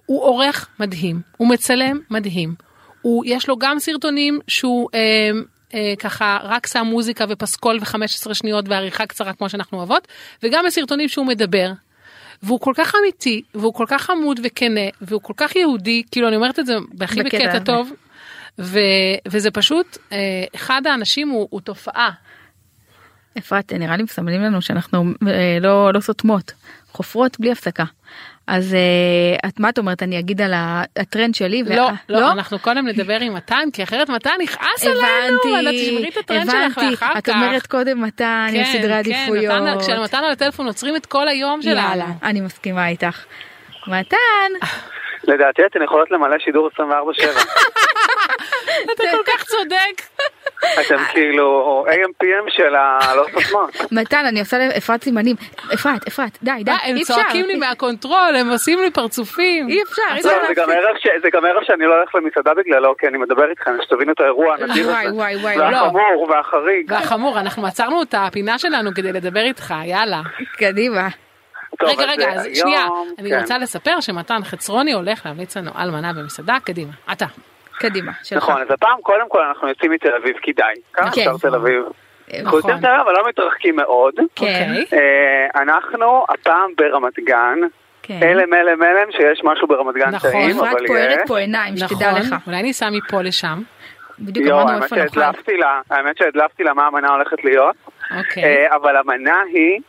הוא 0.05 0.23
עורך 0.23 0.67
מדהים, 0.79 1.21
הוא 1.37 1.49
מצלם 1.49 1.99
מדהים, 2.09 2.55
הוא 3.01 3.23
יש 3.27 3.47
לו 3.47 3.57
גם 3.57 3.79
סרטונים 3.79 4.39
שהוא 4.47 4.89
אה, 4.93 4.99
אה, 5.73 5.93
ככה 5.99 6.37
רק 6.43 6.67
שם 6.67 6.85
מוזיקה 6.85 7.25
ופסקול 7.29 7.79
ו-15 7.81 8.33
שניות 8.33 8.65
ועריכה 8.69 9.05
קצרה 9.05 9.33
כמו 9.33 9.49
שאנחנו 9.49 9.77
אוהבות 9.77 10.07
וגם 10.43 10.65
בסרטונים 10.65 11.09
שהוא 11.09 11.25
מדבר 11.25 11.71
והוא 12.43 12.59
כל 12.59 12.73
כך 12.75 12.93
אמיתי 12.95 13.41
והוא 13.55 13.73
כל 13.73 13.85
כך 13.87 14.01
חמוד 14.01 14.39
וכנה 14.43 14.81
והוא 15.01 15.21
כל 15.21 15.33
כך 15.37 15.55
יהודי 15.55 16.03
כאילו 16.11 16.27
אני 16.27 16.35
אומרת 16.35 16.59
את 16.59 16.65
זה 16.65 16.75
הכי 17.01 17.23
בקטע 17.23 17.37
בקטע. 17.37 17.59
טוב 17.59 17.91
ו, 18.59 18.79
וזה 19.27 19.51
פשוט 19.51 19.97
אה, 20.11 20.17
אחד 20.55 20.81
האנשים 20.87 21.29
הוא, 21.29 21.47
הוא 21.51 21.61
תופעה 21.61 22.11
אפרת 23.37 23.73
נראה 23.73 23.97
לי 23.97 24.03
מסמלים 24.03 24.41
לנו 24.41 24.61
שאנחנו 24.61 25.05
אה, 25.27 25.57
לא 25.61 25.93
לא 25.93 25.99
סותמות 25.99 26.53
חופרות 26.91 27.39
בלי 27.39 27.51
הפסקה. 27.51 27.83
אז 28.47 28.73
אה, 28.73 29.49
את 29.49 29.59
מה 29.59 29.69
את 29.69 29.77
אומרת 29.77 30.03
אני 30.03 30.19
אגיד 30.19 30.41
על 30.41 30.53
הטרנד 30.55 31.35
שלי 31.35 31.63
וה- 31.65 31.75
לא, 31.75 31.89
לא, 32.09 32.31
אנחנו 32.31 32.59
קודם 32.59 32.87
נדבר 32.87 33.19
עם 33.19 33.33
מתן, 33.33 33.63
כי 33.73 33.83
אחרת 33.83 34.09
מתן 34.09 34.31
יכעס 34.43 34.83
עלינו, 34.83 35.57
אלא 35.59 35.71
תשמרי 35.71 36.09
את 36.09 36.17
הטרנד 36.17 36.45
שלך 36.51 36.77
הבנתי 36.77 36.91
ואחר 36.91 37.13
כך. 37.13 37.17
את 37.17 37.29
אומרת 37.29 37.67
קודם 37.67 38.01
מתן 38.01 38.47
עם 38.53 38.63
סדרי 38.65 38.93
עדיפויות. 38.93 39.45
כן, 39.55 39.63
מתן, 39.63 39.79
כשמתן 39.79 40.17
על 40.17 40.31
הטלפון 40.31 40.67
עוצרים 40.67 40.95
את 40.95 41.05
כל 41.05 41.27
היום 41.27 41.61
שלנו. 41.61 41.77
יאללה 41.77 42.07
אני 42.23 42.41
מסכימה 42.41 42.87
איתך. 42.87 43.25
מתן 43.87 44.17
לדעתי 45.27 45.61
אתן 45.65 45.83
יכולות 45.83 46.11
למלא 46.11 46.39
שידור 46.39 46.69
24/7. 46.79 46.81
אתה 48.93 49.03
כל 49.11 49.23
כך 49.31 49.43
צודק. 49.43 50.01
אתם 50.85 50.95
כאילו 51.11 51.85
AM/PM 51.89 52.49
של 52.49 52.75
הלא 52.75 53.25
סותמות. 53.33 53.69
מתן 53.91 54.25
אני 54.27 54.39
עושה 54.39 54.57
לאפרת 54.57 55.03
סימנים 55.03 55.35
אפרת 55.73 56.07
אפרת 56.07 56.37
די 56.43 56.51
די 56.63 56.71
הם 56.71 56.95
אי 56.95 57.01
אפשר 57.01 57.13
צועקים 57.13 57.45
לי 57.45 57.55
מהקונטרול, 57.55 58.35
הם 58.39 58.49
עושים 58.49 58.79
לי 58.81 58.91
פרצופים. 58.91 59.67
אי 59.69 59.83
אפשר 59.83 60.01
אי 60.13 60.17
אפשר 60.19 60.29
זה 60.47 60.53
גם 60.55 60.69
ערב 60.71 60.95
ש- 60.99 61.21
זה 61.21 61.29
גם 61.33 61.45
ערב 61.45 61.63
שאני 61.63 61.85
לא 61.85 61.93
הולך 61.97 62.15
למסעדה 62.15 62.53
בגללו, 62.53 62.97
כי 62.97 63.07
אני 63.07 63.17
מדבר 63.17 63.49
איתכם, 63.49 63.71
שתבינו 63.83 64.11
את 64.13 64.19
האירוע 64.19 64.55
הנדיר 64.59 64.87
וואי 64.87 65.05
הזה. 65.05 65.15
וואי 65.15 65.35
וואי 65.35 65.57
והחמור 65.59 66.27
והחריג. 66.29 66.91
והחמור, 66.91 67.39
אנחנו 67.39 67.67
עצרנו 67.67 68.01
את 68.01 68.13
הפינה 68.17 68.59
שלנו 68.59 68.91
כדי 68.95 69.11
לדבר 69.13 69.41
איתך, 69.41 69.73
יאללה. 69.85 70.21
קדימה 70.57 71.07
טוב, 71.79 71.89
רגע, 71.89 72.03
אז, 72.03 72.09
רגע, 72.09 72.25
אה, 72.27 72.33
אז 72.33 72.45
היום- 72.45 72.55
שנייה, 72.55 72.85
אני 73.19 73.29
כן. 73.29 73.39
רוצה 73.39 73.57
לספר 73.57 73.99
שמתן 73.99 74.43
חצרוני 74.43 74.93
הולך 74.93 75.25
להמליץ 75.25 75.57
לנו 75.57 75.71
על 75.75 75.91
מנה 75.91 76.13
במסעדה, 76.13 76.57
קדימה, 76.63 76.91
אתה. 77.11 77.25
קדימה 77.79 78.11
שלך 78.23 78.37
נכון, 78.43 78.61
אז 78.61 78.67
הפעם 78.71 79.01
קודם 79.01 79.29
כל 79.29 79.41
אנחנו 79.47 79.67
יוצאים 79.67 79.91
מתל 79.91 80.13
אביב, 80.21 80.35
כדאי. 80.41 80.73
כמה 80.93 81.11
כן. 81.11 81.21
אפשר 81.21 81.49
תל 81.49 81.55
אביב? 81.55 81.83
אה, 82.33 82.39
אנחנו 82.39 82.57
יוצאים 82.57 82.75
נכון. 82.75 82.83
מתל 82.83 82.87
אביב, 82.87 83.01
אבל 83.01 83.13
לא 83.13 83.29
מתרחקים 83.29 83.75
מאוד. 83.75 84.13
כן 84.15 84.23
אוקיי. 84.81 84.99
אה, 84.99 85.61
אנחנו 85.61 86.25
הפעם 86.29 86.71
ברמת 86.77 87.19
גן. 87.19 87.59
כן 88.03 88.19
הלם 88.21 88.53
הלם 88.53 88.81
הלם 88.81 89.11
שיש 89.11 89.41
משהו 89.43 89.67
ברמת 89.67 89.95
גן 89.95 90.09
נכון. 90.09 90.31
טעים, 90.31 90.59
אבל 90.59 90.83
יש. 90.83 90.87
פוערת 90.87 91.19
פה 91.27 91.37
עיניים 91.37 91.77
שתדע 91.77 92.11
לך 92.11 92.25
נכון, 92.25 92.37
אולי 92.53 92.63
ניסע 92.63 92.89
מפה 92.89 93.21
לשם. 93.21 93.61
בדיוק 94.19 94.47
אמרנו 94.47 94.83
איפה 94.83 94.95
נאכל 94.95 95.19
לה, 95.59 95.81
האמת 95.89 96.17
שהדלפתי 96.17 96.63
לה 96.63 96.73
מה 96.73 96.87
המנה 96.87 97.07
הולכת 97.09 97.43
להיות. 97.43 97.75
אוקיי. 98.17 98.67
אבל 98.75 98.97
המנה 98.97 99.41
היא 99.53 99.79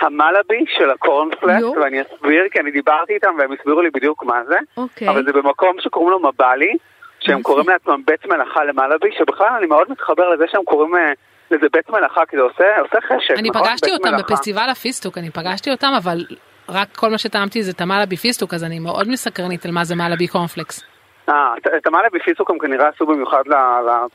המלאבי 0.00 0.64
של 0.68 0.90
הקורנפלקס. 0.90 1.64
ואני 1.82 2.02
אסביר, 2.02 2.42
כי 2.52 2.60
אני 2.60 2.70
דיברתי 2.70 3.14
איתם 3.14 3.34
והם 3.38 3.52
הסבירו 3.52 3.82
לי 3.82 3.90
בדיוק 3.90 4.24
מה 4.24 4.44
זה. 4.48 4.58
אוקיי 4.76 5.08
אבל 5.08 5.24
זה 5.24 5.32
במקום 5.32 5.76
שקוראים 5.80 6.10
לו 6.10 6.18
מלבי, 6.18 6.76
שהם 7.20 7.36
מה 7.36 7.42
קוראים? 7.42 7.68
לעצמם 7.68 8.02
בית 8.06 8.26
מלאכה 8.26 8.64
למלאבי, 8.64 9.08
שבכלל 9.18 9.54
אני 9.58 9.66
מאוד 9.66 9.90
מתחבר 9.90 10.28
לזה 10.28 10.44
שהם 10.50 10.64
קוראים 10.64 10.96
אה, 10.96 11.12
לזה 11.50 11.66
בית 11.72 11.90
מלאכה, 11.90 12.26
כי 12.26 12.36
זה 12.36 12.42
עושה, 12.42 12.80
עושה 12.80 12.98
חשק, 13.00 13.34
אני 13.38 13.50
נכון? 13.50 13.62
פגשתי 13.62 13.92
אותם 13.92 14.08
מלאכה. 14.08 14.22
בפסטיבל 14.22 14.68
הפיסטוק, 14.70 15.18
אני 15.18 15.30
פגשתי 15.30 15.70
אותם, 15.70 15.92
אבל 15.96 16.24
רק 16.68 16.88
כל 16.96 17.08
מה 17.08 17.18
שטעמתי 17.18 17.62
זה 17.62 17.70
את 17.70 17.80
המלאבי 17.80 18.16
פיסטוק, 18.16 18.54
אז 18.54 18.64
אני 18.64 18.78
מאוד 18.78 19.08
מסקרנית 19.08 19.64
על 19.64 19.70
מה 19.70 19.84
זה 19.84 19.94
מלאבי 19.94 20.28
קורנפלקס. 20.28 20.97
אה, 21.28 21.54
את- 21.76 21.86
המלאבי 21.86 22.18
פיסטוק 22.20 22.50
הם 22.50 22.58
כנראה 22.58 22.88
עשו 22.88 23.06
במיוחד 23.06 23.42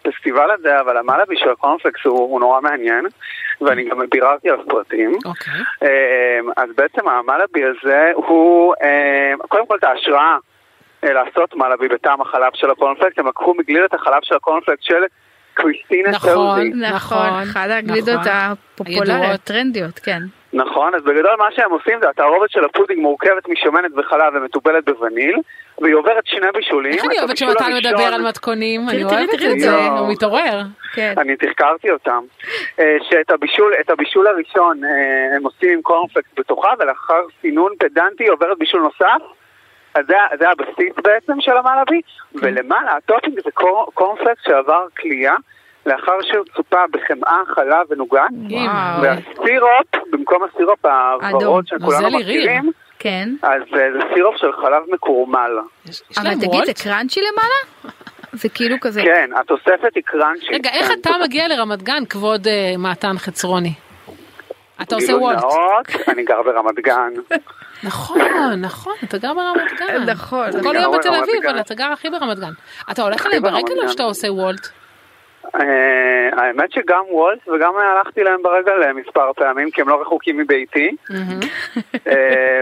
לפסטיבל 0.05 0.51
הזה, 0.51 0.79
אבל 0.79 0.97
המלאבי 0.97 1.37
של 1.37 1.49
הקורנפלקס 1.49 2.05
הוא 2.05 2.39
נורא 2.39 2.61
מעניין, 2.61 3.05
ואני 3.61 3.83
גם 3.89 3.99
ביררתי 4.09 4.49
על 4.49 4.57
פרטים. 4.69 5.11
אוקיי. 5.25 5.53
אמ, 5.81 6.49
אז 6.57 6.69
בעצם 6.77 7.07
המלאבי 7.09 7.63
הזה 7.65 8.11
הוא, 8.15 8.73
אמ, 8.83 9.37
קודם 9.47 9.67
כל 9.67 9.75
את 9.75 9.83
ההשראה 9.83 10.37
אה, 11.03 11.13
לעשות 11.13 11.55
מלאבי 11.55 11.87
בטעם 11.87 12.21
החלב 12.21 12.51
של 12.53 12.71
הקורנפלקס, 12.71 13.19
הם 13.19 13.27
לקחו 13.27 13.53
מגלידת 13.53 13.93
החלב 13.93 14.19
של 14.23 14.35
הקורנפלקס 14.35 14.83
של 14.83 15.03
קריסטינה 15.53 16.09
נכון. 16.09 16.31
נכון 16.31 16.83
נכון, 16.83 17.41
אחת 17.43 17.69
הגלידות 17.69 18.19
נכון. 18.19 18.31
הפופולריות 18.33 19.09
הידועות. 19.09 19.39
טרנדיות 19.43 19.99
כן 19.99 20.19
נכון, 20.53 20.95
אז 20.95 21.03
בגדול 21.03 21.35
מה 21.39 21.45
שהם 21.55 21.71
עושים 21.71 21.99
זה 22.01 22.09
התערובת 22.09 22.49
של 22.51 22.65
הפודינג 22.65 22.99
מורכבת 23.01 23.49
משמנת 23.49 23.91
וחלב 23.97 24.33
ומתובלת 24.35 24.85
בווניל, 24.85 25.35
והיא 25.81 25.95
עוברת 25.95 26.25
שני 26.25 26.47
בישולים. 26.53 26.91
איך 26.93 27.05
אני 27.05 27.19
אוהבת 27.19 27.37
שמתן 27.37 27.63
הראשון- 27.63 27.91
מדבר 27.93 28.03
על 28.13 28.27
מתכונים, 28.27 28.89
אני 28.89 29.03
אוהבת 29.03 29.33
את 29.33 29.59
זה. 29.59 29.75
הוא 29.87 30.09
מתעורר. 30.11 30.61
כן 30.93 31.13
אני 31.17 31.35
תחקרתי 31.35 31.91
אותם, 31.91 32.21
אה, 32.79 32.97
שאת 33.09 33.29
הבישול, 33.31 33.73
את 33.81 33.89
הבישול 33.89 34.27
הראשון 34.27 34.83
אה, 34.83 34.89
הם 35.37 35.43
עושים 35.43 35.69
עם 35.73 35.81
קורנפלקס 35.81 36.29
בתוכה, 36.37 36.69
ולאחר 36.79 37.21
סינון 37.41 37.71
פדנטי 37.79 38.27
עוברת 38.27 38.57
בישול 38.57 38.81
נוסף. 38.81 39.23
אז 39.95 40.05
זה, 40.07 40.15
זה 40.39 40.45
הבסיס 40.49 40.93
בעצם 41.03 41.41
של 41.41 41.57
המלאבי, 41.57 42.01
ולמעלה 42.35 42.95
הטופינג 42.95 43.39
זה 43.43 43.51
קור, 43.53 43.91
קורנפלקס 43.93 44.41
שעבר 44.45 44.85
קלייה, 44.99 45.35
לאחר 45.85 46.21
שהוא 46.21 46.45
צופה 46.55 46.83
בחמאה, 46.91 47.41
חלב 47.55 47.87
ונוגת, 47.89 48.21
והסירופ, 49.01 50.09
במקום 50.11 50.43
הסירופ 50.43 50.85
הוורוד 50.85 51.67
שכולנו. 51.67 52.17
מכירים, 52.19 52.71
כן 52.99 53.29
אז 53.41 53.61
אה, 53.73 53.91
זה 53.93 53.99
סירופ 54.13 54.37
של 54.37 54.51
חלב 54.61 54.83
מקורמל. 54.93 55.51
יש 55.85 56.01
יש 56.11 56.17
אבל 56.17 56.35
תגיד? 56.35 56.65
זה 56.65 56.73
קראנצ'י 56.83 57.19
למעלה? 57.21 57.93
זה 58.33 58.49
כאילו 58.49 58.75
כזה 58.81 59.01
כן, 59.01 59.29
התוספת 59.35 59.95
היא 59.95 60.03
קראנצ'י. 60.05 60.45
רגע, 60.53 60.69
איך 60.69 60.87
כן, 60.87 60.93
אתה 61.01 61.09
מגיע 61.23 61.47
לרמת 61.47 61.83
גן, 61.83 62.05
כבוד 62.09 62.47
אה, 62.47 62.73
מתן 62.77 63.17
חצרוני? 63.17 63.73
אתה 64.81 64.95
עושה 64.95 65.15
וולט. 65.17 65.37
נאות, 65.37 66.07
אני 66.07 66.23
גר 66.23 66.41
ברמת 66.41 66.75
גן. 66.79 67.13
נכון, 67.83 68.19
נכון, 68.61 68.93
אתה 69.03 69.17
גר 69.17 69.33
ברמת 69.33 69.71
גן. 69.79 70.09
נכון. 70.09 70.49
אתה 70.49 70.59
כל 70.63 70.75
יום 70.75 70.97
בתל 70.97 71.09
אביב. 71.09 71.45
אבל 71.49 71.59
אתה 71.59 71.75
גר 71.75 71.91
הכי 71.91 72.09
ברמת 72.09 72.39
גן. 72.39 72.51
אתה 72.91 73.01
הולך 73.01 73.25
אליהם 73.25 73.43
ברגל 73.43 73.73
או. 73.83 73.89
שאתה 73.89 74.03
עושה 74.03 74.31
וולט? 74.31 74.67
אה, 75.55 76.29
האמת 76.37 76.71
שגם 76.71 77.03
וולט 77.09 77.47
וגם 77.47 77.73
הלכתי 77.77 78.23
להם 78.23 78.41
ברגל 78.43 78.83
אה, 78.83 78.93
מספר 78.93 79.33
פעמים, 79.33 79.71
כי 79.71 79.81
הם 79.81 79.89
לא 79.89 80.01
רחוקים 80.01 80.37
מביתי. 80.37 80.95
אה, 82.07 82.61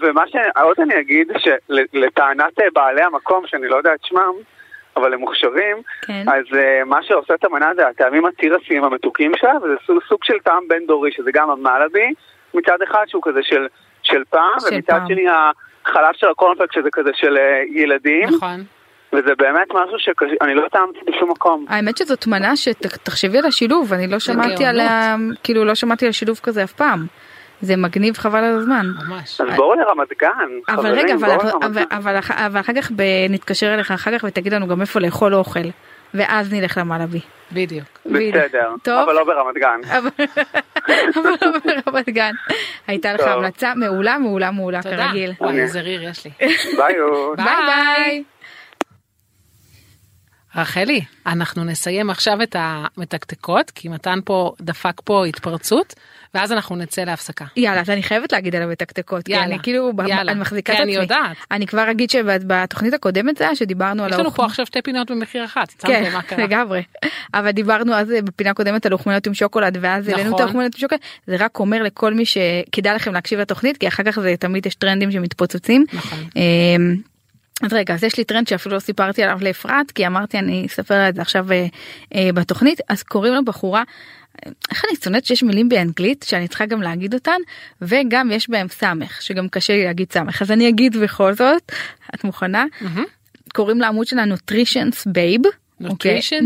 ומה 0.00 0.22
שעוד 0.26 0.76
אני 0.80 1.00
אגיד, 1.00 1.32
שלטענת 1.38 2.60
אה, 2.60 2.66
בעלי 2.74 3.02
המקום, 3.02 3.46
שאני 3.46 3.68
לא 3.68 3.76
יודע 3.76 3.94
את 3.94 4.04
שמם, 4.04 4.32
אבל 4.96 5.14
הם 5.14 5.20
מוכשרים, 5.20 5.76
כן. 6.02 6.24
אז 6.26 6.58
אה, 6.58 6.84
מה 6.84 7.02
שעושה 7.02 7.34
את 7.34 7.44
המנה 7.44 7.74
זה 7.76 7.88
הטעמים 7.88 8.26
התירסיים 8.26 8.84
המתוקים 8.84 9.32
שלה, 9.36 9.52
וזה 9.62 9.74
סוג, 9.86 9.98
סוג 10.08 10.24
של 10.24 10.38
טעם 10.44 10.68
בין 10.68 10.86
דורי, 10.86 11.12
שזה 11.12 11.30
גם 11.32 11.50
המלאבי, 11.50 12.12
מצד 12.54 12.82
אחד 12.82 13.04
שהוא 13.06 13.22
כזה 13.24 13.40
של, 13.42 13.66
של 14.06 14.22
פעם, 14.30 14.60
של 14.60 14.74
ומצד 14.74 14.86
פעם. 14.92 15.06
שני 15.08 15.24
החלב 15.28 16.12
של 16.14 16.26
הקורנפלקס 16.30 16.74
שזה 16.74 16.88
כזה 16.92 17.10
של 17.14 17.36
אה, 17.36 17.42
ילדים, 17.82 18.28
נכון. 18.36 18.64
וזה 19.12 19.34
באמת 19.38 19.68
משהו 19.70 19.96
שאני 19.98 20.54
לא 20.54 20.68
טעמתי 20.72 20.98
בשום 21.06 21.30
מקום. 21.30 21.64
האמת 21.68 21.96
שזאת 21.96 22.26
מנה 22.26 22.56
שתחשבי 22.56 23.38
על 23.38 23.46
השילוב 23.46 23.92
אני 23.92 24.06
לא 24.06 24.18
שמעתי. 24.18 24.64
עליה 24.64 25.16
כאילו 25.44 25.64
לא 25.64 25.74
שמעתי 25.74 26.06
על 26.06 26.12
שילוב 26.12 26.40
כזה 26.42 26.64
אף 26.64 26.72
פעם. 26.72 27.06
זה 27.60 27.76
מגניב 27.76 28.16
חבל 28.16 28.44
על 28.44 28.56
הזמן. 28.58 28.86
ממש. 29.08 29.40
אז 29.40 29.56
בואו 29.56 29.74
לרמת 29.74 30.08
גן, 30.20 30.28
אבל 30.68 30.76
חברים, 30.76 30.94
רגע 31.04 31.14
אבל, 31.14 31.26
בואו 31.28 31.36
אבל, 31.40 31.48
לרמת 31.48 31.64
אבל, 31.64 31.74
גן. 31.82 31.96
אבל, 31.96 32.18
אח- 32.18 32.30
אבל 32.30 32.60
אחר 32.60 32.72
כך 32.82 32.90
נתקשר 33.30 33.74
אליך 33.74 33.90
אחר 33.90 34.18
כך 34.18 34.24
ותגיד 34.28 34.52
לנו 34.54 34.68
גם 34.68 34.80
איפה 34.80 35.00
לאכול 35.00 35.34
אוכל 35.34 35.60
ואז 36.14 36.52
נלך 36.52 36.78
למלאבי. 36.78 37.20
בדיוק. 37.52 38.00
בסדר, 38.06 38.74
טוב. 38.82 38.98
אבל 38.98 39.12
לא 39.12 39.24
ברמת 39.24 39.54
גן. 39.54 39.80
אבל 39.98 40.10
לא 41.16 41.58
ברמת 41.64 42.08
גן. 42.08 42.32
הייתה 42.86 43.12
לך. 43.12 43.20
המלצה 43.20 43.74
מעולה 43.74 44.18
מעולה 44.18 44.50
מעולה 44.50 44.82
תודה. 44.82 44.96
כרגיל. 44.96 45.32
וואי, 45.40 45.60
איזה 45.60 45.80
ריר 45.80 46.02
יש 46.02 46.24
לי. 46.24 46.30
ביי 46.76 46.94
ביי. 47.36 48.24
רחלי, 50.56 51.00
אנחנו 51.26 51.64
נסיים 51.64 52.10
עכשיו 52.10 52.42
את 52.42 52.56
המתקתקות, 52.58 53.70
כי 53.70 53.88
מתן 53.88 54.18
פה 54.24 54.52
דפק 54.60 55.00
פה 55.04 55.24
התפרצות, 55.26 55.94
ואז 56.36 56.52
אנחנו 56.52 56.76
נצא 56.76 57.04
להפסקה. 57.04 57.44
יאללה 57.56 57.80
אז 57.80 57.90
אני 57.90 58.02
חייבת 58.02 58.32
להגיד 58.32 58.56
על 58.56 58.62
המתקתקות 58.62 59.22
כי 59.24 59.32
יאללה, 59.32 59.44
אני 59.44 59.58
כאילו 59.62 59.92
יאללה. 60.08 60.32
אני 60.32 60.40
מחזיקה 60.40 60.72
את 60.72 60.78
עצמי. 60.78 60.96
אני 60.96 61.02
יודעת. 61.02 61.36
אני 61.50 61.66
כבר 61.66 61.90
אגיד 61.90 62.10
שבתוכנית 62.10 62.94
הקודמת 62.94 63.36
זה 63.36 63.44
היה 63.44 63.56
שדיברנו 63.56 64.04
על 64.04 64.12
יש 64.12 64.18
לנו. 64.18 64.30
פה 64.30 64.44
עכשיו 64.44 64.66
שתי 64.66 64.82
פינות 64.82 65.10
במחיר 65.10 65.44
אחת, 65.44 65.72
כן. 65.78 66.12
לגמרי. 66.38 66.82
אבל 67.34 67.50
דיברנו 67.50 67.94
אז 67.94 68.10
אה, 68.10 68.22
בפינה 68.22 68.54
קודמת 68.54 68.86
על 68.86 68.92
אוכמניות 68.92 69.26
עם 69.26 69.34
שוקולד 69.34 69.78
ואז 69.80 70.08
העלינו 70.08 70.28
את 70.28 70.34
נכון. 70.34 70.42
האוכמניות 70.42 70.74
עם 70.74 70.80
שוקולד. 70.80 71.00
זה 71.26 71.36
רק 71.38 71.58
אומר 71.58 71.82
לכל 71.82 72.14
מי 72.14 72.24
שכדאי 72.26 72.94
לכם 72.94 73.14
להקשיב 73.14 73.40
לתוכנית 73.40 73.76
כי 73.76 73.88
אחר 73.88 74.02
כך 74.02 74.20
זה 74.20 74.34
תמיד 74.38 74.66
יש 74.66 74.74
טרנדים 74.74 75.10
שמתפוצצים. 75.10 75.84
נכון. 75.92 76.18
אמ, 76.36 76.96
אז 77.62 77.72
רגע 77.72 77.94
אז 77.94 78.04
יש 78.04 78.18
לי 78.18 78.24
טרנד 78.24 78.48
שאפילו 78.48 78.74
לא 78.74 78.80
סיפרתי 78.80 79.22
עליו 79.22 79.38
לאפרת 79.42 79.90
כי 79.90 80.06
אמרתי 80.06 80.38
אני 80.38 80.66
אספר 80.66 80.94
על 80.94 81.14
זה 81.14 81.22
עכשיו 81.22 81.52
אה, 81.52 81.66
אה, 82.14 82.30
בתוכנית 82.34 82.80
אז 82.88 83.02
קוראים 83.02 83.34
לבחורה. 83.34 83.82
איך 84.70 84.84
אני 84.84 84.96
שונאת 85.04 85.26
שיש 85.26 85.42
מילים 85.42 85.68
באנגלית 85.68 86.24
שאני 86.28 86.48
צריכה 86.48 86.66
גם 86.66 86.82
להגיד 86.82 87.14
אותן 87.14 87.40
וגם 87.82 88.30
יש 88.32 88.50
בהם 88.50 88.68
סמך 88.68 89.22
שגם 89.22 89.48
קשה 89.48 89.72
לי 89.72 89.84
להגיד 89.84 90.12
סמך. 90.12 90.42
אז 90.42 90.50
אני 90.50 90.68
אגיד 90.68 90.96
בכל 90.96 91.34
זאת 91.34 91.72
את 92.14 92.24
מוכנה? 92.24 92.64
מהמם. 92.80 93.04
קוראים 93.54 93.80
לעמוד 93.80 94.06
שלה 94.06 94.24
nutritious 94.24 95.06
babe. 95.06 95.42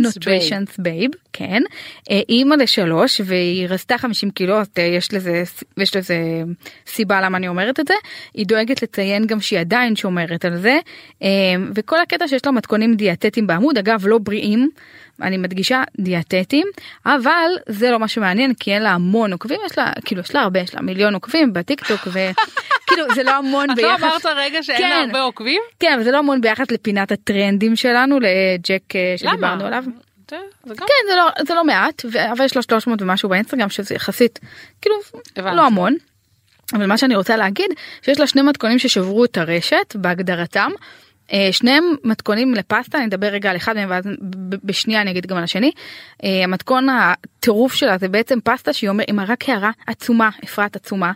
nutritious 0.02 0.78
babe 0.78 1.10
כן. 1.32 1.62
אה, 2.10 2.20
אימא 2.28 2.54
לשלוש 2.54 3.20
והיא 3.24 3.66
רזתה 3.68 3.98
50 3.98 4.30
קילו 4.30 4.60
אז 4.60 4.66
אה, 4.78 4.82
יש 4.82 5.14
לזה 5.14 5.42
יש 5.76 5.96
לזה 5.96 6.42
סיבה 6.86 7.20
למה 7.20 7.38
אני 7.38 7.48
אומרת 7.48 7.80
את 7.80 7.88
זה. 7.88 7.94
היא 8.34 8.46
דואגת 8.46 8.82
לציין 8.82 9.26
גם 9.26 9.40
שהיא 9.40 9.60
עדיין 9.60 9.96
שומרת 9.96 10.44
על 10.44 10.56
זה. 10.56 10.78
אה, 11.22 11.28
וכל 11.74 12.00
הקטע 12.00 12.28
שיש 12.28 12.46
לה 12.46 12.52
מתכונים 12.52 12.94
דיאטטיים 12.94 13.46
בעמוד 13.46 13.78
אגב 13.78 14.06
לא 14.06 14.18
בריאים 14.18 14.70
אני 15.22 15.36
מדגישה 15.36 15.82
דיאטטיים 16.00 16.66
אבל 17.06 17.50
זה 17.68 17.90
לא 17.90 17.98
מה 17.98 18.08
שמעניין 18.08 18.54
כי 18.54 18.74
אין 18.74 18.82
לה 18.82 18.90
המון 18.90 19.32
עוקבים 19.32 19.60
יש 19.66 19.78
לה 19.78 19.92
כאילו 20.04 20.20
יש 20.20 20.34
לה 20.34 20.40
הרבה 20.40 20.60
יש 20.60 20.74
לה 20.74 20.80
מיליון 20.80 21.14
עוקבים 21.14 21.52
בטיק 21.52 21.86
טוק 21.86 22.00
וכאילו 22.06 23.04
זה 23.14 23.22
לא 23.22 23.36
המון 23.36 23.70
את 23.70 23.78
לא 23.78 23.96
ביחס 23.96 24.02
אמרת 24.02 24.26
רגע 24.36 24.62
שאין 24.62 24.82
לה 24.82 24.88
כן. 24.88 25.06
הרבה 25.06 25.20
עוקבים? 25.20 25.60
כן 25.80 25.92
אבל 25.94 26.02
זה 26.02 26.10
לא 26.10 26.18
המון 26.18 26.40
ביחס 26.40 26.70
לפינת 26.70 27.12
הטרנדים 27.12 27.76
שלנו 27.76 28.20
לג'ק 28.20 28.96
אה, 28.96 29.14
שדיברנו? 29.16 29.66
עליו. 29.66 29.84
זה 30.30 30.74
גם 30.74 30.86
כן 30.86 31.10
זה 31.10 31.16
לא 31.16 31.44
זה 31.46 31.54
לא 31.54 31.64
מעט 31.64 32.02
ו- 32.12 32.32
אבל 32.32 32.44
יש 32.44 32.56
לו 32.56 32.62
300 32.62 33.02
ומשהו 33.02 33.28
באינסטגרם 33.28 33.68
שזה 33.68 33.94
יחסית 33.94 34.38
כאילו 34.82 34.96
הבנתי. 35.36 35.56
לא 35.56 35.66
המון. 35.66 35.96
אבל 36.72 36.86
מה 36.86 36.98
שאני 36.98 37.16
רוצה 37.16 37.36
להגיד 37.36 37.70
שיש 38.02 38.20
לה 38.20 38.26
שני 38.26 38.42
מתכונים 38.42 38.78
ששברו 38.78 39.24
את 39.24 39.38
הרשת 39.38 39.96
בהגדרתם. 39.96 40.70
אה, 41.32 41.48
שניהם 41.52 41.84
מתכונים 42.04 42.54
לפסטה 42.54 42.98
אני 42.98 43.06
אדבר 43.06 43.26
רגע 43.26 43.50
על 43.50 43.56
אחד 43.56 43.74
מהם 43.74 43.90
ואז 43.90 44.04
בשנייה 44.64 45.00
אני 45.00 45.10
אגיד 45.10 45.26
גם 45.26 45.36
על 45.36 45.44
השני. 45.44 45.70
אה, 46.24 46.44
המתכון 46.44 46.86
הטירוף 46.88 47.74
שלה 47.74 47.98
זה 47.98 48.08
בעצם 48.08 48.38
פסטה 48.44 48.72
שהיא 48.72 48.90
אומרת, 48.90 49.06
היא 49.08 49.14
מראה 49.14 49.36
קערה 49.36 49.70
עצומה 49.86 50.30
אפרת 50.44 50.76
עצומה. 50.76 51.12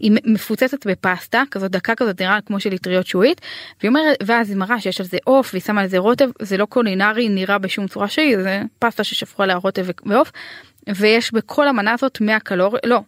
היא 0.00 0.12
מפוצצת 0.24 0.86
בפסטה 0.86 1.42
כזאת 1.50 1.70
דקה 1.70 1.94
כזאת 1.94 2.20
נראה 2.20 2.38
כמו 2.46 2.60
של 2.60 2.74
אטריות 2.74 3.06
שועית. 3.06 3.40
והיא 3.80 3.88
אומרת 3.88 4.16
ואז 4.26 4.50
היא 4.50 4.56
מראה 4.56 4.80
שיש 4.80 5.00
על 5.00 5.06
זה 5.06 5.18
עוף 5.24 5.50
והיא 5.52 5.62
שמה 5.62 5.80
על 5.80 5.88
זה 5.88 5.98
רוטב 5.98 6.30
זה 6.42 6.56
לא 6.56 6.64
קולינרי 6.64 7.28
נראה 7.28 7.58
בשום 7.58 7.86
צורה 7.88 8.08
שהיא 8.08 8.38
זה 8.38 8.62
פסטה 8.78 9.04
ששפכו 9.04 9.42
עליה 9.42 9.56
רוטב 9.56 9.86
ועוף. 10.06 10.32
ויש 10.96 11.32
בכל 11.32 11.68
המנה 11.68 11.92
הזאת 11.92 12.20
100 12.20 12.40
קלוריות 12.40 12.86
לא 12.86 13.00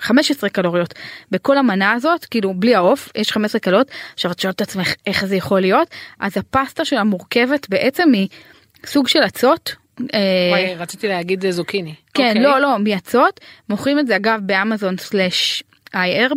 15 0.00 0.50
קלוריות 0.50 0.94
בכל 1.30 1.58
המנה 1.58 1.92
הזאת 1.92 2.24
כאילו 2.24 2.54
בלי 2.54 2.74
העוף 2.74 3.08
יש 3.14 3.32
15 3.32 3.60
קלוריות 3.60 3.90
עכשיו 4.14 4.30
את 4.30 4.38
שואלת 4.38 4.56
את 4.56 4.60
עצמך 4.60 4.94
איך 5.06 5.24
זה 5.24 5.36
יכול 5.36 5.60
להיות 5.60 5.88
אז 6.20 6.36
הפסטה 6.36 6.84
שלה 6.84 7.04
מורכבת 7.04 7.68
בעצם 7.68 8.08
מסוג 8.84 9.08
של 9.08 9.20
אצות. 9.26 9.74
אה, 10.14 10.18
וואי, 10.50 10.74
רציתי 10.74 11.08
להגיד 11.08 11.44
אה, 11.44 11.52
זוקיני. 11.52 11.94
כן 12.14 12.28
אוקיי. 12.28 12.42
לא 12.42 12.58
לא 12.58 12.78
מאצות 12.78 13.40
מוכרים 13.68 13.98
את 13.98 14.06
זה 14.06 14.16
אגב 14.16 14.40
באמזון 14.42 14.96
סלאש 14.96 15.62
איי-ארב 15.94 16.36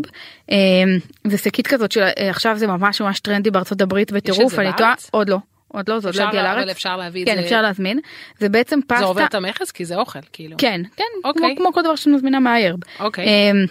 זה 1.28 1.38
שקית 1.38 1.68
כזאת 1.68 1.92
של 1.92 2.02
אה, 2.02 2.30
עכשיו 2.30 2.58
זה 2.58 2.68
ממש 2.68 3.02
ממש 3.02 3.20
טרנדי 3.20 3.52
בארצות 3.52 3.82
הברית 3.82 4.12
בטירוף 4.12 4.60
אני 4.60 4.70
טועה? 4.78 4.94
עוד 5.12 5.30
לא 5.30 5.38
עוד 5.76 5.90
לא 5.90 6.00
זה 6.00 6.08
עוד 6.08 6.16
לא 6.16 6.24
הגיע 6.24 6.44
לארץ 6.44 6.70
אפשר 6.70 6.98
להביא 6.98 7.24
את 7.24 7.28
כן 7.30 7.36
זה. 7.36 7.42
אפשר 7.42 7.62
להזמין 7.62 8.00
זה 8.40 8.50
בעצם 8.50 8.80
פסטה 8.88 9.00
זה 9.00 9.06
עובר 9.06 9.26
את 9.26 9.36
המכס 9.36 9.72
כי 9.72 9.86
זה 9.86 9.96
אוכל 9.96 10.20
כאילו. 10.34 10.56
כן 10.58 10.82
כן 10.96 11.04
כמו, 11.22 11.32
אוקיי. 11.32 11.56
כמו 11.58 11.74
כל 11.74 11.82
דבר 11.82 11.96
שאני 11.96 12.16
מזמינה 12.16 12.40
מהאיירב. 12.40 12.80
אוקיי. 13.00 13.26
אמ, 13.26 13.66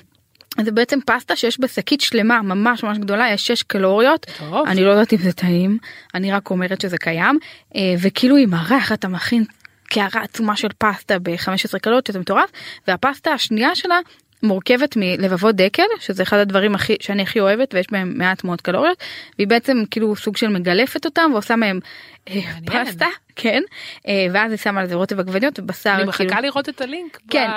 זה 0.64 0.72
בעצם 0.72 0.98
פסטה 1.06 1.36
שיש 1.36 1.60
בשקית 1.60 2.00
שלמה 2.00 2.42
ממש 2.42 2.82
ממש 2.82 2.98
גדולה 2.98 3.30
יש 3.30 3.46
6 3.46 3.62
קלוריות 3.62 4.26
טוב. 4.38 4.66
אני 4.66 4.84
לא 4.84 4.90
יודעת 4.90 5.12
אם 5.12 5.18
זה 5.18 5.32
טעים 5.32 5.78
אני 6.14 6.32
רק 6.32 6.50
אומרת 6.50 6.80
שזה 6.80 6.98
קיים 6.98 7.38
אה, 7.76 7.94
וכאילו 8.02 8.36
עם 8.36 8.54
הריח 8.54 8.92
אתה 8.92 9.08
מכין 9.08 9.44
קערה 9.88 10.22
עצומה 10.22 10.56
של 10.56 10.68
פסטה 10.78 11.18
ב-15 11.18 11.78
קלוריות 11.78 12.06
שזה 12.06 12.18
מטורף 12.18 12.50
והפסטה 12.88 13.30
השנייה 13.30 13.74
שלה 13.74 13.98
מורכבת 14.44 14.96
מלבבות 14.96 15.56
דקל 15.56 15.82
שזה 16.00 16.22
אחד 16.22 16.38
הדברים 16.38 16.74
הכי 16.74 16.96
שאני 17.00 17.22
הכי 17.22 17.40
אוהבת 17.40 17.74
ויש 17.74 17.86
בהם 17.90 18.12
מעט 18.16 18.44
מאוד 18.44 18.60
קלוריות 18.60 18.98
והיא 19.38 19.48
בעצם 19.48 19.82
כאילו 19.90 20.16
סוג 20.16 20.36
של 20.36 20.48
מגלפת 20.48 21.04
אותם 21.04 21.30
ועושה 21.32 21.56
מהם. 21.56 21.80
פסטה 22.66 23.06
כן 23.36 23.62
אה, 24.08 24.26
ואז 24.32 24.50
היא 24.50 24.58
שמה 24.58 24.80
על 24.80 24.86
זה 24.86 24.94
רוטב 24.94 25.20
עגבניות 25.20 25.58
ובשר 25.58 25.90
אני 25.90 26.12
כאילו. 26.12 26.30
מחכה 26.30 26.40
לראות 26.40 26.68
את 26.68 26.80
הלינק. 26.80 27.20
כן, 27.30 27.50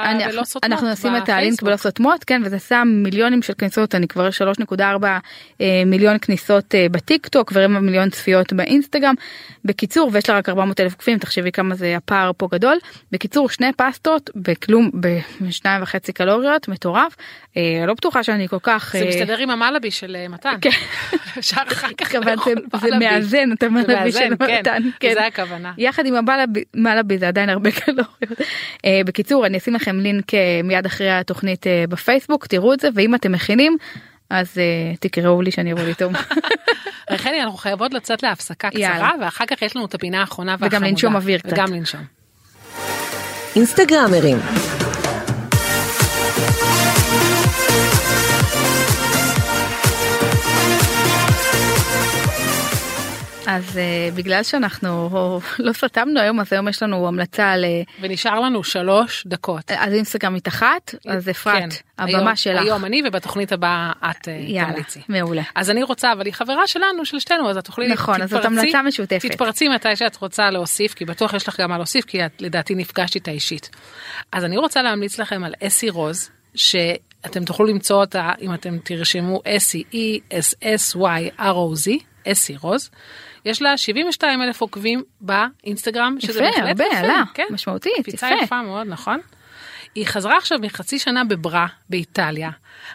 אנחנו 0.64 0.92
נשים 0.92 1.18
את 1.18 1.30
הלינק. 1.30 1.62
בלא 1.62 1.78
סותמות, 1.78 2.24
כן, 2.24 2.42
וזה 2.46 2.60
שם 2.60 2.88
מיליונים 3.04 3.42
של 3.42 3.54
כניסות, 3.54 3.96
אני 3.96 4.08
כבר 4.08 4.30
3.4 4.72 4.82
אה, 5.62 5.84
מיליון 5.86 6.18
כניסות 6.20 6.76
אה, 6.76 6.86
בטיק 6.92 7.28
טוק 7.28 7.52
ורבע 7.56 7.80
מיליון 7.80 8.10
צפיות 8.10 8.54
באינסטגרם. 8.54 9.16
בקיצור, 9.66 10.10
ויש 10.14 10.30
לה 10.30 10.38
רק 10.38 10.50
400 10.50 10.80
אלף 10.80 10.94
עוקבים, 10.94 11.18
תחשבי 11.18 11.52
כמה 11.52 11.76
זה 11.76 11.98
הפער 11.98 12.32
פה 12.38 12.48
גדול. 12.52 12.78
בקיצור, 13.12 13.50
שני 13.50 13.74
פסטות 13.78 14.30
בכלום, 14.36 14.92
בשניים 15.42 15.84
וחצי 15.84 16.14
קלוריות, 16.14 16.68
מטורף. 16.68 17.16
אה, 17.58 17.86
לא 17.88 17.94
בטוחה 17.94 18.24
שאני 18.24 18.48
כל 18.48 18.60
כך... 18.64 18.96
זה 19.00 19.04
אה, 19.04 19.10
מסתדר 19.10 19.38
עם 19.38 19.50
המלאבי 19.50 19.92
של 19.92 20.16
אה, 20.16 20.28
מתן. 20.28 20.56
כן. 20.62 20.70
אפשר 21.40 21.62
אחר 21.68 21.88
כך 21.98 22.16
לאכול 22.16 22.56
זה, 22.56 22.78
זה 22.80 22.88
מלאבי. 22.88 23.06
מאזן 23.06 23.52
את 23.52 23.64
המלאבי 23.64 24.12
של 24.12 24.36
כן, 24.48 24.57
מתן. 24.60 24.84
כן. 25.00 25.14
זה 25.14 25.26
הכוונה. 25.26 25.74
יחד 25.78 26.06
עם 26.06 26.16
המלאבי 26.16 26.64
מלאבי 26.74 27.18
זה 27.18 27.28
עדיין 27.28 27.50
הרבה 27.50 27.72
קלוריות. 27.86 28.42
אה, 28.86 29.02
בקיצור 29.06 29.46
אני 29.46 29.58
אשים 29.58 29.74
לכם 29.74 30.00
לינק 30.00 30.34
אה, 30.34 30.62
מיד 30.64 30.86
אחרי 30.86 31.12
התוכנית 31.12 31.68
אה, 31.68 31.84
בפייסבוק 31.90 32.48
תראו 32.48 32.74
את 32.74 32.80
זה 32.80 32.90
ואם 32.94 33.16
אתם 33.16 33.32
מכינים 33.32 33.78
אז 34.30 34.58
תקראו 35.00 35.42
לי 35.42 35.52
שאני 35.52 35.74
אבוא 35.74 35.84
לטעום 35.84 36.14
רחלי 37.12 37.42
אנחנו 37.42 37.58
חייבות 37.58 37.94
לצאת 37.94 38.24
להפסקה 38.24 38.70
יאללה. 38.74 38.96
קצרה 38.96 39.12
ואחר 39.22 39.46
כך 39.46 39.62
יש 39.62 39.76
לנו 39.76 39.86
את 39.86 39.94
הפינה 39.94 40.20
האחרונה 40.22 40.56
וגם 40.56 40.64
והחמודה. 40.64 40.88
לנשום 40.88 41.16
אוויר 41.16 41.40
קצת. 41.40 41.54
וגם 41.54 41.74
לנשום. 41.74 42.02
אינסטגרמרים, 43.56 44.38
אז 53.48 53.78
אה, 53.78 54.10
בגלל 54.16 54.44
שאנחנו 54.44 55.10
לא 55.60 55.74
סתמנו 55.74 56.20
היום 56.20 56.40
אז 56.40 56.54
היום 56.54 56.68
יש 56.68 56.84
לנו 56.84 57.08
המלצה 57.08 57.52
על 57.52 57.66
אה, 57.66 57.82
ונשאר 58.02 58.40
לנו 58.40 58.64
שלוש 58.64 59.28
דקות. 59.28 59.72
אז 59.72 59.94
אינסטגרמית 59.94 60.48
אחת 60.48 60.96
אז 61.08 61.30
אפרת 61.30 61.60
כן, 61.60 61.70
הבמה 61.98 62.18
היום- 62.18 62.36
שלך. 62.36 62.62
היום 62.62 62.86
אני 62.86 63.02
ובתוכנית 63.06 63.52
הבאה 63.52 63.92
את 64.12 64.28
אה, 64.28 64.34
יאללה 64.34 64.72
תמליצי. 64.72 65.02
מעולה. 65.10 65.42
אז 65.56 65.70
אני 65.70 65.84
רוצה 65.84 66.12
אבל 66.14 66.26
היא 66.26 66.34
חברה 66.34 66.68
שלנו 66.68 67.06
של 67.06 67.20
שתינו 67.20 67.50
אז 67.50 67.58
את 67.58 67.66
תוכלי 67.66 67.88
נכון, 67.88 68.22
אז 68.22 68.30
זאת 68.30 68.46
המלצה 68.46 68.82
משותפת. 68.82 69.26
תתפרצי 69.32 69.68
מתי 69.68 69.96
שאת 69.96 70.16
רוצה 70.16 70.50
להוסיף 70.52 70.94
כי 70.94 71.06
בטוח 71.06 71.34
יש 71.34 71.48
לך 71.48 71.60
גם 71.60 71.70
מה 71.70 71.78
להוסיף 71.78 72.06
כי 72.06 72.26
את 72.26 72.32
לדעתי 72.42 72.76
נפגשת 72.76 73.16
איתה 73.16 73.32
אישית. 73.32 73.70
אז 74.32 74.44
אני 74.46 74.58
רוצה 74.58 74.82
להמליץ 74.82 75.20
לכם 75.20 75.44
על 75.44 75.54
אסי 75.64 75.90
רוז 75.90 76.30
שאתם 76.56 77.46
תוכלו 77.46 77.66
למצוא 77.66 78.00
אותה 78.02 78.32
אם 78.42 78.54
אתם 78.54 78.78
תרשמו 78.84 79.42
אסי 79.48 79.84
e 79.94 80.34
s 80.34 80.54
s 80.64 80.98
y 80.98 81.40
r 81.40 81.54
o 81.56 81.88
z 81.88 82.04
אסי 82.32 82.56
רוז. 82.62 82.90
יש 83.48 83.62
לה 83.62 83.78
72 83.78 84.42
אלף 84.42 84.62
עוקבים 84.62 85.04
באינסטגרם 85.22 86.16
שזה 86.20 86.40
יפה, 86.40 86.50
בהחלט 86.50 86.68
הרבה, 86.68 86.84
יפה, 86.84 86.98
עלה, 86.98 87.24
כן. 87.34 87.44
משמעותית, 87.50 87.94
קפיצה 88.02 88.28
יפה. 88.28 88.44
יפה 88.44 88.62
מאוד 88.62 88.88
נכון. 88.88 89.20
היא 89.96 90.06
חזרה 90.06 90.38
עכשיו 90.38 90.58
מחצי 90.62 91.00
שנה 91.00 91.24
בברה 91.24 91.68
באיטליה. 91.90 92.50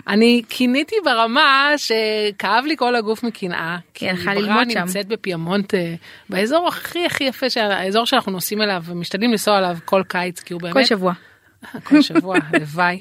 אני 0.09 0.43
קיניתי 0.49 0.97
ברמה 1.05 1.73
שכאב 1.77 2.65
לי 2.67 2.77
כל 2.77 2.97
הגוף 2.97 3.23
מקנאה. 3.23 3.77
כי 3.95 4.11
הלכה 4.11 4.35
ברה. 4.35 4.65
נמצאת 4.65 5.07
בפימונט 5.07 5.75
אה, 5.75 5.95
באזור 6.29 6.69
הכי 6.69 7.07
הכי 7.07 7.25
יפה 7.25 7.51
של 7.51 7.61
האזור 7.61 8.07
שאנחנו 8.07 8.33
נוסעים 8.33 8.63
אליו 8.63 8.83
ומשתדלים 8.87 9.31
לנסוע 9.31 9.59
אליו 9.59 9.77
כל 9.85 10.03
קיץ 10.09 10.41
כי 10.41 10.55
הוא 10.55 10.63
באמת 10.63 10.75
כל 10.75 10.85
שבוע. 10.85 11.13
כל 11.85 12.03
שבוע 12.03 12.37
הלוואי. 12.53 13.01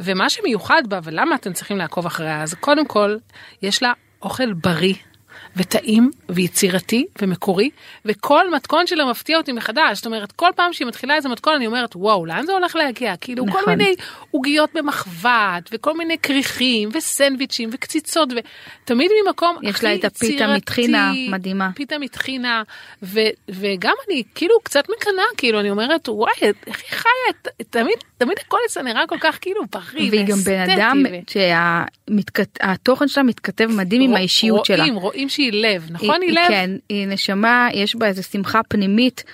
ומה 0.00 0.30
שמיוחד 0.30 0.82
בה 0.88 1.00
ולמה 1.02 1.34
אתם 1.34 1.52
צריכים 1.52 1.76
לעקוב 1.76 2.06
אחריה 2.06 2.42
אז 2.42 2.54
קודם 2.54 2.86
כל 2.86 3.16
יש 3.62 3.82
לה 3.82 3.92
אוכל 4.22 4.52
בריא. 4.52 4.94
וטעים 5.58 6.10
ויצירתי 6.28 7.06
ומקורי 7.22 7.70
וכל 8.04 8.54
מתכון 8.54 8.86
שלה 8.86 9.04
מפתיע 9.04 9.36
אותי 9.36 9.52
מחדש 9.52 9.96
זאת 9.96 10.06
אומרת 10.06 10.32
כל 10.32 10.50
פעם 10.56 10.72
שהיא 10.72 10.88
מתחילה 10.88 11.14
איזה 11.14 11.28
מתכון 11.28 11.54
אני 11.54 11.66
אומרת 11.66 11.96
וואו 11.96 12.26
לאן 12.26 12.46
זה 12.46 12.52
הולך 12.52 12.76
להגיע 12.76 13.16
כאילו 13.16 13.44
כל 13.44 13.50
נכון. 13.50 13.64
מיני 13.66 13.94
עוגיות 14.30 14.70
במחבת 14.74 15.68
וכל 15.72 15.96
מיני 15.96 16.18
כריכים 16.18 16.88
וסנדוויצ'ים 16.92 17.70
וקציצות 17.72 18.28
ותמיד 18.84 19.10
ממקום 19.24 19.56
יש 19.62 19.84
לה 19.84 19.94
את 19.94 20.04
הפיתה 20.04 20.46
מטחינה, 20.46 21.12
מדהימה. 21.30 21.70
פיתה 21.74 21.98
מטחינה 21.98 22.62
ו, 23.02 23.20
וגם 23.48 23.94
אני 24.08 24.22
כאילו 24.34 24.54
קצת 24.62 24.84
מקנאה 24.96 25.24
כאילו 25.36 25.60
אני 25.60 25.70
אומרת 25.70 26.08
וואי 26.08 26.32
איך 26.66 26.82
היא 26.82 26.98
חיה 26.98 27.52
תמיד 27.70 27.98
תמיד 28.18 28.38
הכל 28.46 28.58
אצלה 28.66 28.82
נראה 28.82 29.06
כל 29.06 29.18
כך 29.20 29.38
כאילו 29.40 29.62
בריא 29.72 30.10
והיא 30.10 30.26
גם 30.26 30.38
בן 30.38 30.70
אדם 30.70 31.02
ו- 31.10 31.30
שהתוכן 31.30 33.08
שלה 33.08 33.22
מתכתב 33.22 33.66
מדהים 33.66 34.02
עם 34.02 34.14
האישיות 34.14 34.64
שלה. 34.64 34.76
רואים 34.76 34.94
רואים 34.94 35.28
שהיא 35.50 35.62
לב 35.62 35.88
נכון? 35.90 36.22
היא, 36.22 36.30
היא, 36.30 36.38
לב? 36.38 36.48
כן, 36.48 36.70
היא 36.88 37.06
נשמה, 37.06 37.68
יש 37.74 37.96
בה 37.96 38.06
איזה 38.06 38.22
שמחה 38.22 38.60
פנימית 38.68 39.24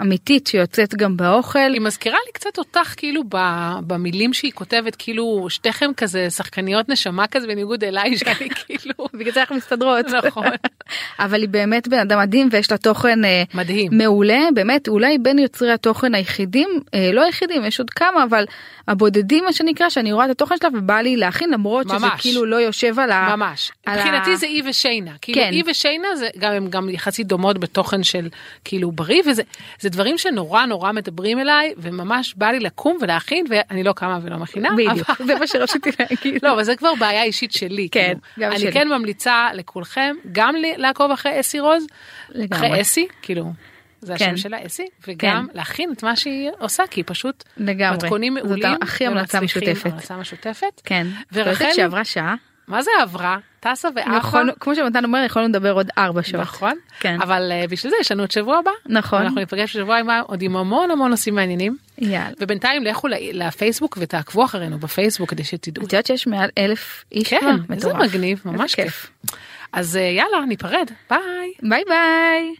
אמיתית 0.00 0.46
שיוצאת 0.46 0.94
גם 0.94 1.16
באוכל. 1.16 1.58
היא 1.58 1.80
מזכירה 1.80 2.18
לי 2.26 2.32
קצת 2.32 2.58
אותך 2.58 2.94
כאילו 2.96 3.22
ב- 3.28 3.78
במילים 3.86 4.32
שהיא 4.34 4.52
כותבת 4.52 4.96
כאילו 4.96 5.46
שתיכם 5.50 5.90
כזה 5.96 6.30
שחקניות 6.30 6.88
נשמה 6.88 7.26
כזה 7.26 7.46
בניגוד 7.46 7.84
אליי 7.84 8.16
שאני 8.18 8.48
כאילו 8.54 8.94
בגלל 9.18 9.32
זה 9.32 9.40
אנחנו 9.40 9.56
מסתדרות. 9.56 10.06
נכון. 10.26 10.44
אבל 11.24 11.40
היא 11.40 11.48
באמת 11.48 11.88
בן 11.88 11.98
אדם 11.98 12.18
מדהים 12.18 12.48
ויש 12.52 12.70
לה 12.70 12.78
תוכן 12.78 13.24
אה, 13.24 13.42
מדהים. 13.54 13.88
מעולה, 13.92 14.38
באמת 14.54 14.88
אולי 14.88 15.18
בין 15.18 15.38
יוצרי 15.38 15.72
התוכן 15.72 16.14
היחידים, 16.14 16.68
אה, 16.94 17.10
לא 17.12 17.22
היחידים, 17.24 17.64
יש 17.64 17.78
עוד 17.80 17.90
כמה, 17.90 18.24
אבל 18.24 18.44
הבודדים 18.88 19.44
מה 19.44 19.52
שנקרא, 19.52 19.88
שאני 19.88 20.12
רואה 20.12 20.24
את 20.24 20.30
התוכן 20.30 20.54
שלה 20.60 20.68
ובא 20.74 21.00
לי 21.00 21.16
להכין 21.16 21.50
למרות 21.50 21.88
שזה 21.88 21.98
ממש. 21.98 22.20
כאילו 22.20 22.44
לא 22.46 22.56
יושב 22.56 22.98
על 22.98 23.10
ה... 23.10 23.36
ממש. 23.36 23.70
על 23.86 23.98
ה- 23.98 24.04
מבחינתי 24.04 24.36
זה 24.36 24.46
אי 24.46 24.62
ושיינה. 24.68 25.10
כאילו 25.22 25.40
כן. 25.40 25.50
אי 25.52 25.62
ושיינה 25.66 26.16
זה 26.16 26.28
גם 26.38 26.52
הם 26.52 26.70
גם 26.70 26.88
יחסית 26.88 27.26
דומות 27.26 27.58
בתוכן 27.58 28.02
של 28.02 28.28
כאילו 28.64 28.92
בריא 28.92 29.22
וזה 29.26 29.42
זה 29.82 29.88
דברים 29.88 30.18
שנורא 30.18 30.66
נורא 30.66 30.92
מדברים 30.92 31.38
אליי 31.38 31.74
וממש 31.76 32.34
בא 32.34 32.50
לי 32.50 32.60
לקום 32.60 32.98
ולהכין 33.00 33.44
ואני 33.48 33.82
לא 33.82 33.92
קמה 33.92 34.18
ולא 34.22 34.36
מכינה. 34.38 34.68
בדיוק, 34.76 35.10
אבל- 35.10 35.26
זה 35.26 35.34
מה 35.34 35.46
שרציתי 35.46 35.90
להגיד. 35.98 36.44
לא 36.44 36.52
אבל 36.52 36.62
זה 36.64 36.76
כבר 36.76 36.94
בעיה 36.94 37.22
אישית 37.22 37.52
שלי. 37.52 37.88
כן, 37.92 38.00
כאילו. 38.06 38.20
גם 38.46 38.50
אני 38.52 38.60
שלי. 38.60 38.72
כן 38.72 38.88
ממליצה 38.88 39.48
לכולכם 39.54 40.16
גם 40.32 40.54
לעקוב 40.76 41.10
אחרי 41.10 41.40
אסי 41.40 41.60
רוז. 41.60 41.86
לגמרי. 42.30 42.66
אחרי 42.68 42.80
אסי 42.80 43.06
כאילו. 43.22 43.52
זה 44.00 44.14
כן. 44.18 44.24
השם 44.24 44.36
שלה 44.36 44.66
אסי 44.66 44.86
וגם 45.08 45.46
להכין 45.54 45.92
את 45.92 46.02
מה 46.02 46.16
שהיא 46.16 46.50
עושה 46.58 46.82
כי 46.90 47.02
פשוט 47.02 47.44
לגמרי. 47.56 47.96
מתכונים 47.96 48.36
זאת 48.36 48.46
מעולים 48.46 48.74
הכי 48.82 49.06
המלצה. 49.06 49.40
משותפת. 49.40 49.86
המלצה 49.92 50.16
משותפת. 50.16 50.80
כן? 50.84 51.06
ורחלי 51.32 51.74
שעברה 51.74 52.04
שעה, 52.04 52.34
מה 52.68 52.82
זה 52.82 52.90
עברה? 53.02 53.38
טסה 53.62 53.88
ועפה. 53.96 54.10
נכון, 54.10 54.48
כמו 54.60 54.74
שמתן 54.74 55.04
אומר 55.04 55.22
יכולנו 55.26 55.48
לדבר 55.48 55.72
עוד 55.72 55.90
ארבע 55.98 56.22
שעות. 56.22 56.42
נכון. 56.42 56.72
כן. 57.00 57.20
אבל 57.22 57.52
uh, 57.52 57.70
בשביל 57.70 57.90
זה 57.90 57.96
יש 58.00 58.12
לנו 58.12 58.22
עוד 58.22 58.30
שבוע 58.30 58.58
הבא. 58.58 58.70
נכון. 58.86 59.22
אנחנו 59.22 59.40
נפגש 59.40 59.76
בשבוע 59.76 59.96
הבא 59.96 60.20
עוד 60.26 60.42
עם 60.42 60.56
המון 60.56 60.90
המון 60.90 61.10
נושאים 61.10 61.34
מעניינים. 61.34 61.76
יאללה. 61.98 62.30
ובינתיים 62.40 62.84
לכו 62.84 63.08
לפייסבוק 63.32 63.98
ותעקבו 64.00 64.44
אחרינו 64.44 64.78
בפייסבוק 64.78 65.30
כדי 65.30 65.44
שתדעו. 65.44 65.86
את 65.86 65.92
יודעת 65.92 66.06
שיש 66.06 66.26
מעל 66.26 66.50
אלף 66.58 67.04
איש 67.12 67.28
כן, 67.28 67.40
כבר? 67.40 67.74
כן, 67.74 67.78
זה 67.78 67.94
מגניב, 67.94 68.42
ממש 68.44 68.74
כיף. 68.74 68.84
כיף. 68.84 69.36
אז 69.72 69.96
uh, 69.96 69.98
יאללה 69.98 70.46
ניפרד 70.46 70.90
ביי. 71.10 71.52
ביי 71.62 71.82
ביי. 71.88 72.54